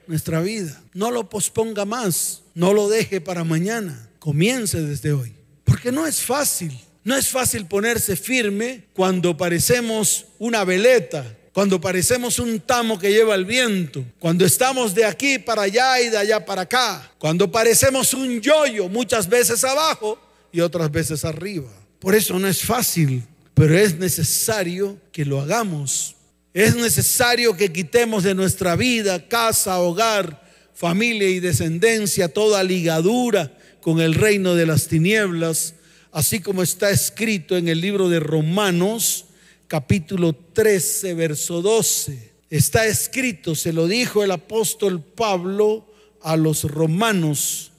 Nuestra 0.07 0.41
vida. 0.41 0.81
No 0.93 1.11
lo 1.11 1.29
posponga 1.29 1.83
más. 1.83 2.43
No 2.53 2.73
lo 2.73 2.87
deje 2.87 3.19
para 3.19 3.43
mañana. 3.43 4.09
Comience 4.19 4.79
desde 4.81 5.11
hoy. 5.13 5.36
Porque 5.67 5.91
no 5.91 6.07
es 6.07 6.21
fácil. 6.21 6.75
No 7.03 7.15
es 7.15 7.29
fácil 7.29 7.67
ponerse 7.67 8.15
firme 8.15 8.85
cuando 8.93 9.37
parecemos 9.37 10.25
una 10.39 10.65
veleta, 10.65 11.23
cuando 11.53 11.79
parecemos 11.79 12.39
un 12.39 12.59
tamo 12.59 12.97
que 12.97 13.11
lleva 13.11 13.35
el 13.35 13.45
viento, 13.45 14.03
cuando 14.19 14.43
estamos 14.45 14.95
de 14.95 15.05
aquí 15.05 15.37
para 15.37 15.61
allá 15.61 16.01
y 16.01 16.09
de 16.09 16.17
allá 16.17 16.43
para 16.43 16.63
acá, 16.63 17.11
cuando 17.19 17.49
parecemos 17.51 18.15
un 18.15 18.41
yoyo 18.41 18.89
muchas 18.89 19.29
veces 19.29 19.63
abajo 19.63 20.19
y 20.51 20.59
otras 20.59 20.91
veces 20.91 21.23
arriba. 21.23 21.69
Por 21.99 22.15
eso 22.15 22.39
no 22.39 22.47
es 22.47 22.61
fácil 22.61 23.23
pero 23.57 23.75
es 23.75 23.97
necesario 23.97 24.99
que 25.11 25.25
lo 25.25 25.41
hagamos. 25.41 26.15
Es 26.53 26.75
necesario 26.75 27.57
que 27.57 27.73
quitemos 27.73 28.23
de 28.23 28.35
nuestra 28.35 28.75
vida, 28.75 29.27
casa, 29.27 29.79
hogar, 29.79 30.47
familia 30.75 31.27
y 31.27 31.39
descendencia 31.39 32.31
toda 32.31 32.63
ligadura 32.63 33.56
con 33.87 34.01
el 34.01 34.15
reino 34.15 34.53
de 34.53 34.65
las 34.65 34.89
tinieblas, 34.89 35.73
así 36.11 36.41
como 36.41 36.61
está 36.61 36.89
escrito 36.89 37.55
en 37.55 37.69
el 37.69 37.79
libro 37.79 38.09
de 38.09 38.19
Romanos, 38.19 39.27
capítulo 39.67 40.35
13, 40.35 41.13
verso 41.13 41.61
12. 41.61 42.33
Está 42.49 42.85
escrito, 42.85 43.55
se 43.55 43.71
lo 43.71 43.87
dijo 43.87 44.25
el 44.25 44.31
apóstol 44.31 45.01
Pablo 45.01 45.89
a 46.21 46.35
los 46.35 46.65
romanos 46.65 47.71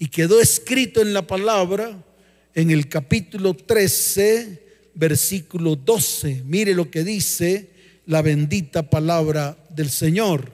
y 0.00 0.08
quedó 0.08 0.40
escrito 0.40 1.00
en 1.00 1.14
la 1.14 1.28
palabra 1.28 1.96
en 2.56 2.72
el 2.72 2.88
capítulo 2.88 3.54
13, 3.54 4.64
versículo 4.96 5.76
12. 5.76 6.42
Mire 6.44 6.74
lo 6.74 6.90
que 6.90 7.04
dice 7.04 7.70
la 8.06 8.20
bendita 8.20 8.90
palabra 8.90 9.56
del 9.70 9.90
Señor. 9.90 10.50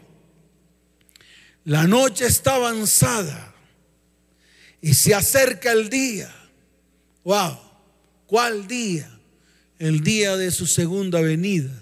La 1.65 1.87
noche 1.87 2.27
está 2.27 2.57
avanzada 2.57 3.48
y 4.81 4.95
se 4.95 5.15
acerca 5.15 5.73
el 5.73 5.89
día. 5.89 6.35
Wow, 7.25 7.59
¿cuál 8.27 8.67
día? 8.67 9.11
El 9.79 10.03
día 10.03 10.37
de 10.37 10.51
su 10.51 10.67
segunda 10.67 11.21
venida. 11.21 11.73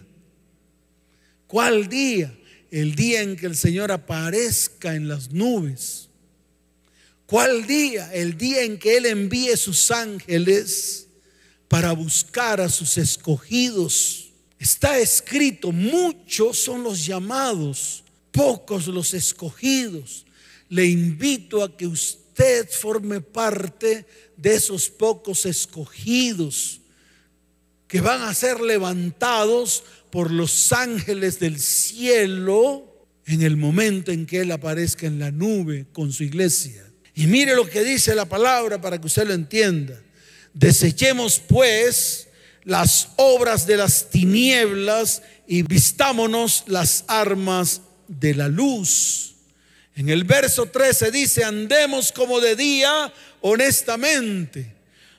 ¿Cuál 1.47 1.89
día? 1.89 2.37
El 2.71 2.95
día 2.95 3.23
en 3.23 3.37
que 3.37 3.47
el 3.47 3.57
Señor 3.57 3.93
aparezca 3.93 4.95
en 4.95 5.09
las 5.09 5.31
nubes. 5.31 6.09
¿Cuál 7.27 7.67
día? 7.67 8.13
El 8.13 8.37
día 8.37 8.63
en 8.63 8.79
que 8.79 8.97
Él 8.97 9.07
envíe 9.07 9.57
sus 9.57 9.91
ángeles 9.91 11.07
para 11.69 11.93
buscar 11.93 12.61
a 12.61 12.69
sus 12.69 12.99
escogidos. 12.99 14.31
Está 14.59 14.99
escrito, 14.99 15.73
muchos 15.73 16.59
son 16.59 16.83
los 16.83 17.05
llamados, 17.05 18.05
pocos 18.33 18.87
los 18.87 19.15
escogidos. 19.15 20.25
Le 20.69 20.87
invito 20.87 21.63
a 21.63 21.77
que 21.77 21.87
usted 21.87 22.26
forme 22.71 23.21
parte 23.21 24.07
de 24.37 24.55
esos 24.55 24.89
pocos 24.89 25.47
escogidos 25.47 26.81
que 27.89 28.01
van 28.01 28.23
a 28.23 28.35
ser 28.35 28.61
levantados 28.61 29.85
por 30.11 30.31
los 30.31 30.73
ángeles 30.73 31.39
del 31.39 31.61
cielo 31.61 33.07
en 33.27 33.43
el 33.43 33.57
momento 33.57 34.13
en 34.13 34.27
que 34.27 34.41
Él 34.41 34.53
aparezca 34.53 35.07
en 35.07 35.19
la 35.19 35.31
nube 35.31 35.87
con 35.93 36.13
su 36.13 36.25
iglesia. 36.25 36.85
Y 37.15 37.27
mire 37.27 37.55
lo 37.55 37.69
que 37.69 37.83
dice 37.83 38.15
la 38.15 38.27
palabra 38.27 38.81
para 38.81 39.01
que 39.01 39.07
usted 39.07 39.27
lo 39.27 39.35
entienda. 39.35 40.01
Desechemos 40.53 41.41
pues 41.41 42.29
las 42.65 43.11
obras 43.17 43.67
de 43.67 43.77
las 43.77 44.11
tinieblas 44.11 45.23
y 45.47 45.63
vistámonos 45.63 46.65
las 46.67 47.05
armas 47.09 47.83
de 48.09 48.35
la 48.35 48.49
luz. 48.49 49.36
En 49.97 50.09
el 50.09 50.25
verso 50.25 50.67
13 50.67 51.11
dice, 51.11 51.43
andemos 51.43 52.13
como 52.13 52.41
de 52.41 52.55
día 52.55 53.13
honestamente 53.41 54.77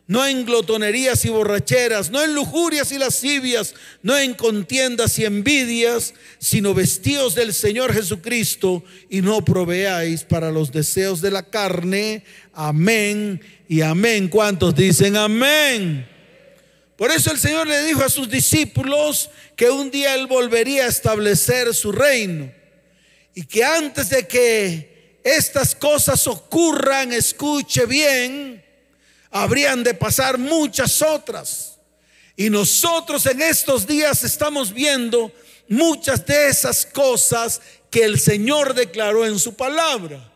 no 0.07 0.25
en 0.25 0.45
glotonerías 0.45 1.25
y 1.25 1.29
borracheras, 1.29 2.09
no 2.09 2.23
en 2.23 2.33
lujurias 2.33 2.93
y 2.93 2.97
lascivias, 2.97 3.75
no 4.01 4.17
en 4.17 4.33
contiendas 4.33 5.19
y 5.19 5.25
envidias, 5.25 6.13
sino 6.39 6.73
vestidos 6.73 7.35
del 7.35 7.53
Señor 7.53 7.93
Jesucristo 7.93 8.83
y 9.09 9.21
no 9.21 9.43
proveáis 9.43 10.23
para 10.23 10.49
los 10.49 10.71
deseos 10.71 11.21
de 11.21 11.31
la 11.31 11.43
carne. 11.43 12.23
Amén 12.53 13.41
y 13.67 13.81
amén. 13.81 14.29
¿Cuántos 14.29 14.73
dicen 14.75 15.17
amén? 15.17 16.07
Por 16.95 17.11
eso 17.11 17.29
el 17.31 17.37
Señor 17.37 17.67
le 17.67 17.83
dijo 17.83 18.01
a 18.01 18.09
sus 18.09 18.29
discípulos 18.29 19.29
que 19.57 19.69
un 19.69 19.91
día 19.91 20.15
Él 20.15 20.25
volvería 20.27 20.85
a 20.85 20.89
establecer 20.89 21.73
su 21.73 21.91
reino 21.91 22.56
y 23.37 23.45
que 23.45 23.63
antes 23.63 24.09
de 24.09 24.27
que 24.27 25.19
estas 25.23 25.75
cosas 25.75 26.25
ocurran, 26.25 27.13
escuche 27.13 27.85
bien, 27.85 28.65
habrían 29.29 29.83
de 29.83 29.93
pasar 29.93 30.39
muchas 30.39 31.03
otras. 31.03 31.77
Y 32.35 32.49
nosotros 32.49 33.27
en 33.27 33.43
estos 33.43 33.85
días 33.85 34.23
estamos 34.23 34.73
viendo 34.73 35.31
muchas 35.69 36.25
de 36.25 36.47
esas 36.47 36.83
cosas 36.83 37.61
que 37.91 38.05
el 38.05 38.19
Señor 38.19 38.73
declaró 38.73 39.23
en 39.23 39.37
su 39.37 39.53
palabra. 39.53 40.31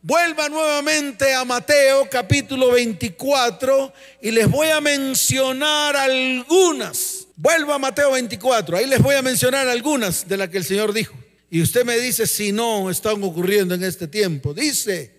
Vuelva 0.00 0.48
nuevamente 0.48 1.34
a 1.34 1.44
Mateo 1.44 2.08
capítulo 2.08 2.70
24 2.70 3.92
y 4.22 4.30
les 4.30 4.48
voy 4.48 4.68
a 4.68 4.80
mencionar 4.80 5.96
algunas. 5.96 7.26
Vuelva 7.34 7.74
a 7.74 7.78
Mateo 7.80 8.12
24, 8.12 8.76
ahí 8.76 8.86
les 8.86 9.02
voy 9.02 9.16
a 9.16 9.22
mencionar 9.22 9.66
algunas 9.66 10.28
de 10.28 10.36
las 10.36 10.48
que 10.48 10.58
el 10.58 10.64
Señor 10.64 10.92
dijo. 10.92 11.25
Y 11.50 11.62
usted 11.62 11.84
me 11.84 11.98
dice 11.98 12.26
si 12.26 12.52
no 12.52 12.90
están 12.90 13.22
ocurriendo 13.22 13.74
en 13.74 13.84
este 13.84 14.08
tiempo. 14.08 14.52
Dice, 14.52 15.12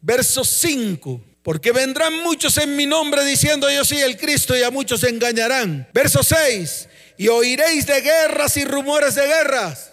verso 0.00 0.44
5, 0.44 1.22
porque 1.42 1.72
vendrán 1.72 2.22
muchos 2.22 2.56
en 2.58 2.74
mi 2.74 2.86
nombre 2.86 3.24
diciendo 3.24 3.70
yo 3.70 3.84
soy 3.84 3.98
el 3.98 4.16
Cristo 4.16 4.56
y 4.56 4.62
a 4.62 4.70
muchos 4.70 5.00
se 5.00 5.08
engañarán. 5.08 5.88
Verso 5.92 6.22
6. 6.22 6.88
Y 7.18 7.28
oiréis 7.28 7.86
de 7.86 8.00
guerras 8.00 8.56
y 8.56 8.64
rumores 8.64 9.14
de 9.14 9.26
guerras. 9.26 9.92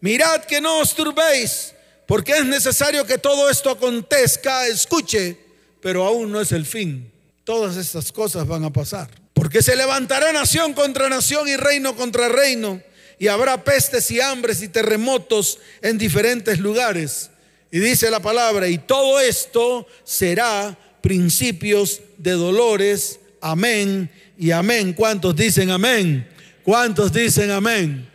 Mirad 0.00 0.44
que 0.44 0.60
no 0.60 0.78
os 0.78 0.94
turbéis, 0.94 1.74
porque 2.06 2.32
es 2.32 2.44
necesario 2.44 3.04
que 3.04 3.18
todo 3.18 3.50
esto 3.50 3.70
acontezca. 3.70 4.66
Escuche, 4.66 5.38
pero 5.80 6.04
aún 6.04 6.30
no 6.30 6.40
es 6.40 6.52
el 6.52 6.66
fin. 6.66 7.12
Todas 7.44 7.76
estas 7.76 8.12
cosas 8.12 8.46
van 8.46 8.64
a 8.64 8.72
pasar. 8.72 9.08
Porque 9.32 9.62
se 9.62 9.74
levantará 9.76 10.32
nación 10.32 10.74
contra 10.74 11.08
nación 11.08 11.48
y 11.48 11.56
reino 11.56 11.96
contra 11.96 12.28
reino. 12.28 12.82
Y 13.18 13.28
habrá 13.28 13.64
pestes 13.64 14.10
y 14.10 14.20
hambres 14.20 14.62
y 14.62 14.68
terremotos 14.68 15.58
en 15.82 15.98
diferentes 15.98 16.58
lugares. 16.60 17.30
Y 17.70 17.80
dice 17.80 18.10
la 18.10 18.20
palabra, 18.20 18.68
y 18.68 18.78
todo 18.78 19.20
esto 19.20 19.86
será 20.04 20.78
principios 21.02 22.00
de 22.16 22.32
dolores. 22.32 23.20
Amén 23.40 24.10
y 24.38 24.50
amén. 24.50 24.92
¿Cuántos 24.92 25.36
dicen 25.36 25.70
amén? 25.70 26.28
¿Cuántos 26.62 27.12
dicen 27.12 27.50
amén? 27.50 28.08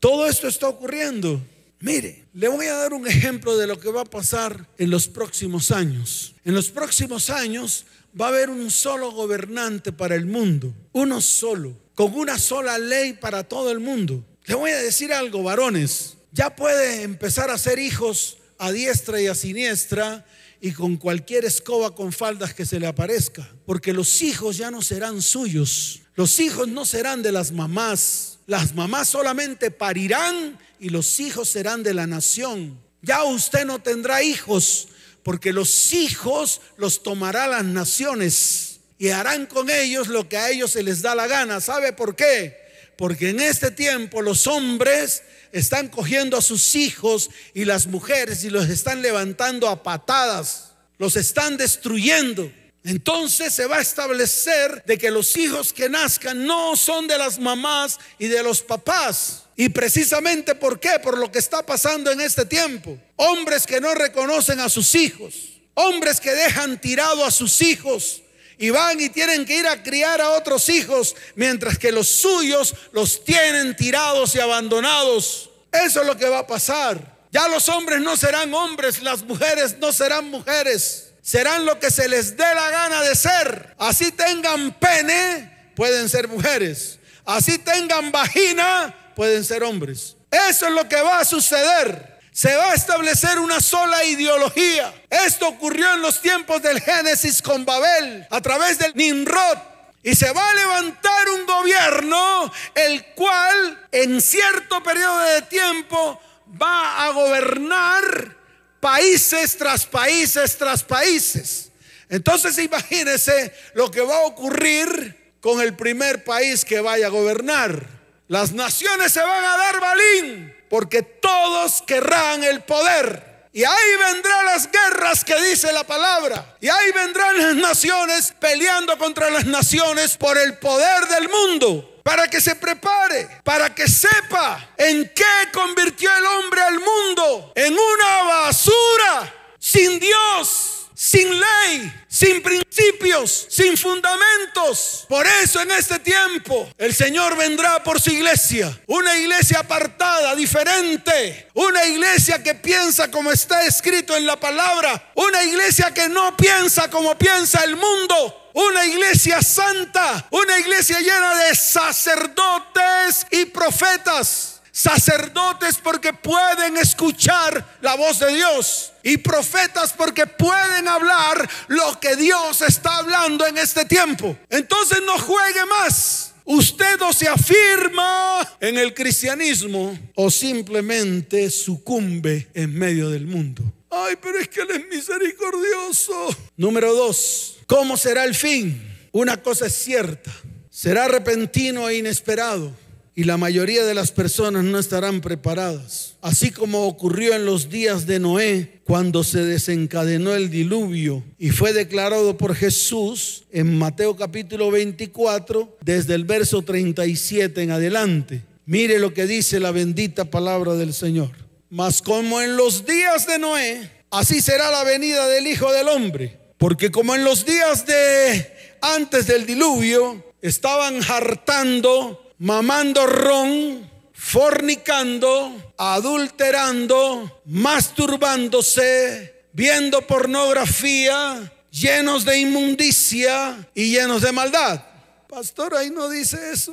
Todo 0.00 0.26
esto 0.26 0.48
está 0.48 0.68
ocurriendo. 0.68 1.42
Mire, 1.80 2.24
le 2.34 2.48
voy 2.48 2.66
a 2.66 2.74
dar 2.74 2.92
un 2.92 3.06
ejemplo 3.06 3.56
de 3.56 3.66
lo 3.66 3.78
que 3.78 3.90
va 3.90 4.02
a 4.02 4.04
pasar 4.04 4.68
en 4.78 4.90
los 4.90 5.06
próximos 5.08 5.70
años. 5.70 6.34
En 6.44 6.54
los 6.54 6.70
próximos 6.70 7.30
años 7.30 7.84
va 8.18 8.26
a 8.26 8.28
haber 8.30 8.50
un 8.50 8.70
solo 8.70 9.12
gobernante 9.12 9.92
para 9.92 10.14
el 10.14 10.26
mundo, 10.26 10.72
uno 10.92 11.20
solo, 11.20 11.76
con 11.94 12.14
una 12.14 12.38
sola 12.38 12.78
ley 12.78 13.12
para 13.12 13.44
todo 13.44 13.70
el 13.70 13.80
mundo. 13.80 14.24
Le 14.48 14.54
voy 14.54 14.70
a 14.70 14.78
decir 14.78 15.12
algo, 15.12 15.42
varones, 15.42 16.16
ya 16.32 16.56
puede 16.56 17.02
empezar 17.02 17.50
a 17.50 17.58
ser 17.58 17.78
hijos 17.78 18.38
a 18.56 18.72
diestra 18.72 19.20
y 19.20 19.26
a 19.26 19.34
siniestra 19.34 20.24
y 20.58 20.72
con 20.72 20.96
cualquier 20.96 21.44
escoba 21.44 21.94
con 21.94 22.14
faldas 22.14 22.54
que 22.54 22.64
se 22.64 22.80
le 22.80 22.86
aparezca, 22.86 23.46
porque 23.66 23.92
los 23.92 24.22
hijos 24.22 24.56
ya 24.56 24.70
no 24.70 24.80
serán 24.80 25.20
suyos, 25.20 26.00
los 26.14 26.40
hijos 26.40 26.66
no 26.66 26.86
serán 26.86 27.22
de 27.22 27.30
las 27.30 27.52
mamás, 27.52 28.38
las 28.46 28.74
mamás 28.74 29.08
solamente 29.08 29.70
parirán 29.70 30.58
y 30.80 30.88
los 30.88 31.20
hijos 31.20 31.50
serán 31.50 31.82
de 31.82 31.92
la 31.92 32.06
nación. 32.06 32.80
Ya 33.02 33.24
usted 33.24 33.66
no 33.66 33.80
tendrá 33.80 34.22
hijos, 34.22 34.88
porque 35.24 35.52
los 35.52 35.92
hijos 35.92 36.62
los 36.78 37.02
tomará 37.02 37.48
las 37.48 37.66
naciones 37.66 38.80
y 38.96 39.10
harán 39.10 39.44
con 39.44 39.68
ellos 39.68 40.08
lo 40.08 40.26
que 40.26 40.38
a 40.38 40.48
ellos 40.48 40.70
se 40.70 40.82
les 40.82 41.02
da 41.02 41.14
la 41.14 41.26
gana. 41.26 41.60
¿Sabe 41.60 41.92
por 41.92 42.16
qué? 42.16 42.67
Porque 42.98 43.28
en 43.28 43.38
este 43.38 43.70
tiempo 43.70 44.22
los 44.22 44.48
hombres 44.48 45.22
están 45.52 45.86
cogiendo 45.86 46.36
a 46.36 46.42
sus 46.42 46.74
hijos 46.74 47.30
y 47.54 47.64
las 47.64 47.86
mujeres 47.86 48.42
y 48.42 48.50
los 48.50 48.68
están 48.68 49.02
levantando 49.02 49.68
a 49.68 49.84
patadas, 49.84 50.72
los 50.98 51.14
están 51.14 51.56
destruyendo. 51.56 52.50
Entonces 52.82 53.54
se 53.54 53.66
va 53.66 53.76
a 53.76 53.82
establecer 53.82 54.82
de 54.84 54.98
que 54.98 55.12
los 55.12 55.36
hijos 55.36 55.72
que 55.72 55.88
nazcan 55.88 56.44
no 56.44 56.74
son 56.74 57.06
de 57.06 57.16
las 57.16 57.38
mamás 57.38 58.00
y 58.18 58.26
de 58.26 58.42
los 58.42 58.62
papás. 58.62 59.44
Y 59.54 59.68
precisamente 59.68 60.56
por 60.56 60.80
qué? 60.80 60.98
Por 61.00 61.18
lo 61.18 61.30
que 61.30 61.38
está 61.38 61.64
pasando 61.64 62.10
en 62.10 62.20
este 62.20 62.46
tiempo. 62.46 62.98
Hombres 63.14 63.64
que 63.64 63.80
no 63.80 63.94
reconocen 63.94 64.58
a 64.58 64.68
sus 64.68 64.96
hijos. 64.96 65.60
Hombres 65.74 66.18
que 66.18 66.32
dejan 66.32 66.80
tirado 66.80 67.24
a 67.24 67.30
sus 67.30 67.62
hijos 67.62 68.22
y 68.58 68.70
van 68.70 69.00
y 69.00 69.08
tienen 69.08 69.44
que 69.44 69.56
ir 69.56 69.66
a 69.66 69.82
criar 69.82 70.20
a 70.20 70.30
otros 70.30 70.68
hijos, 70.68 71.14
mientras 71.36 71.78
que 71.78 71.92
los 71.92 72.08
suyos 72.08 72.74
los 72.92 73.24
tienen 73.24 73.76
tirados 73.76 74.34
y 74.34 74.40
abandonados. 74.40 75.50
Eso 75.72 76.00
es 76.00 76.06
lo 76.06 76.16
que 76.16 76.28
va 76.28 76.40
a 76.40 76.46
pasar. 76.46 77.18
Ya 77.30 77.46
los 77.48 77.68
hombres 77.68 78.00
no 78.00 78.16
serán 78.16 78.52
hombres, 78.52 79.02
las 79.02 79.22
mujeres 79.22 79.78
no 79.78 79.92
serán 79.92 80.30
mujeres, 80.30 81.12
serán 81.22 81.64
lo 81.64 81.78
que 81.78 81.90
se 81.90 82.08
les 82.08 82.36
dé 82.36 82.54
la 82.54 82.70
gana 82.70 83.02
de 83.02 83.14
ser. 83.14 83.74
Así 83.78 84.10
tengan 84.10 84.72
pene, 84.78 85.72
pueden 85.76 86.08
ser 86.08 86.26
mujeres. 86.26 86.98
Así 87.24 87.58
tengan 87.58 88.10
vagina, 88.10 89.12
pueden 89.14 89.44
ser 89.44 89.62
hombres. 89.62 90.16
Eso 90.30 90.66
es 90.66 90.72
lo 90.72 90.88
que 90.88 91.00
va 91.00 91.20
a 91.20 91.24
suceder 91.24 92.17
se 92.38 92.54
va 92.54 92.70
a 92.70 92.74
establecer 92.74 93.40
una 93.40 93.60
sola 93.60 94.04
ideología. 94.04 94.94
Esto 95.10 95.48
ocurrió 95.48 95.92
en 95.94 96.02
los 96.02 96.22
tiempos 96.22 96.62
del 96.62 96.80
Génesis 96.80 97.42
con 97.42 97.64
Babel, 97.64 98.28
a 98.30 98.40
través 98.40 98.78
del 98.78 98.92
Nimrod. 98.94 99.58
Y 100.04 100.14
se 100.14 100.30
va 100.32 100.48
a 100.48 100.54
levantar 100.54 101.30
un 101.30 101.44
gobierno 101.44 102.52
el 102.76 103.06
cual 103.16 103.88
en 103.90 104.20
cierto 104.20 104.80
periodo 104.84 105.18
de 105.18 105.42
tiempo 105.42 106.20
va 106.62 107.06
a 107.06 107.10
gobernar 107.10 108.36
países 108.78 109.56
tras 109.56 109.84
países 109.84 110.56
tras 110.56 110.84
países. 110.84 111.72
Entonces 112.08 112.56
imagínense 112.58 113.52
lo 113.74 113.90
que 113.90 114.02
va 114.02 114.14
a 114.14 114.26
ocurrir 114.26 115.34
con 115.40 115.60
el 115.60 115.74
primer 115.74 116.22
país 116.22 116.64
que 116.64 116.80
vaya 116.80 117.08
a 117.08 117.10
gobernar. 117.10 117.84
Las 118.28 118.52
naciones 118.52 119.12
se 119.12 119.22
van 119.22 119.44
a 119.44 119.56
dar 119.56 119.80
balín 119.80 120.57
porque 120.68 121.02
todos 121.02 121.82
querrán 121.86 122.44
el 122.44 122.62
poder. 122.62 123.48
Y 123.52 123.64
ahí 123.64 123.96
vendrán 123.98 124.46
las 124.46 124.70
guerras 124.70 125.24
que 125.24 125.40
dice 125.42 125.72
la 125.72 125.84
palabra. 125.84 126.56
Y 126.60 126.68
ahí 126.68 126.92
vendrán 126.92 127.38
las 127.38 127.56
naciones 127.56 128.34
peleando 128.38 128.96
contra 128.98 129.30
las 129.30 129.46
naciones 129.46 130.16
por 130.16 130.38
el 130.38 130.58
poder 130.58 131.08
del 131.08 131.28
mundo. 131.28 132.00
Para 132.04 132.28
que 132.28 132.40
se 132.40 132.56
prepare, 132.56 133.28
para 133.44 133.74
que 133.74 133.88
sepa 133.88 134.74
en 134.76 135.10
qué 135.14 135.50
convirtió 135.52 136.14
el 136.16 136.26
hombre 136.26 136.60
al 136.62 136.78
mundo. 136.78 137.52
En 137.54 137.72
una 137.72 138.22
basura, 138.22 139.34
sin 139.58 139.98
Dios 139.98 140.77
sin 141.08 141.30
ley, 141.30 141.90
sin 142.06 142.42
principios, 142.42 143.46
sin 143.48 143.78
fundamentos. 143.78 145.06
Por 145.08 145.26
eso 145.26 145.62
en 145.62 145.70
este 145.70 145.98
tiempo 146.00 146.70
el 146.76 146.94
Señor 146.94 147.34
vendrá 147.34 147.82
por 147.82 147.98
su 147.98 148.10
iglesia, 148.10 148.78
una 148.86 149.16
iglesia 149.16 149.60
apartada, 149.60 150.36
diferente, 150.36 151.48
una 151.54 151.82
iglesia 151.86 152.42
que 152.42 152.54
piensa 152.54 153.10
como 153.10 153.32
está 153.32 153.64
escrito 153.64 154.14
en 154.18 154.26
la 154.26 154.38
palabra, 154.38 155.10
una 155.14 155.42
iglesia 155.44 155.94
que 155.94 156.10
no 156.10 156.36
piensa 156.36 156.90
como 156.90 157.16
piensa 157.16 157.64
el 157.64 157.76
mundo, 157.76 158.50
una 158.52 158.84
iglesia 158.84 159.40
santa, 159.40 160.26
una 160.30 160.58
iglesia 160.58 161.00
llena 161.00 161.36
de 161.36 161.54
sacerdotes 161.54 163.26
y 163.30 163.46
profetas 163.46 164.57
sacerdotes 164.78 165.78
porque 165.82 166.12
pueden 166.12 166.76
escuchar 166.76 167.78
la 167.80 167.96
voz 167.96 168.20
de 168.20 168.32
Dios 168.32 168.92
y 169.02 169.16
profetas 169.16 169.92
porque 169.92 170.24
pueden 170.24 170.86
hablar 170.86 171.50
lo 171.66 171.98
que 171.98 172.14
Dios 172.14 172.62
está 172.62 172.98
hablando 172.98 173.44
en 173.44 173.58
este 173.58 173.84
tiempo. 173.86 174.38
Entonces 174.48 175.00
no 175.04 175.18
juegue 175.18 175.66
más. 175.66 176.32
Usted 176.44 177.02
o 177.02 177.12
se 177.12 177.26
afirma 177.26 178.56
en 178.60 178.78
el 178.78 178.94
cristianismo 178.94 179.98
o 180.14 180.30
simplemente 180.30 181.50
sucumbe 181.50 182.46
en 182.54 182.72
medio 182.72 183.10
del 183.10 183.26
mundo. 183.26 183.64
Ay, 183.90 184.14
pero 184.22 184.38
es 184.38 184.48
que 184.48 184.60
Él 184.60 184.70
es 184.70 184.86
misericordioso. 184.86 186.28
Número 186.56 186.94
dos, 186.94 187.56
¿cómo 187.66 187.96
será 187.96 188.24
el 188.24 188.34
fin? 188.36 188.80
Una 189.10 189.42
cosa 189.42 189.66
es 189.66 189.74
cierta, 189.74 190.30
será 190.70 191.08
repentino 191.08 191.88
e 191.88 191.96
inesperado 191.96 192.72
y 193.18 193.24
la 193.24 193.36
mayoría 193.36 193.84
de 193.84 193.94
las 193.94 194.12
personas 194.12 194.62
no 194.62 194.78
estarán 194.78 195.20
preparadas. 195.20 196.14
Así 196.20 196.52
como 196.52 196.86
ocurrió 196.86 197.34
en 197.34 197.46
los 197.46 197.68
días 197.68 198.06
de 198.06 198.20
Noé, 198.20 198.80
cuando 198.84 199.24
se 199.24 199.44
desencadenó 199.44 200.36
el 200.36 200.50
diluvio 200.50 201.24
y 201.36 201.50
fue 201.50 201.72
declarado 201.72 202.38
por 202.38 202.54
Jesús 202.54 203.42
en 203.50 203.76
Mateo 203.76 204.14
capítulo 204.14 204.70
24, 204.70 205.78
desde 205.80 206.14
el 206.14 206.22
verso 206.22 206.62
37 206.62 207.60
en 207.60 207.72
adelante. 207.72 208.44
Mire 208.66 209.00
lo 209.00 209.12
que 209.12 209.26
dice 209.26 209.58
la 209.58 209.72
bendita 209.72 210.26
palabra 210.26 210.74
del 210.74 210.94
Señor. 210.94 211.32
Mas 211.70 212.00
como 212.00 212.40
en 212.40 212.56
los 212.56 212.86
días 212.86 213.26
de 213.26 213.40
Noé, 213.40 213.90
así 214.12 214.40
será 214.40 214.70
la 214.70 214.84
venida 214.84 215.26
del 215.26 215.48
Hijo 215.48 215.72
del 215.72 215.88
Hombre. 215.88 216.38
Porque 216.56 216.92
como 216.92 217.16
en 217.16 217.24
los 217.24 217.44
días 217.44 217.84
de 217.84 218.46
antes 218.80 219.26
del 219.26 219.44
diluvio, 219.44 220.24
estaban 220.40 221.00
hartando 221.02 222.27
mamando 222.38 223.06
ron, 223.06 223.90
fornicando, 224.12 225.74
adulterando, 225.76 227.42
masturbándose, 227.46 229.46
viendo 229.52 230.06
pornografía, 230.06 231.52
llenos 231.70 232.24
de 232.24 232.38
inmundicia 232.38 233.68
y 233.74 233.92
llenos 233.92 234.22
de 234.22 234.32
maldad. 234.32 234.82
Pastor, 235.28 235.76
ahí 235.76 235.90
no 235.90 236.08
dice 236.08 236.38
eso. 236.52 236.72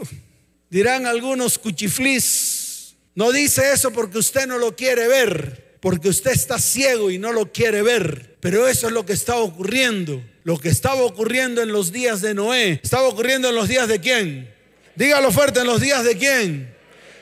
Dirán 0.70 1.06
algunos 1.06 1.58
cuchiflis. 1.58 2.96
No 3.16 3.32
dice 3.32 3.72
eso 3.72 3.92
porque 3.92 4.18
usted 4.18 4.48
no 4.48 4.58
lo 4.58 4.76
quiere 4.76 5.08
ver, 5.08 5.78
porque 5.82 6.10
usted 6.10 6.32
está 6.32 6.60
ciego 6.60 7.12
y 7.12 7.18
no 7.18 7.32
lo 7.32 7.52
quiere 7.52 7.82
ver. 7.82 8.38
Pero 8.42 8.68
eso 8.68 8.88
es 8.88 8.94
lo 8.94 9.06
que 9.06 9.14
está 9.14 9.38
ocurriendo. 9.38 10.22
Lo 10.44 10.60
que 10.60 10.70
estaba 10.70 11.02
ocurriendo 11.02 11.62
en 11.62 11.72
los 11.72 11.92
días 11.92 12.22
de 12.22 12.34
Noé. 12.34 12.80
¿Estaba 12.84 13.08
ocurriendo 13.08 13.50
en 13.50 13.56
los 13.56 13.68
días 13.68 13.88
de 13.88 14.00
quién? 14.00 14.55
Dígalo 14.96 15.32
fuerte, 15.32 15.60
¿en 15.60 15.68
los 15.68 15.82
días 15.82 16.04
de 16.04 16.18
quién? 16.18 16.74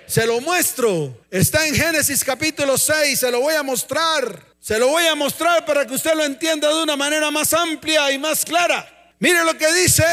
Se 0.06 0.28
lo 0.28 0.40
muestro. 0.42 1.26
Está 1.32 1.68
en 1.68 1.74
Génesis 1.74 2.24
capítulo 2.24 2.78
6, 2.78 3.20
se 3.20 3.32
lo 3.32 3.40
voy 3.40 3.56
a 3.56 3.64
mostrar. 3.64 4.54
Se 4.60 4.78
lo 4.78 4.90
voy 4.90 5.06
a 5.08 5.16
mostrar 5.16 5.66
para 5.66 5.86
que 5.86 5.94
usted 5.94 6.14
lo 6.14 6.24
entienda 6.24 6.70
de 6.70 6.84
una 6.84 6.96
manera 6.96 7.32
más 7.32 7.54
amplia 7.54 8.12
y 8.12 8.20
más 8.20 8.46
clara. 8.46 8.88
Mire 9.20 9.44
lo 9.44 9.58
que 9.58 9.74
dice 9.74 10.04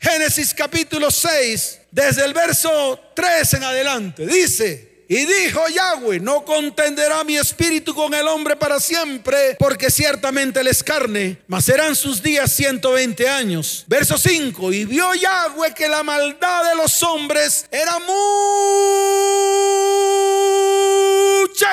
Génesis 0.00 0.54
capítulo 0.54 1.10
6, 1.10 1.80
desde 1.90 2.24
el 2.24 2.32
verso 2.32 2.98
3 3.14 3.54
en 3.54 3.64
adelante. 3.64 4.26
Dice, 4.26 4.85
y 5.08 5.24
dijo 5.24 5.60
Yahweh, 5.68 6.18
no 6.18 6.44
contenderá 6.44 7.22
mi 7.22 7.36
espíritu 7.36 7.94
con 7.94 8.12
el 8.12 8.26
hombre 8.26 8.56
para 8.56 8.80
siempre, 8.80 9.56
porque 9.58 9.88
ciertamente 9.90 10.60
él 10.60 10.66
es 10.66 10.82
carne, 10.82 11.38
mas 11.46 11.64
serán 11.64 11.94
sus 11.94 12.20
días 12.22 12.50
120 12.52 13.28
años. 13.28 13.84
Verso 13.86 14.18
5, 14.18 14.72
y 14.72 14.84
vio 14.84 15.14
Yahweh 15.14 15.72
que 15.74 15.88
la 15.88 16.02
maldad 16.02 16.64
de 16.70 16.74
los 16.74 17.02
hombres 17.04 17.66
era 17.70 17.98
mucha 18.00 18.16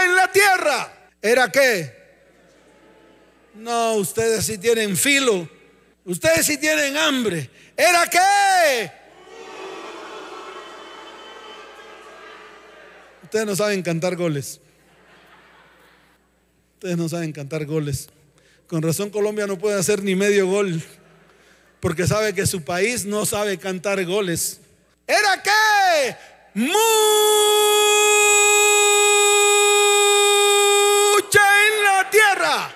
en 0.04 0.16
la 0.16 0.32
tierra. 0.32 1.10
¿Era 1.20 1.52
qué? 1.52 2.04
No, 3.56 3.94
ustedes 3.94 4.46
sí 4.46 4.60
tienen 4.60 4.96
filo, 4.96 5.50
ustedes 6.06 6.46
sí 6.46 6.58
tienen 6.58 6.98
hambre. 6.98 7.50
¿Era 7.76 8.06
qué? 8.08 9.03
Ustedes 13.34 13.48
no 13.48 13.56
saben 13.56 13.82
cantar 13.82 14.16
goles. 14.16 14.62
Ustedes 16.76 16.98
no 16.98 17.10
saben 17.10 17.32
cantar 17.32 17.66
goles. 17.66 18.08
Con 18.68 18.84
razón 18.84 19.10
Colombia 19.10 19.48
no 19.48 19.58
puede 19.58 19.80
hacer 19.80 20.04
ni 20.04 20.14
medio 20.14 20.46
gol. 20.46 20.84
Porque 21.80 22.06
sabe 22.06 22.36
que 22.36 22.46
su 22.46 22.64
país 22.64 23.06
no 23.06 23.26
sabe 23.26 23.58
cantar 23.58 24.06
goles. 24.06 24.60
¿Era 25.08 25.42
qué? 25.42 26.16
Mucha 26.54 26.70
en 31.68 31.84
la 31.84 32.10
tierra. 32.12 32.72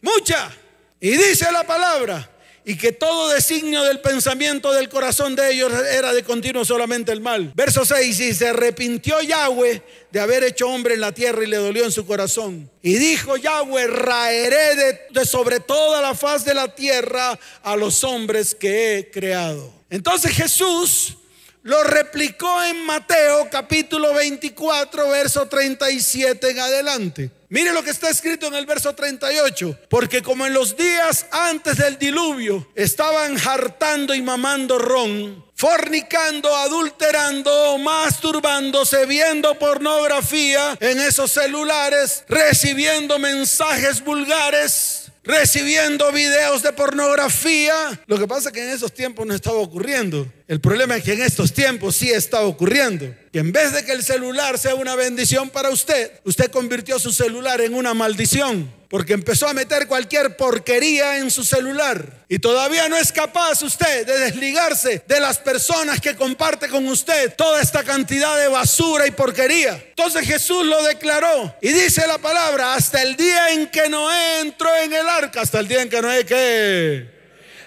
Mucha. 0.00 0.52
Y 1.00 1.10
dice 1.16 1.50
la 1.50 1.64
palabra 1.64 2.30
y 2.64 2.76
que 2.76 2.92
todo 2.92 3.28
designio 3.28 3.82
del 3.82 4.00
pensamiento 4.00 4.72
del 4.72 4.88
corazón 4.88 5.36
de 5.36 5.52
ellos 5.52 5.70
era 5.72 6.14
de 6.14 6.22
continuo 6.22 6.64
solamente 6.64 7.12
el 7.12 7.20
mal. 7.20 7.52
Verso 7.54 7.84
6, 7.84 8.20
y 8.20 8.34
se 8.34 8.48
arrepintió 8.48 9.20
Yahweh 9.20 9.82
de 10.10 10.20
haber 10.20 10.44
hecho 10.44 10.68
hombre 10.68 10.94
en 10.94 11.00
la 11.00 11.12
tierra 11.12 11.44
y 11.44 11.46
le 11.46 11.58
dolió 11.58 11.84
en 11.84 11.92
su 11.92 12.06
corazón. 12.06 12.70
Y 12.82 12.94
dijo 12.94 13.36
Yahweh, 13.36 13.86
raeré 13.88 14.76
de, 14.76 15.00
de 15.10 15.26
sobre 15.26 15.60
toda 15.60 16.00
la 16.00 16.14
faz 16.14 16.44
de 16.44 16.54
la 16.54 16.74
tierra 16.74 17.38
a 17.62 17.76
los 17.76 18.02
hombres 18.02 18.54
que 18.54 18.96
he 18.98 19.10
creado. 19.10 19.70
Entonces 19.90 20.32
Jesús 20.32 21.16
lo 21.64 21.82
replicó 21.82 22.62
en 22.62 22.84
Mateo 22.84 23.48
capítulo 23.50 24.12
24, 24.12 25.08
verso 25.08 25.48
37 25.48 26.50
en 26.50 26.58
adelante. 26.58 27.30
Mire 27.54 27.72
lo 27.72 27.84
que 27.84 27.90
está 27.90 28.10
escrito 28.10 28.48
en 28.48 28.54
el 28.54 28.66
verso 28.66 28.96
38. 28.96 29.78
Porque 29.88 30.22
como 30.22 30.44
en 30.44 30.52
los 30.52 30.76
días 30.76 31.26
antes 31.30 31.76
del 31.76 31.96
diluvio 32.00 32.66
estaban 32.74 33.38
hartando 33.38 34.12
y 34.12 34.20
mamando 34.20 34.76
ron, 34.76 35.44
fornicando, 35.54 36.52
adulterando, 36.56 37.78
masturbándose, 37.78 39.06
viendo 39.06 39.56
pornografía 39.56 40.76
en 40.80 40.98
esos 40.98 41.30
celulares, 41.30 42.24
recibiendo 42.28 43.20
mensajes 43.20 44.02
vulgares 44.02 45.04
recibiendo 45.24 46.12
videos 46.12 46.62
de 46.62 46.72
pornografía. 46.72 47.74
Lo 48.06 48.18
que 48.18 48.28
pasa 48.28 48.50
es 48.50 48.52
que 48.52 48.62
en 48.62 48.70
esos 48.70 48.92
tiempos 48.92 49.26
no 49.26 49.34
estaba 49.34 49.56
ocurriendo. 49.56 50.30
El 50.46 50.60
problema 50.60 50.96
es 50.96 51.04
que 51.04 51.14
en 51.14 51.22
estos 51.22 51.54
tiempos 51.54 51.96
sí 51.96 52.10
está 52.10 52.42
ocurriendo. 52.42 53.14
Que 53.32 53.38
en 53.38 53.50
vez 53.50 53.72
de 53.72 53.84
que 53.84 53.92
el 53.92 54.02
celular 54.02 54.58
sea 54.58 54.74
una 54.74 54.94
bendición 54.94 55.48
para 55.48 55.70
usted, 55.70 56.12
usted 56.24 56.50
convirtió 56.50 56.98
su 56.98 57.12
celular 57.12 57.60
en 57.62 57.74
una 57.74 57.94
maldición 57.94 58.70
porque 58.94 59.12
empezó 59.12 59.48
a 59.48 59.54
meter 59.54 59.88
cualquier 59.88 60.36
porquería 60.36 61.18
en 61.18 61.28
su 61.28 61.42
celular 61.42 62.24
y 62.28 62.38
todavía 62.38 62.88
no 62.88 62.96
es 62.96 63.10
capaz 63.10 63.60
usted 63.62 64.06
de 64.06 64.20
desligarse 64.20 65.02
de 65.04 65.18
las 65.18 65.38
personas 65.38 66.00
que 66.00 66.14
comparte 66.14 66.68
con 66.68 66.86
usted 66.86 67.34
toda 67.34 67.60
esta 67.60 67.82
cantidad 67.82 68.38
de 68.38 68.46
basura 68.46 69.04
y 69.04 69.10
porquería. 69.10 69.82
Entonces 69.88 70.24
Jesús 70.24 70.64
lo 70.64 70.80
declaró 70.84 71.56
y 71.60 71.72
dice 71.72 72.06
la 72.06 72.18
palabra, 72.18 72.74
hasta 72.74 73.02
el 73.02 73.16
día 73.16 73.48
en 73.50 73.66
que 73.66 73.88
Noé 73.88 74.42
entró 74.42 74.68
en 74.76 74.92
el 74.92 75.08
arca, 75.08 75.40
hasta 75.40 75.58
el 75.58 75.66
día 75.66 75.82
en 75.82 75.88
que 75.88 76.00
Noé 76.00 76.24
que... 76.24 77.13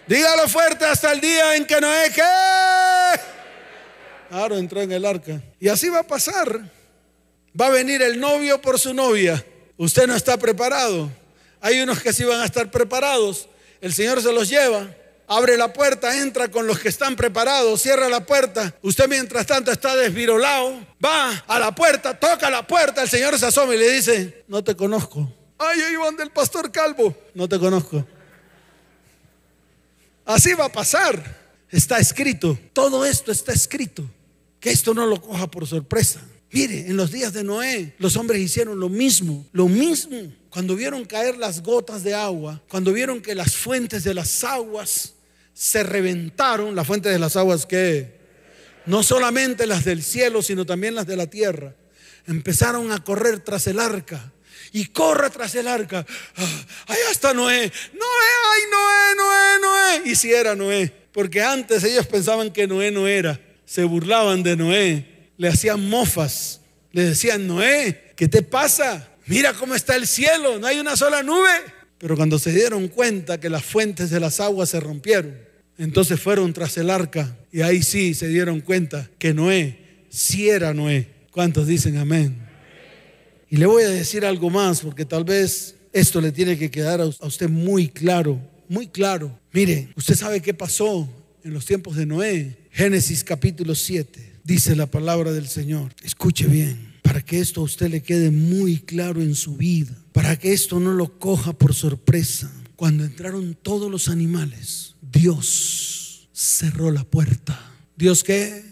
Dígalo 0.08 0.48
fuerte, 0.48 0.86
hasta 0.86 1.12
el 1.12 1.20
día 1.20 1.56
en 1.56 1.66
que 1.66 1.82
Noé 1.82 2.12
que... 2.12 2.22
Claro, 4.30 4.58
entró 4.58 4.82
en 4.82 4.92
el 4.92 5.06
arca. 5.06 5.42
Y 5.60 5.68
así 5.68 5.90
va 5.90 6.00
a 6.00 6.04
pasar. 6.04 6.72
Va 7.60 7.68
a 7.68 7.72
venir 7.72 8.02
el 8.02 8.20
novio 8.20 8.62
por 8.62 8.78
su 8.80 8.94
novia 8.94 9.44
Usted 9.78 10.08
no 10.08 10.16
está 10.16 10.38
preparado. 10.38 11.12
Hay 11.62 11.80
unos 11.80 12.02
que 12.02 12.12
sí 12.12 12.24
van 12.24 12.42
a 12.42 12.46
estar 12.46 12.72
preparados. 12.72 13.48
El 13.80 13.94
Señor 13.94 14.22
se 14.22 14.34
los 14.34 14.50
lleva. 14.50 14.88
Abre 15.28 15.56
la 15.56 15.72
puerta, 15.72 16.18
entra 16.20 16.50
con 16.50 16.66
los 16.66 16.80
que 16.80 16.88
están 16.88 17.16
preparados, 17.16 17.82
cierra 17.82 18.08
la 18.08 18.26
puerta. 18.26 18.74
Usted 18.82 19.08
mientras 19.08 19.46
tanto 19.46 19.72
está 19.72 19.96
desvirolado. 19.96 20.80
Va 21.04 21.44
a 21.48 21.60
la 21.60 21.76
puerta, 21.76 22.18
toca 22.18 22.50
la 22.50 22.66
puerta. 22.66 23.04
El 23.04 23.10
Señor 23.10 23.38
se 23.38 23.46
asoma 23.46 23.76
y 23.76 23.78
le 23.78 23.92
dice, 23.92 24.46
no 24.48 24.64
te 24.64 24.76
conozco. 24.76 25.32
Ay, 25.60 25.82
ahí 25.82 25.96
van 25.96 26.16
del 26.16 26.32
pastor 26.32 26.72
Calvo. 26.72 27.16
No 27.36 27.48
te 27.48 27.60
conozco. 27.60 28.04
Así 30.28 30.54
va 30.54 30.66
a 30.66 30.72
pasar. 30.72 31.24
Está 31.72 31.98
escrito. 31.98 32.60
Todo 32.74 33.06
esto 33.06 33.32
está 33.32 33.54
escrito. 33.54 34.08
Que 34.60 34.70
esto 34.70 34.94
no 34.94 35.08
lo 35.08 35.22
coja 35.22 35.50
por 35.50 35.66
sorpresa. 35.66 36.22
Mire, 36.52 36.88
en 36.88 36.98
los 36.98 37.12
días 37.12 37.34
de 37.34 37.44
Noé, 37.44 37.96
los 37.98 38.16
hombres 38.16 38.42
hicieron 38.42 38.80
lo 38.80 38.90
mismo, 38.90 39.46
lo 39.54 39.68
mismo. 39.68 40.32
Cuando 40.50 40.76
vieron 40.76 41.06
caer 41.06 41.38
las 41.38 41.64
gotas 41.64 42.04
de 42.04 42.14
agua, 42.14 42.62
cuando 42.70 42.94
vieron 42.94 43.22
que 43.22 43.36
las 43.36 43.56
fuentes 43.56 44.04
de 44.04 44.14
las 44.14 44.44
aguas 44.44 45.14
se 45.54 45.84
reventaron, 45.84 46.76
las 46.76 46.88
fuentes 46.88 47.12
de 47.12 47.20
las 47.20 47.36
aguas 47.36 47.66
que 47.66 48.18
no 48.86 49.04
solamente 49.04 49.68
las 49.68 49.84
del 49.86 50.04
cielo, 50.04 50.42
sino 50.42 50.66
también 50.66 50.96
las 50.96 51.08
de 51.08 51.18
la 51.18 51.28
tierra, 51.28 51.76
empezaron 52.26 52.92
a 52.92 53.04
correr 53.04 53.40
tras 53.40 53.68
el 53.68 53.80
arca. 53.80 54.32
Y 54.74 54.86
corre 54.86 55.30
tras 55.30 55.56
el 55.56 55.68
arca. 55.68 56.06
Ah, 56.36 56.96
está 57.12 57.34
Noé. 57.34 57.72
Noé, 57.94 58.30
ay, 58.54 58.62
Noé, 58.72 59.16
Noé, 59.16 59.60
Noé. 59.62 60.12
Y 60.12 60.16
si 60.16 60.34
era 60.34 60.56
Noé. 60.56 60.92
Porque 61.12 61.42
antes 61.42 61.84
ellos 61.84 62.06
pensaban 62.08 62.52
que 62.52 62.68
Noé 62.68 62.92
no 62.92 63.08
era. 63.08 63.40
Se 63.66 63.84
burlaban 63.84 64.44
de 64.44 64.56
Noé 64.56 65.18
le 65.38 65.48
hacían 65.48 65.88
mofas, 65.88 66.62
le 66.92 67.06
decían, 67.06 67.48
Noé, 67.48 68.14
¿qué 68.16 68.28
te 68.28 68.42
pasa? 68.42 69.08
Mira 69.28 69.54
cómo 69.54 69.76
está 69.76 69.96
el 69.96 70.08
cielo, 70.08 70.60
no 70.60 70.68
hay 70.68 70.80
una 70.80 70.96
sola 70.96 71.24
nube. 71.24 71.52
Pero 71.98 72.16
cuando 72.16 72.40
se 72.40 72.52
dieron 72.52 72.88
cuenta 72.88 73.40
que 73.40 73.50
las 73.50 73.64
fuentes 73.64 74.10
de 74.10 74.20
las 74.20 74.40
aguas 74.40 74.70
se 74.70 74.80
rompieron, 74.80 75.48
Entonces 75.80 76.20
fueron 76.20 76.54
tras 76.54 76.76
el 76.78 76.90
arca 76.90 77.38
y 77.52 77.62
ahí 77.62 77.84
sí 77.84 78.16
se 78.16 78.28
dieron 78.28 78.62
cuenta 78.62 79.08
que 79.20 79.36
Noé 79.36 80.06
sí 80.10 80.50
era 80.50 80.74
Noé. 80.74 81.08
¿Cuántos 81.30 81.68
dicen 81.68 81.98
amén? 81.98 82.47
Y 83.50 83.58
le 83.58 83.66
voy 83.66 83.84
a 83.84 83.90
decir 83.90 84.26
algo 84.26 84.50
más 84.50 84.82
porque 84.82 85.06
tal 85.06 85.24
vez 85.24 85.76
esto 85.94 86.20
le 86.20 86.32
tiene 86.32 86.58
que 86.58 86.70
quedar 86.70 87.00
a 87.00 87.06
usted 87.06 87.50
muy 87.50 87.88
claro, 87.88 88.40
muy 88.68 88.88
claro. 88.88 89.40
Mire, 89.54 89.90
usted 89.96 90.16
sabe 90.16 90.42
qué 90.42 90.54
pasó 90.54 91.08
en 91.44 91.54
los 91.54 91.66
tiempos 91.66 91.96
de 91.96 92.06
Noé. 92.06 92.58
Génesis 92.72 93.24
capítulo 93.24 93.74
7, 93.74 94.40
dice 94.44 94.76
la 94.76 94.88
palabra 94.88 95.32
del 95.32 95.48
Señor. 95.48 95.94
Escuche 96.04 96.46
bien, 96.46 96.94
para 97.02 97.22
que 97.22 97.40
esto 97.40 97.62
a 97.62 97.64
usted 97.64 97.90
le 97.90 98.04
quede 98.04 98.32
muy 98.32 98.80
claro 98.80 99.22
en 99.22 99.34
su 99.34 99.56
vida, 99.56 99.96
para 100.12 100.38
que 100.38 100.52
esto 100.52 100.80
no 100.80 100.92
lo 100.92 101.18
coja 101.18 101.54
por 101.54 101.74
sorpresa. 101.74 102.52
Cuando 102.76 103.06
entraron 103.06 103.58
todos 103.60 103.90
los 103.90 104.10
animales, 104.10 104.96
Dios 105.02 106.28
cerró 106.34 106.92
la 106.92 107.04
puerta. 107.06 107.60
¿Dios 107.96 108.24
qué? 108.24 108.64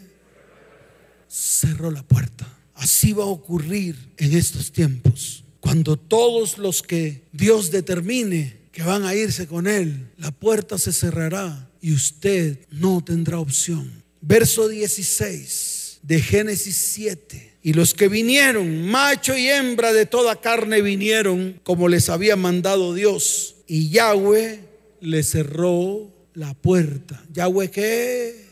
Cerró 1.27 1.89
la 1.89 2.03
puerta. 2.03 2.45
Así 2.85 3.13
va 3.13 3.23
a 3.23 3.25
ocurrir 3.25 3.95
en 4.17 4.37
estos 4.37 4.71
tiempos. 4.71 5.43
Cuando 5.59 5.97
todos 5.97 6.59
los 6.59 6.83
que 6.83 7.23
Dios 7.31 7.71
determine 7.71 8.57
que 8.71 8.83
van 8.83 9.05
a 9.05 9.15
irse 9.15 9.47
con 9.47 9.65
Él, 9.65 10.11
la 10.19 10.29
puerta 10.29 10.77
se 10.77 10.93
cerrará 10.93 11.67
y 11.81 11.93
usted 11.93 12.59
no 12.69 13.03
tendrá 13.03 13.39
opción. 13.39 14.03
Verso 14.21 14.67
16 14.67 16.01
de 16.03 16.21
Génesis 16.21 16.75
7. 16.75 17.57
Y 17.63 17.73
los 17.73 17.95
que 17.95 18.07
vinieron, 18.07 18.85
macho 18.85 19.35
y 19.35 19.49
hembra 19.49 19.91
de 19.91 20.05
toda 20.05 20.39
carne 20.39 20.83
vinieron 20.83 21.59
como 21.63 21.87
les 21.87 22.09
había 22.09 22.35
mandado 22.35 22.93
Dios. 22.93 23.55
Y 23.65 23.89
Yahweh 23.89 24.59
le 25.01 25.23
cerró 25.23 26.13
la 26.35 26.53
puerta. 26.53 27.25
¿Yahweh 27.33 27.71
qué? 27.71 28.45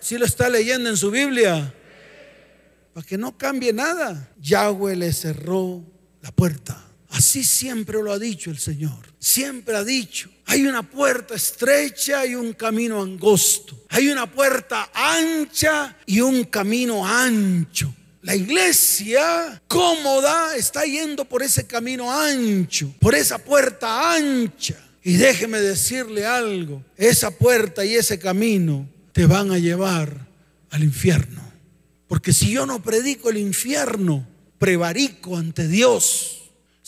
Si 0.00 0.18
lo 0.18 0.24
está 0.24 0.48
leyendo 0.48 0.90
en 0.90 0.96
su 0.96 1.12
Biblia, 1.12 1.72
para 2.92 3.06
que 3.06 3.18
no 3.18 3.36
cambie 3.36 3.72
nada. 3.72 4.32
Yahweh 4.40 4.96
le 4.96 5.12
cerró 5.12 5.84
la 6.22 6.32
puerta. 6.32 6.86
Así 7.10 7.42
siempre 7.42 8.02
lo 8.02 8.12
ha 8.12 8.18
dicho 8.18 8.50
el 8.50 8.58
Señor. 8.58 9.12
Siempre 9.18 9.76
ha 9.76 9.84
dicho, 9.84 10.30
hay 10.46 10.66
una 10.66 10.82
puerta 10.82 11.34
estrecha 11.34 12.24
y 12.24 12.34
un 12.34 12.52
camino 12.52 13.02
angosto. 13.02 13.84
Hay 13.88 14.08
una 14.08 14.30
puerta 14.30 14.90
ancha 14.94 15.96
y 16.06 16.20
un 16.20 16.44
camino 16.44 17.06
ancho. 17.06 17.94
La 18.22 18.36
iglesia 18.36 19.60
cómoda 19.66 20.54
está 20.54 20.84
yendo 20.84 21.24
por 21.24 21.42
ese 21.42 21.66
camino 21.66 22.12
ancho, 22.12 22.94
por 23.00 23.14
esa 23.14 23.38
puerta 23.38 24.14
ancha. 24.14 24.76
Y 25.02 25.14
déjeme 25.14 25.58
decirle 25.60 26.26
algo, 26.26 26.84
esa 26.96 27.30
puerta 27.30 27.84
y 27.84 27.94
ese 27.94 28.18
camino 28.18 28.86
te 29.12 29.26
van 29.26 29.50
a 29.50 29.58
llevar 29.58 30.26
al 30.70 30.84
infierno. 30.84 31.49
Porque 32.10 32.34
si 32.34 32.50
yo 32.50 32.66
no 32.66 32.82
predico 32.82 33.30
el 33.30 33.38
infierno, 33.38 34.28
prevarico 34.58 35.38
ante 35.38 35.66
Dios 35.66 36.36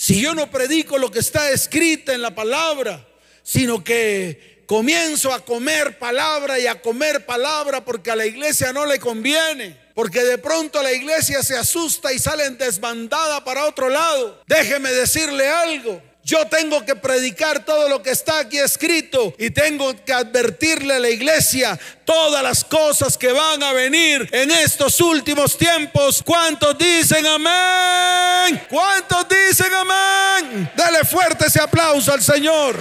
si 0.02 0.20
yo 0.20 0.34
no 0.34 0.50
predico 0.50 0.98
lo 0.98 1.12
que 1.12 1.20
está 1.20 1.52
escrito 1.52 2.10
en 2.10 2.22
la 2.22 2.34
palabra, 2.34 3.06
sino 3.44 3.84
que 3.84 4.64
comienzo 4.66 5.32
a 5.32 5.44
comer 5.44 5.96
palabra 6.00 6.58
y 6.58 6.66
a 6.66 6.82
comer 6.82 7.24
palabra 7.24 7.84
porque 7.84 8.10
a 8.10 8.16
la 8.16 8.26
iglesia 8.26 8.72
no 8.72 8.84
le 8.84 8.98
conviene. 8.98 9.80
Porque 9.94 10.24
de 10.24 10.38
pronto 10.38 10.82
la 10.82 10.92
iglesia 10.92 11.40
se 11.44 11.56
asusta 11.56 12.12
y 12.12 12.18
sale 12.18 12.46
en 12.46 12.58
desbandada 12.58 13.44
para 13.44 13.66
otro 13.66 13.88
lado. 13.88 14.42
Déjeme 14.48 14.90
decirle 14.90 15.48
algo. 15.48 16.02
Yo 16.24 16.46
tengo 16.46 16.84
que 16.84 16.94
predicar 16.94 17.64
todo 17.64 17.88
lo 17.88 18.00
que 18.00 18.10
está 18.10 18.38
aquí 18.38 18.58
escrito 18.58 19.34
y 19.38 19.50
tengo 19.50 19.92
que 20.04 20.12
advertirle 20.12 20.94
a 20.94 21.00
la 21.00 21.10
iglesia 21.10 21.78
todas 22.04 22.44
las 22.44 22.62
cosas 22.62 23.18
que 23.18 23.32
van 23.32 23.60
a 23.62 23.72
venir 23.72 24.28
en 24.30 24.52
estos 24.52 25.00
últimos 25.00 25.58
tiempos. 25.58 26.22
¿Cuántos 26.24 26.78
dicen 26.78 27.26
amén? 27.26 28.62
¿Cuántos 28.70 29.26
dicen 29.28 29.74
amén? 29.74 30.70
Dale 30.76 31.04
fuerte 31.04 31.46
ese 31.46 31.60
aplauso 31.60 32.12
al 32.12 32.22
Señor. 32.22 32.76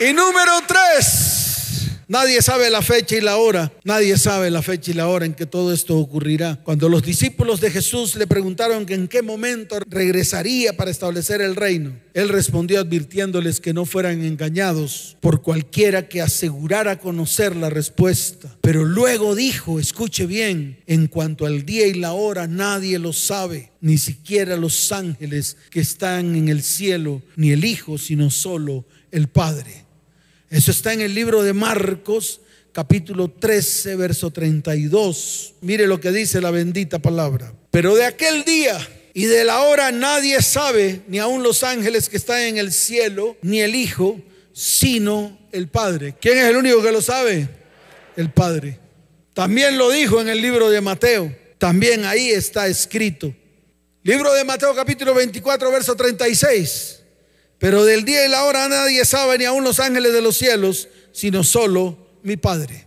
Y 0.00 0.12
número 0.12 0.60
tres. 0.66 1.45
Nadie 2.08 2.40
sabe 2.40 2.70
la 2.70 2.82
fecha 2.82 3.16
y 3.16 3.20
la 3.20 3.36
hora. 3.36 3.72
Nadie 3.82 4.16
sabe 4.16 4.48
la 4.48 4.62
fecha 4.62 4.92
y 4.92 4.94
la 4.94 5.08
hora 5.08 5.26
en 5.26 5.34
que 5.34 5.44
todo 5.44 5.72
esto 5.72 5.98
ocurrirá. 5.98 6.60
Cuando 6.62 6.88
los 6.88 7.02
discípulos 7.02 7.60
de 7.60 7.72
Jesús 7.72 8.14
le 8.14 8.28
preguntaron 8.28 8.86
en 8.88 9.08
qué 9.08 9.22
momento 9.22 9.80
regresaría 9.88 10.76
para 10.76 10.92
establecer 10.92 11.40
el 11.40 11.56
reino, 11.56 11.98
él 12.14 12.28
respondió 12.28 12.78
advirtiéndoles 12.78 13.58
que 13.58 13.72
no 13.72 13.86
fueran 13.86 14.24
engañados 14.24 15.16
por 15.20 15.42
cualquiera 15.42 16.08
que 16.08 16.22
asegurara 16.22 17.00
conocer 17.00 17.56
la 17.56 17.70
respuesta. 17.70 18.56
Pero 18.60 18.84
luego 18.84 19.34
dijo, 19.34 19.80
escuche 19.80 20.26
bien, 20.26 20.78
en 20.86 21.08
cuanto 21.08 21.44
al 21.44 21.66
día 21.66 21.88
y 21.88 21.94
la 21.94 22.12
hora 22.12 22.46
nadie 22.46 23.00
lo 23.00 23.12
sabe, 23.12 23.72
ni 23.80 23.98
siquiera 23.98 24.56
los 24.56 24.92
ángeles 24.92 25.56
que 25.70 25.80
están 25.80 26.36
en 26.36 26.50
el 26.50 26.62
cielo, 26.62 27.22
ni 27.34 27.50
el 27.50 27.64
Hijo, 27.64 27.98
sino 27.98 28.30
solo 28.30 28.84
el 29.10 29.26
Padre. 29.26 29.85
Eso 30.50 30.70
está 30.70 30.92
en 30.92 31.00
el 31.00 31.12
libro 31.12 31.42
de 31.42 31.52
Marcos, 31.52 32.40
capítulo 32.72 33.28
13, 33.28 33.96
verso 33.96 34.30
32. 34.30 35.54
Mire 35.60 35.88
lo 35.88 36.00
que 36.00 36.12
dice 36.12 36.40
la 36.40 36.52
bendita 36.52 37.00
palabra. 37.00 37.52
Pero 37.72 37.96
de 37.96 38.04
aquel 38.04 38.44
día 38.44 38.78
y 39.12 39.24
de 39.24 39.44
la 39.44 39.62
hora 39.62 39.90
nadie 39.90 40.40
sabe, 40.42 41.00
ni 41.08 41.18
aun 41.18 41.42
los 41.42 41.64
ángeles 41.64 42.08
que 42.08 42.16
están 42.16 42.42
en 42.42 42.58
el 42.58 42.72
cielo, 42.72 43.36
ni 43.42 43.60
el 43.60 43.74
Hijo, 43.74 44.20
sino 44.52 45.36
el 45.50 45.66
Padre. 45.68 46.14
¿Quién 46.20 46.38
es 46.38 46.44
el 46.44 46.56
único 46.56 46.80
que 46.80 46.92
lo 46.92 47.02
sabe? 47.02 47.48
El 48.16 48.30
Padre. 48.30 48.78
También 49.34 49.76
lo 49.76 49.90
dijo 49.90 50.20
en 50.20 50.28
el 50.28 50.40
libro 50.40 50.70
de 50.70 50.80
Mateo. 50.80 51.34
También 51.58 52.04
ahí 52.04 52.30
está 52.30 52.68
escrito. 52.68 53.34
Libro 54.04 54.32
de 54.32 54.44
Mateo 54.44 54.74
capítulo 54.76 55.12
24, 55.12 55.72
verso 55.72 55.96
36. 55.96 57.02
Pero 57.58 57.84
del 57.84 58.04
día 58.04 58.26
y 58.26 58.28
la 58.28 58.44
hora 58.44 58.68
nadie 58.68 59.04
sabe, 59.04 59.38
ni 59.38 59.44
aun 59.44 59.64
los 59.64 59.80
ángeles 59.80 60.12
de 60.12 60.20
los 60.20 60.36
cielos, 60.36 60.88
sino 61.12 61.42
solo 61.44 61.96
mi 62.22 62.36
Padre. 62.36 62.86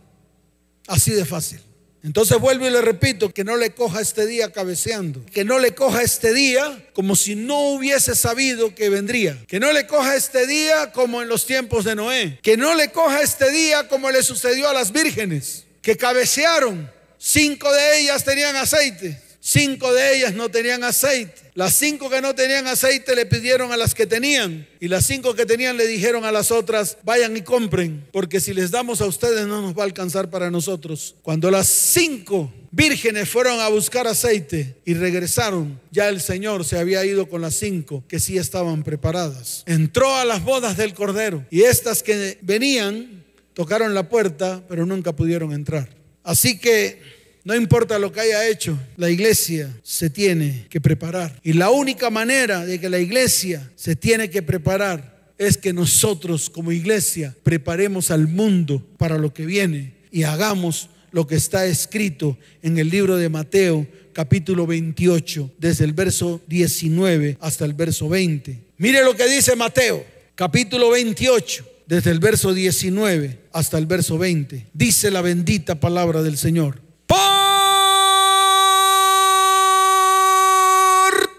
Así 0.88 1.12
de 1.12 1.26
fácil. 1.26 1.60
Entonces 2.02 2.40
vuelvo 2.40 2.66
y 2.66 2.70
le 2.70 2.82
repito, 2.82 3.30
que 3.30 3.44
no 3.44 3.58
le 3.58 3.72
coja 3.72 4.00
este 4.00 4.26
día 4.26 4.52
cabeceando, 4.54 5.26
que 5.26 5.44
no 5.44 5.60
le 5.60 5.76
coja 5.76 6.02
este 6.02 6.34
día 6.34 6.90
como 6.94 7.16
si 7.16 7.36
no 7.36 7.60
hubiese 7.72 8.16
sabido 8.16 8.74
que 8.74 8.90
vendría, 8.90 9.38
que 9.48 9.60
no 9.60 9.74
le 9.74 9.86
coja 9.86 10.16
este 10.16 10.48
día 10.48 10.94
como 10.94 11.22
en 11.22 11.28
los 11.28 11.46
tiempos 11.46 11.84
de 11.84 11.96
Noé, 11.96 12.40
que 12.42 12.56
no 12.56 12.74
le 12.74 12.92
coja 12.92 13.22
este 13.22 13.52
día 13.52 13.90
como 13.90 14.12
le 14.12 14.24
sucedió 14.24 14.70
a 14.70 14.74
las 14.74 14.94
vírgenes, 14.94 15.66
que 15.82 15.98
cabecearon, 15.98 16.90
cinco 17.18 17.70
de 17.70 18.00
ellas 18.00 18.24
tenían 18.24 18.56
aceite, 18.56 19.22
cinco 19.40 19.94
de 19.94 20.18
ellas 20.18 20.34
no 20.34 20.50
tenían 20.50 20.84
aceite. 20.84 21.50
Las 21.56 21.76
cinco 21.76 22.10
que 22.10 22.22
no 22.22 22.36
tenían 22.36 22.68
aceite 22.68 23.16
le 23.16 23.26
pidieron 23.26 23.72
a 23.72 23.78
las 23.78 23.94
que 23.94 24.06
tenían. 24.06 24.68
Y 24.80 24.88
las 24.88 25.06
cinco 25.06 25.34
que 25.36 25.46
tenían 25.46 25.78
le 25.78 25.88
dijeron 25.88 26.24
a 26.24 26.32
las 26.32 26.52
otras, 26.52 26.98
vayan 27.04 27.36
y 27.36 27.42
compren, 27.42 28.08
porque 28.12 28.40
si 28.40 28.54
les 28.54 28.72
damos 28.72 29.02
a 29.02 29.06
ustedes 29.06 29.46
no 29.48 29.62
nos 29.62 29.78
va 29.78 29.82
a 29.82 29.86
alcanzar 29.86 30.30
para 30.30 30.50
nosotros. 30.50 31.16
Cuando 31.22 31.52
las 31.52 31.68
cinco 31.68 32.54
vírgenes 32.72 33.28
fueron 33.28 33.60
a 33.60 33.68
buscar 33.68 34.08
aceite 34.08 34.78
y 34.86 34.94
regresaron, 34.94 35.82
ya 35.92 36.08
el 36.08 36.22
Señor 36.22 36.64
se 36.64 36.78
había 36.78 37.04
ido 37.04 37.28
con 37.28 37.42
las 37.42 37.56
cinco 37.56 38.04
que 38.08 38.20
sí 38.20 38.38
estaban 38.38 38.84
preparadas. 38.84 39.64
Entró 39.66 40.16
a 40.16 40.26
las 40.26 40.44
bodas 40.44 40.78
del 40.78 40.94
Cordero 40.94 41.46
y 41.50 41.64
estas 41.64 42.04
que 42.04 42.38
venían 42.42 43.26
tocaron 43.54 43.94
la 43.94 44.08
puerta, 44.08 44.64
pero 44.70 44.86
nunca 44.86 45.14
pudieron 45.14 45.52
entrar. 45.52 45.90
Así 46.24 46.58
que 46.58 47.19
no 47.44 47.56
importa 47.56 47.98
lo 48.00 48.12
que 48.12 48.22
haya 48.22 48.48
hecho, 48.48 48.78
la 48.98 49.10
iglesia 49.10 49.74
se 49.84 50.10
tiene 50.10 50.68
que 50.70 50.82
preparar. 50.82 51.40
Y 51.44 51.54
la 51.54 51.70
única 51.70 52.10
manera 52.10 52.66
de 52.66 52.80
que 52.80 52.90
la 52.90 53.00
iglesia 53.00 53.72
se 53.76 53.96
tiene 53.96 54.30
que 54.30 54.42
preparar 54.42 55.34
es 55.38 55.58
que 55.58 55.72
nosotros 55.74 56.50
como 56.50 56.72
iglesia 56.72 57.36
preparemos 57.44 58.12
al 58.12 58.28
mundo 58.28 58.86
para 58.98 59.18
lo 59.18 59.34
que 59.34 59.46
viene 59.46 59.94
y 60.12 60.24
hagamos 60.24 60.90
lo 61.12 61.26
que 61.28 61.36
está 61.36 61.66
escrito 61.66 62.38
en 62.62 62.78
el 62.78 62.90
libro 62.90 63.18
de 63.18 63.30
Mateo 63.30 63.88
capítulo 64.14 64.68
28, 64.68 65.52
desde 65.58 65.86
el 65.86 65.94
verso 65.94 66.42
19 66.48 67.38
hasta 67.40 67.64
el 67.66 67.74
verso 67.74 68.10
20. 68.10 68.60
Mire 68.78 69.04
lo 69.04 69.16
que 69.16 69.28
dice 69.28 69.56
Mateo 69.56 70.06
capítulo 70.36 70.92
28, 70.92 71.66
desde 71.88 72.12
el 72.12 72.20
verso 72.20 72.54
19 72.54 73.40
hasta 73.54 73.78
el 73.78 73.86
verso 73.86 74.18
20. 74.18 74.68
Dice 74.74 75.10
la 75.10 75.22
bendita 75.22 75.80
palabra 75.80 76.22
del 76.22 76.38
Señor. 76.38 76.82
Por 77.06 77.18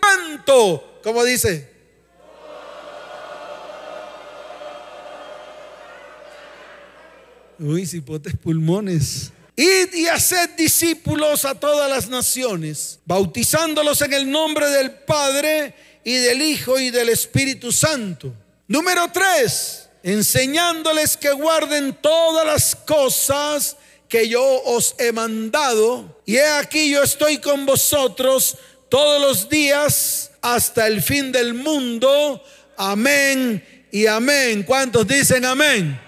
tanto, 0.00 0.89
¿cómo 1.02 1.24
dice? 1.24 1.68
Uy, 7.58 7.86
cipotes 7.86 8.34
pulmones. 8.36 9.32
Id 9.54 9.92
y 9.92 10.06
haced 10.06 10.50
discípulos 10.56 11.44
a 11.44 11.54
todas 11.54 11.90
las 11.90 12.08
naciones, 12.08 12.98
bautizándolos 13.04 14.00
en 14.00 14.14
el 14.14 14.30
nombre 14.30 14.70
del 14.70 14.92
Padre 14.92 15.74
y 16.02 16.14
del 16.14 16.40
Hijo 16.40 16.78
y 16.78 16.88
del 16.88 17.10
Espíritu 17.10 17.70
Santo. 17.70 18.32
Número 18.66 19.10
tres, 19.12 19.90
enseñándoles 20.02 21.18
que 21.18 21.32
guarden 21.32 21.92
todas 22.00 22.46
las 22.46 22.74
cosas 22.74 23.76
que 24.08 24.26
yo 24.26 24.42
os 24.64 24.94
he 24.98 25.12
mandado. 25.12 26.22
Y 26.24 26.36
he 26.36 26.46
aquí 26.46 26.90
yo 26.90 27.02
estoy 27.02 27.38
con 27.38 27.66
vosotros 27.66 28.56
todos 28.88 29.20
los 29.20 29.50
días 29.50 30.29
hasta 30.42 30.86
el 30.86 31.02
fin 31.02 31.32
del 31.32 31.54
mundo. 31.54 32.42
Amén 32.76 33.86
y 33.90 34.06
amén. 34.06 34.62
¿Cuántos 34.62 35.06
dicen 35.06 35.44
amén? 35.44 36.00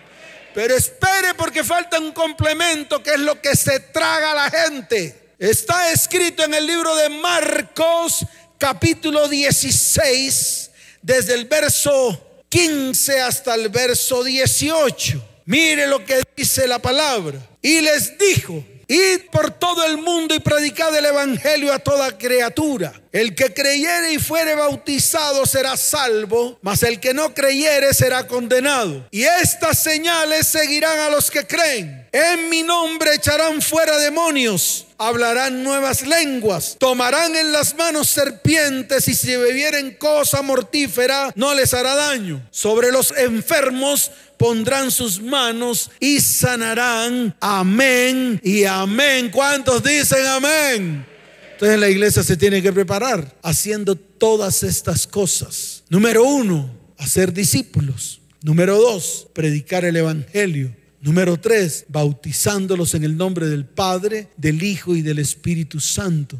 Pero 0.54 0.76
espere 0.76 1.34
porque 1.34 1.64
falta 1.64 1.98
un 1.98 2.12
complemento 2.12 3.02
que 3.02 3.10
es 3.10 3.20
lo 3.20 3.40
que 3.40 3.56
se 3.56 3.80
traga 3.80 4.32
a 4.32 4.34
la 4.34 4.50
gente. 4.50 5.34
Está 5.38 5.90
escrito 5.90 6.44
en 6.44 6.54
el 6.54 6.66
libro 6.66 6.94
de 6.96 7.08
Marcos 7.08 8.24
capítulo 8.58 9.28
16, 9.28 10.70
desde 11.00 11.34
el 11.34 11.46
verso 11.46 12.42
15 12.48 13.20
hasta 13.20 13.54
el 13.54 13.68
verso 13.70 14.22
18. 14.22 15.28
Mire 15.46 15.86
lo 15.86 16.04
que 16.04 16.22
dice 16.36 16.68
la 16.68 16.78
palabra. 16.78 17.38
Y 17.60 17.80
les 17.80 18.16
dijo, 18.18 18.64
Id 18.92 19.30
por 19.30 19.50
todo 19.50 19.86
el 19.86 19.96
mundo 19.96 20.34
y 20.34 20.40
predicad 20.40 20.94
el 20.94 21.06
evangelio 21.06 21.72
a 21.72 21.78
toda 21.78 22.18
criatura. 22.18 22.92
El 23.10 23.34
que 23.34 23.54
creyere 23.54 24.12
y 24.12 24.18
fuere 24.18 24.54
bautizado 24.54 25.46
será 25.46 25.78
salvo, 25.78 26.58
mas 26.60 26.82
el 26.82 27.00
que 27.00 27.14
no 27.14 27.32
creyere 27.32 27.94
será 27.94 28.26
condenado. 28.26 29.06
Y 29.10 29.22
estas 29.22 29.78
señales 29.78 30.46
seguirán 30.46 30.98
a 30.98 31.08
los 31.08 31.30
que 31.30 31.46
creen. 31.46 32.06
En 32.12 32.50
mi 32.50 32.62
nombre 32.62 33.14
echarán 33.14 33.62
fuera 33.62 33.96
demonios, 33.96 34.86
hablarán 34.98 35.64
nuevas 35.64 36.06
lenguas, 36.06 36.76
tomarán 36.78 37.34
en 37.34 37.52
las 37.52 37.74
manos 37.74 38.10
serpientes 38.10 39.08
y 39.08 39.14
si 39.14 39.34
bebieren 39.34 39.94
cosa 39.96 40.42
mortífera 40.42 41.32
no 41.34 41.54
les 41.54 41.72
hará 41.72 41.94
daño. 41.94 42.46
Sobre 42.50 42.92
los 42.92 43.12
enfermos 43.16 44.10
pondrán 44.42 44.90
sus 44.90 45.22
manos 45.22 45.88
y 46.00 46.20
sanarán. 46.20 47.32
Amén 47.38 48.40
y 48.42 48.64
amén. 48.64 49.30
¿Cuántos 49.30 49.84
dicen 49.84 50.26
amén? 50.26 51.06
Entonces 51.52 51.78
la 51.78 51.88
iglesia 51.88 52.24
se 52.24 52.36
tiene 52.36 52.60
que 52.60 52.72
preparar 52.72 53.38
haciendo 53.40 53.94
todas 53.94 54.64
estas 54.64 55.06
cosas. 55.06 55.84
Número 55.88 56.24
uno, 56.24 56.76
hacer 56.98 57.32
discípulos. 57.32 58.20
Número 58.42 58.80
dos, 58.80 59.28
predicar 59.32 59.84
el 59.84 59.94
Evangelio. 59.94 60.74
Número 61.00 61.38
tres, 61.38 61.84
bautizándolos 61.86 62.94
en 62.94 63.04
el 63.04 63.16
nombre 63.16 63.46
del 63.46 63.64
Padre, 63.64 64.30
del 64.36 64.60
Hijo 64.64 64.96
y 64.96 65.02
del 65.02 65.20
Espíritu 65.20 65.78
Santo. 65.78 66.36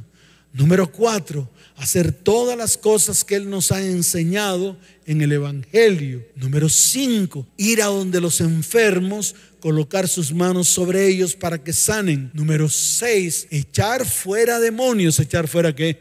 Número 0.53 0.91
cuatro, 0.91 1.49
hacer 1.77 2.13
todas 2.13 2.57
las 2.57 2.77
cosas 2.77 3.25
que 3.25 3.37
Él 3.37 3.51
nos 3.51 3.73
ha 3.73 3.81
enseñado 3.81 4.77
en 5.07 5.23
el 5.23 5.33
Evangelio. 5.33 6.25
Número 6.37 6.69
cinco, 6.69 7.47
ir 7.57 7.83
a 7.83 7.87
donde 7.87 8.21
los 8.21 8.41
enfermos, 8.41 9.35
colocar 9.61 10.09
sus 10.09 10.33
manos 10.33 10.69
sobre 10.69 11.07
ellos 11.07 11.35
para 11.35 11.63
que 11.63 11.73
sanen. 11.73 12.31
Número 12.35 12.69
seis, 12.69 13.47
echar 13.51 14.07
fuera 14.07 14.61
demonios. 14.61 15.19
¿Echar 15.19 15.49
fuera 15.49 15.75
qué? 15.75 15.99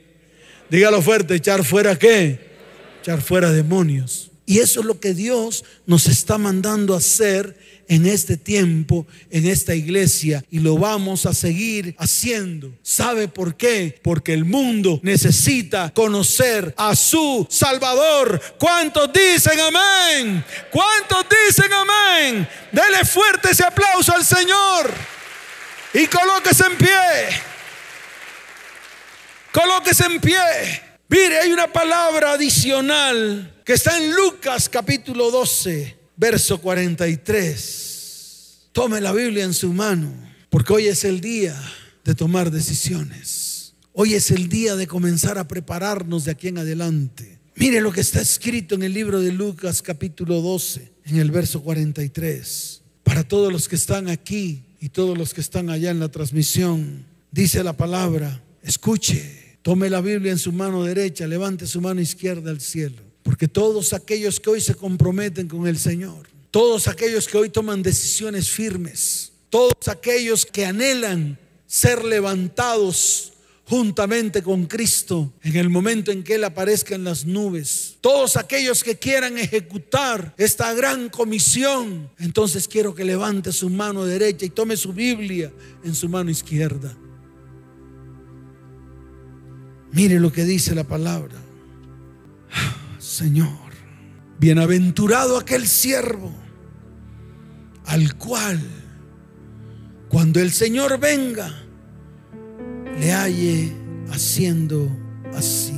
Dígalo 0.70 1.02
fuerte, 1.02 1.36
echar 1.36 1.64
fuera 1.64 1.98
qué? 1.98 2.40
Echar 3.02 3.22
fuera 3.22 3.52
demonios. 3.52 4.32
Y 4.46 4.60
eso 4.60 4.82
es 4.82 4.86
lo 4.86 5.00
que 5.00 5.14
Dios 5.14 5.64
nos 5.86 6.08
está 6.08 6.38
mandando 6.38 6.94
a 6.94 6.98
hacer 6.98 7.58
en 7.92 8.06
este 8.06 8.38
tiempo, 8.38 9.06
en 9.30 9.46
esta 9.46 9.76
iglesia, 9.76 10.46
y 10.50 10.60
lo 10.60 10.78
vamos 10.78 11.26
a 11.26 11.34
seguir 11.34 11.94
haciendo. 12.00 12.72
¿Sabe 12.82 13.28
por 13.28 13.58
qué? 13.58 14.00
Porque 14.02 14.32
el 14.34 14.46
mundo 14.46 15.02
necesita 15.04 15.92
conocer 15.94 16.74
a 16.78 16.96
su 16.96 17.46
Salvador. 17.50 18.42
¿Cuántos 18.58 19.12
dicen 19.12 19.60
amén? 19.60 20.42
¿Cuántos 20.72 21.26
dicen 21.46 21.70
amén? 21.74 22.48
Dele 22.72 23.04
fuerte 23.04 23.52
ese 23.52 23.66
aplauso 23.66 24.16
al 24.16 24.24
Señor 24.24 24.90
y 25.94 26.08
colóquese 26.08 26.64
en 26.68 26.78
pie. 26.78 27.42
Colóquese 29.52 30.06
en 30.06 30.22
pie. 30.22 30.82
Mire, 31.10 31.40
hay 31.40 31.52
una 31.52 31.68
palabra 31.68 32.32
adicional 32.32 33.54
que 33.66 33.74
está 33.74 33.98
en 33.98 34.16
Lucas 34.16 34.70
capítulo 34.70 35.30
12 35.30 36.00
verso 36.16 36.60
43. 36.60 38.70
Tome 38.72 39.02
la 39.02 39.12
Biblia 39.12 39.44
en 39.44 39.54
su 39.54 39.74
mano, 39.74 40.12
porque 40.50 40.74
hoy 40.74 40.88
es 40.88 41.04
el 41.04 41.22
día 41.22 41.60
de 42.04 42.16
tomar 42.16 42.52
decisiones. 42.52 43.74
Hoy 43.94 44.14
es 44.14 44.32
el 44.32 44.48
día 44.48 44.76
de 44.76 44.88
comenzar 44.88 45.38
a 45.38 45.48
prepararnos 45.48 46.26
de 46.26 46.32
aquí 46.32 46.48
en 46.48 46.60
adelante. 46.60 47.40
Mire 47.56 47.82
lo 47.82 47.92
que 47.92 48.02
está 48.02 48.22
escrito 48.22 48.76
en 48.76 48.84
el 48.84 48.94
libro 48.94 49.20
de 49.20 49.34
Lucas 49.34 49.82
capítulo 49.82 50.42
12, 50.42 50.92
en 51.06 51.18
el 51.18 51.32
verso 51.32 51.62
43. 51.62 52.82
Para 53.04 53.28
todos 53.28 53.52
los 53.52 53.68
que 53.68 53.76
están 53.76 54.08
aquí 54.08 54.64
y 54.80 54.90
todos 54.90 55.18
los 55.18 55.34
que 55.34 55.42
están 55.42 55.70
allá 55.70 55.92
en 55.92 56.00
la 56.00 56.10
transmisión, 56.10 57.06
dice 57.30 57.64
la 57.64 57.74
palabra, 57.74 58.42
escuche, 58.64 59.58
tome 59.62 59.90
la 59.90 60.00
Biblia 60.00 60.32
en 60.32 60.40
su 60.40 60.54
mano 60.54 60.84
derecha, 60.84 61.28
levante 61.28 61.68
su 61.68 61.82
mano 61.82 62.00
izquierda 62.00 62.52
al 62.52 62.62
cielo. 62.62 63.11
Porque 63.42 63.54
todos 63.54 63.94
aquellos 63.94 64.40
que 64.40 64.52
hoy 64.52 64.62
se 64.62 64.76
comprometen 64.76 65.48
con 65.48 65.66
el 65.66 65.80
Señor, 65.80 66.28
todos 66.52 66.88
aquellos 66.88 67.28
que 67.28 67.40
hoy 67.40 67.50
toman 67.50 67.82
decisiones 67.82 68.52
firmes, 68.52 69.32
todos 69.50 69.88
aquellos 69.88 70.46
que 70.46 70.64
anhelan 70.64 71.40
ser 71.66 72.06
levantados 72.06 73.34
juntamente 73.66 74.44
con 74.44 74.68
Cristo 74.68 75.34
en 75.42 75.56
el 75.56 75.72
momento 75.72 76.12
en 76.12 76.24
que 76.24 76.36
Él 76.36 76.44
aparezca 76.44 76.94
en 76.94 77.04
las 77.04 77.26
nubes. 77.26 77.98
Todos 78.00 78.38
aquellos 78.38 78.84
que 78.84 79.00
quieran 79.00 79.40
ejecutar 79.40 80.36
esta 80.38 80.72
gran 80.76 81.10
comisión, 81.10 82.12
entonces 82.20 82.68
quiero 82.68 82.94
que 82.94 83.04
levante 83.04 83.52
su 83.52 83.72
mano 83.72 84.06
derecha 84.06 84.46
y 84.46 84.52
tome 84.52 84.78
su 84.78 84.94
Biblia 84.94 85.52
en 85.84 85.96
su 85.96 86.08
mano 86.08 86.30
izquierda. 86.30 86.96
Mire 89.94 90.20
lo 90.20 90.32
que 90.32 90.46
dice 90.46 90.76
la 90.76 90.84
palabra. 90.84 91.42
Señor. 93.12 93.72
Bienaventurado 94.40 95.38
aquel 95.38 95.68
siervo 95.68 96.32
al 97.86 98.16
cual 98.16 98.60
cuando 100.08 100.40
el 100.40 100.52
Señor 100.52 100.98
venga 100.98 101.54
le 102.98 103.12
halle 103.12 103.76
haciendo 104.12 104.90
así. 105.36 105.78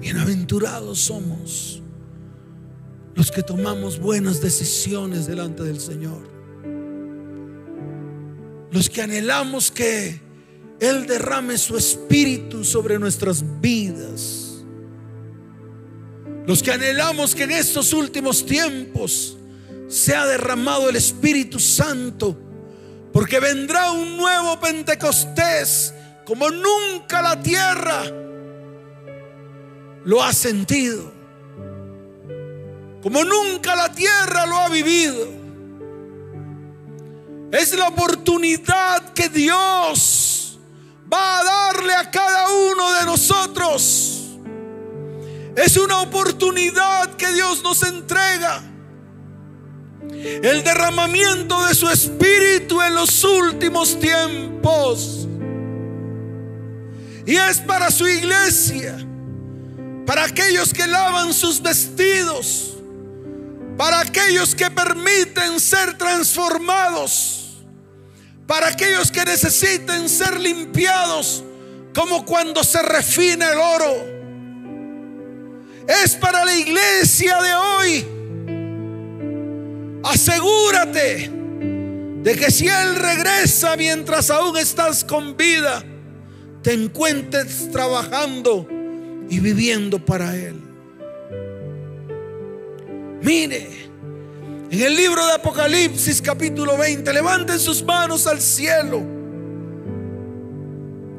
Bienaventurados 0.00 0.98
somos 0.98 1.82
los 3.14 3.30
que 3.30 3.42
tomamos 3.42 4.00
buenas 4.00 4.40
decisiones 4.40 5.26
delante 5.26 5.62
del 5.62 5.78
Señor. 5.78 6.26
Los 8.70 8.88
que 8.88 9.02
anhelamos 9.02 9.70
que 9.70 10.27
Él 10.80 11.06
derrame 11.06 11.58
su 11.58 11.76
espíritu 11.76 12.64
sobre 12.64 12.98
nuestras 12.98 13.42
vidas 13.60 14.48
los 16.48 16.62
que 16.62 16.72
anhelamos 16.72 17.34
que 17.34 17.42
en 17.42 17.50
estos 17.50 17.92
últimos 17.92 18.46
tiempos 18.46 19.36
sea 19.86 20.24
derramado 20.24 20.88
el 20.88 20.96
Espíritu 20.96 21.60
Santo, 21.60 22.34
porque 23.12 23.38
vendrá 23.38 23.92
un 23.92 24.16
nuevo 24.16 24.58
Pentecostés 24.58 25.92
como 26.24 26.48
nunca 26.48 27.20
la 27.20 27.42
tierra 27.42 28.02
lo 30.06 30.24
ha 30.24 30.32
sentido, 30.32 31.12
como 33.02 33.24
nunca 33.24 33.76
la 33.76 33.92
tierra 33.92 34.46
lo 34.46 34.56
ha 34.56 34.70
vivido. 34.70 35.28
Es 37.52 37.76
la 37.76 37.88
oportunidad 37.88 39.12
que 39.12 39.28
Dios 39.28 40.47
es 45.58 45.76
una 45.76 46.02
oportunidad 46.02 47.16
que 47.16 47.32
Dios 47.32 47.62
nos 47.64 47.82
entrega. 47.82 48.62
El 50.12 50.62
derramamiento 50.62 51.66
de 51.66 51.74
su 51.74 51.88
espíritu 51.88 52.80
en 52.80 52.94
los 52.94 53.24
últimos 53.24 53.98
tiempos. 53.98 55.26
Y 57.26 57.34
es 57.34 57.58
para 57.58 57.90
su 57.90 58.06
iglesia, 58.06 59.04
para 60.06 60.24
aquellos 60.24 60.72
que 60.72 60.86
lavan 60.86 61.34
sus 61.34 61.60
vestidos, 61.60 62.76
para 63.76 64.00
aquellos 64.00 64.54
que 64.54 64.70
permiten 64.70 65.58
ser 65.58 65.98
transformados, 65.98 67.64
para 68.46 68.68
aquellos 68.68 69.10
que 69.10 69.24
necesiten 69.24 70.08
ser 70.08 70.38
limpiados, 70.38 71.42
como 71.92 72.24
cuando 72.24 72.62
se 72.62 72.80
refina 72.80 73.50
el 73.50 73.58
oro 73.58 74.17
es 75.88 76.14
para 76.16 76.44
la 76.44 76.54
iglesia 76.54 77.40
de 77.42 77.54
hoy. 77.54 78.06
Asegúrate 80.04 81.30
de 82.22 82.36
que 82.36 82.50
si 82.50 82.68
Él 82.68 82.96
regresa 82.96 83.74
mientras 83.76 84.30
aún 84.30 84.56
estás 84.58 85.02
con 85.02 85.36
vida, 85.36 85.82
te 86.62 86.74
encuentres 86.74 87.70
trabajando 87.72 88.68
y 89.30 89.40
viviendo 89.40 89.98
para 89.98 90.36
Él. 90.36 90.60
Mire, 93.22 93.66
en 94.70 94.82
el 94.82 94.94
libro 94.94 95.26
de 95.26 95.32
Apocalipsis 95.32 96.20
capítulo 96.20 96.76
20, 96.76 97.10
levanten 97.14 97.58
sus 97.58 97.82
manos 97.82 98.26
al 98.26 98.40
cielo. 98.42 99.17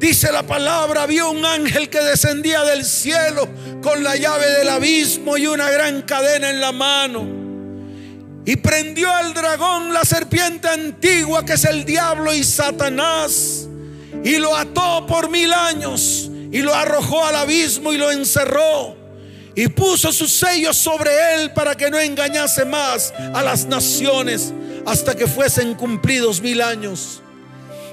Dice 0.00 0.32
la 0.32 0.42
palabra, 0.42 1.04
vio 1.04 1.30
un 1.30 1.44
ángel 1.44 1.90
que 1.90 2.00
descendía 2.00 2.64
del 2.64 2.86
cielo 2.86 3.46
con 3.82 4.02
la 4.02 4.16
llave 4.16 4.46
del 4.46 4.70
abismo 4.70 5.36
y 5.36 5.46
una 5.46 5.68
gran 5.68 6.00
cadena 6.00 6.48
en 6.48 6.58
la 6.58 6.72
mano. 6.72 7.28
Y 8.46 8.56
prendió 8.56 9.14
al 9.14 9.34
dragón, 9.34 9.92
la 9.92 10.06
serpiente 10.06 10.68
antigua 10.68 11.44
que 11.44 11.52
es 11.52 11.66
el 11.66 11.84
diablo 11.84 12.32
y 12.32 12.42
Satanás. 12.42 13.68
Y 14.24 14.38
lo 14.38 14.56
ató 14.56 15.06
por 15.06 15.28
mil 15.28 15.52
años 15.52 16.30
y 16.50 16.62
lo 16.62 16.74
arrojó 16.74 17.26
al 17.26 17.34
abismo 17.34 17.92
y 17.92 17.98
lo 17.98 18.10
encerró 18.10 18.96
y 19.54 19.68
puso 19.68 20.12
sus 20.12 20.32
sellos 20.32 20.78
sobre 20.78 21.10
él 21.34 21.52
para 21.52 21.74
que 21.74 21.90
no 21.90 21.98
engañase 21.98 22.64
más 22.64 23.12
a 23.34 23.42
las 23.42 23.66
naciones 23.66 24.54
hasta 24.86 25.14
que 25.14 25.26
fuesen 25.26 25.74
cumplidos 25.74 26.40
mil 26.40 26.62
años. 26.62 27.20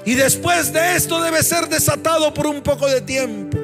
Y 0.08 0.14
después 0.14 0.72
de 0.72 0.96
esto 0.96 1.20
debe 1.20 1.42
ser 1.42 1.68
desatado 1.68 2.32
por 2.32 2.46
un 2.46 2.62
poco 2.62 2.86
de 2.88 3.02
tiempo. 3.02 3.58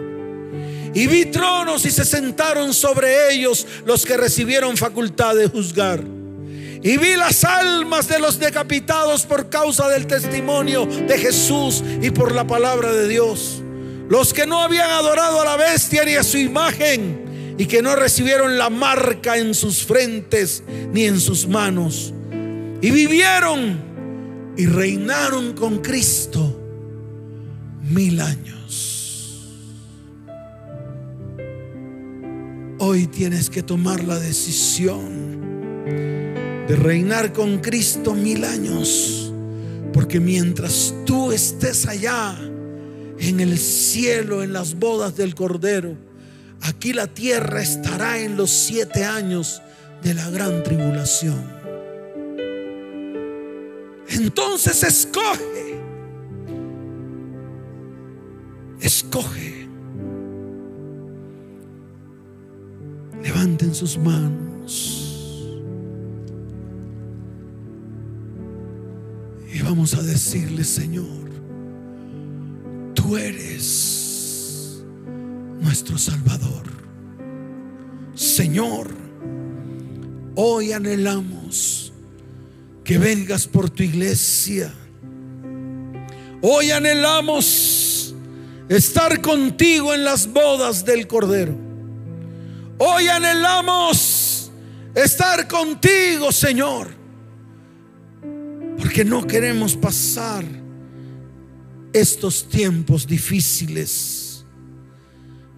Y 0.92 1.06
vi 1.06 1.24
tronos 1.24 1.86
y 1.86 1.90
se 1.90 2.04
sentaron 2.04 2.74
sobre 2.74 3.32
ellos 3.32 3.66
los 3.86 4.04
que 4.04 4.18
recibieron 4.18 4.76
facultad 4.76 5.34
de 5.36 5.48
juzgar. 5.48 6.04
Y 6.82 6.98
vi 6.98 7.16
las 7.16 7.44
almas 7.44 8.08
de 8.08 8.18
los 8.18 8.38
decapitados 8.38 9.22
por 9.22 9.48
causa 9.48 9.88
del 9.88 10.06
testimonio 10.06 10.84
de 10.84 11.16
Jesús 11.16 11.82
y 12.02 12.10
por 12.10 12.32
la 12.32 12.46
palabra 12.46 12.92
de 12.92 13.08
Dios. 13.08 13.62
Los 14.10 14.34
que 14.34 14.46
no 14.46 14.60
habían 14.60 14.90
adorado 14.90 15.40
a 15.40 15.46
la 15.46 15.56
bestia 15.56 16.04
ni 16.04 16.16
a 16.16 16.22
su 16.22 16.36
imagen 16.36 17.54
y 17.56 17.64
que 17.64 17.80
no 17.80 17.96
recibieron 17.96 18.58
la 18.58 18.68
marca 18.68 19.38
en 19.38 19.54
sus 19.54 19.82
frentes 19.82 20.62
ni 20.92 21.06
en 21.06 21.20
sus 21.20 21.48
manos. 21.48 22.12
Y 22.82 22.90
vivieron 22.90 23.93
y 24.56 24.66
reinaron 24.66 25.54
con 25.54 25.78
Cristo 25.78 26.60
mil 27.88 28.20
años. 28.20 29.50
Hoy 32.78 33.06
tienes 33.06 33.50
que 33.50 33.62
tomar 33.62 34.04
la 34.04 34.18
decisión 34.18 35.84
de 36.68 36.76
reinar 36.76 37.32
con 37.32 37.58
Cristo 37.58 38.14
mil 38.14 38.44
años. 38.44 39.32
Porque 39.92 40.18
mientras 40.18 40.92
tú 41.06 41.30
estés 41.30 41.86
allá 41.86 42.36
en 43.18 43.38
el 43.38 43.58
cielo, 43.58 44.42
en 44.42 44.52
las 44.52 44.74
bodas 44.74 45.16
del 45.16 45.36
Cordero, 45.36 45.96
Aquí 46.64 46.94
la 46.94 47.06
tierra 47.06 47.60
estará 47.60 48.18
en 48.20 48.36
los 48.38 48.50
siete 48.50 49.04
años 49.04 49.60
de 50.02 50.14
la 50.14 50.30
gran 50.30 50.62
tribulación. 50.62 51.53
Entonces 54.08 54.82
escoge. 54.82 55.80
Escoge. 58.80 59.68
Levanten 63.22 63.74
sus 63.74 63.96
manos. 63.98 65.00
Y 69.52 69.62
vamos 69.62 69.94
a 69.94 70.02
decirle, 70.02 70.64
Señor, 70.64 71.30
tú 72.94 73.16
eres 73.16 74.84
nuestro 75.60 75.96
Salvador. 75.96 76.64
Señor, 78.14 78.88
hoy 80.34 80.72
anhelamos 80.72 81.83
que 82.84 82.98
vengas 82.98 83.46
por 83.46 83.70
tu 83.70 83.82
iglesia. 83.82 84.72
Hoy 86.42 86.70
anhelamos 86.70 88.14
estar 88.68 89.20
contigo 89.22 89.94
en 89.94 90.04
las 90.04 90.30
bodas 90.30 90.84
del 90.84 91.06
Cordero. 91.06 91.56
Hoy 92.78 93.08
anhelamos 93.08 94.52
estar 94.94 95.48
contigo, 95.48 96.30
Señor. 96.30 96.88
Porque 98.76 99.04
no 99.04 99.26
queremos 99.26 99.74
pasar 99.74 100.44
estos 101.92 102.48
tiempos 102.48 103.06
difíciles 103.06 104.24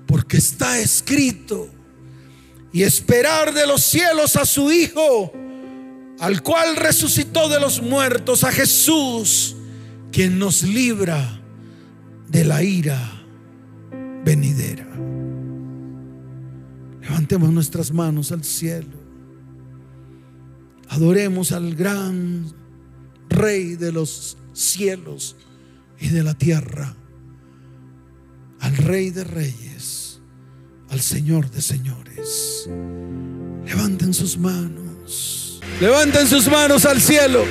porque 0.07 0.37
está 0.37 0.79
escrito, 0.79 1.69
y 2.73 2.83
esperar 2.83 3.55
de 3.55 3.67
los 3.67 3.83
cielos 3.83 4.37
a 4.37 4.45
su 4.45 4.71
Hijo, 4.71 5.33
al 6.21 6.43
cual 6.43 6.77
resucitó 6.77 7.49
de 7.49 7.61
los 7.61 7.83
muertos, 7.83 8.45
a 8.45 8.53
Jesús, 8.53 9.57
quien 10.13 10.39
nos 10.39 10.63
libra 10.63 11.41
de 12.29 12.45
la 12.45 12.63
ira 12.63 12.99
venidera. 14.25 14.87
Levantemos 17.03 17.51
nuestras 17.51 17.93
manos 17.93 18.33
al 18.33 18.45
cielo. 18.45 19.07
Adoremos 20.89 21.53
al 21.53 21.75
gran 21.75 22.53
Rey 23.29 23.75
de 23.75 23.93
los 23.93 24.39
cielos 24.53 25.37
y 25.99 26.09
de 26.09 26.23
la 26.23 26.35
tierra, 26.35 26.97
al 28.61 28.77
Rey 28.77 29.11
de 29.11 29.25
Reyes 29.25 30.07
al 30.91 31.01
Señor 31.01 31.51
de 31.51 31.61
señores. 31.61 32.69
Levanten 33.67 34.15
sus 34.15 34.39
manos. 34.39 35.46
Levanten 35.81 36.27
sus 36.27 36.49
manos 36.49 36.85
al 36.87 37.01
cielo. 37.01 37.45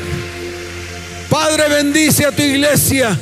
Padre, 1.29 1.69
bendice 1.69 2.25
a 2.25 2.31
tu 2.31 2.41
iglesia 2.41 3.17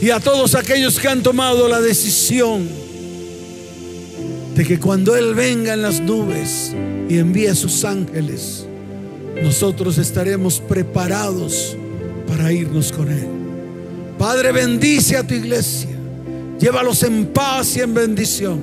y 0.00 0.10
a 0.10 0.20
todos 0.20 0.54
aquellos 0.54 0.98
que 0.98 1.08
han 1.08 1.22
tomado 1.22 1.68
la 1.68 1.80
decisión 1.80 2.66
de 4.54 4.64
que 4.64 4.78
cuando 4.78 5.14
Él 5.14 5.34
venga 5.34 5.74
en 5.74 5.82
las 5.82 6.00
nubes 6.00 6.74
y 7.08 7.18
envíe 7.18 7.48
a 7.48 7.54
sus 7.54 7.84
ángeles, 7.84 8.66
nosotros 9.42 9.98
estaremos 9.98 10.60
preparados 10.60 11.76
para 12.26 12.50
irnos 12.50 12.92
con 12.92 13.10
Él. 13.10 13.28
Padre, 14.18 14.52
bendice 14.52 15.18
a 15.18 15.26
tu 15.26 15.34
iglesia. 15.34 15.90
Llévalos 16.58 17.02
en 17.02 17.26
paz 17.26 17.76
y 17.76 17.80
en 17.80 17.92
bendición. 17.92 18.60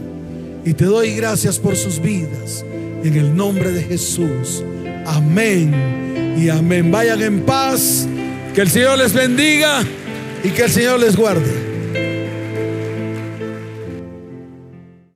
Y 0.65 0.73
te 0.73 0.85
doy 0.85 1.15
gracias 1.15 1.59
por 1.59 1.75
sus 1.75 1.99
vidas. 2.01 2.65
En 3.03 3.15
el 3.15 3.35
nombre 3.35 3.71
de 3.71 3.83
Jesús. 3.83 4.63
Amén 5.05 6.35
y 6.37 6.49
amén. 6.49 6.91
Vayan 6.91 7.21
en 7.21 7.41
paz. 7.41 8.07
Que 8.53 8.61
el 8.61 8.69
Señor 8.69 8.99
les 8.99 9.13
bendiga 9.13 9.83
y 10.43 10.49
que 10.49 10.63
el 10.63 10.71
Señor 10.71 10.99
les 10.99 11.15
guarde. 11.15 11.72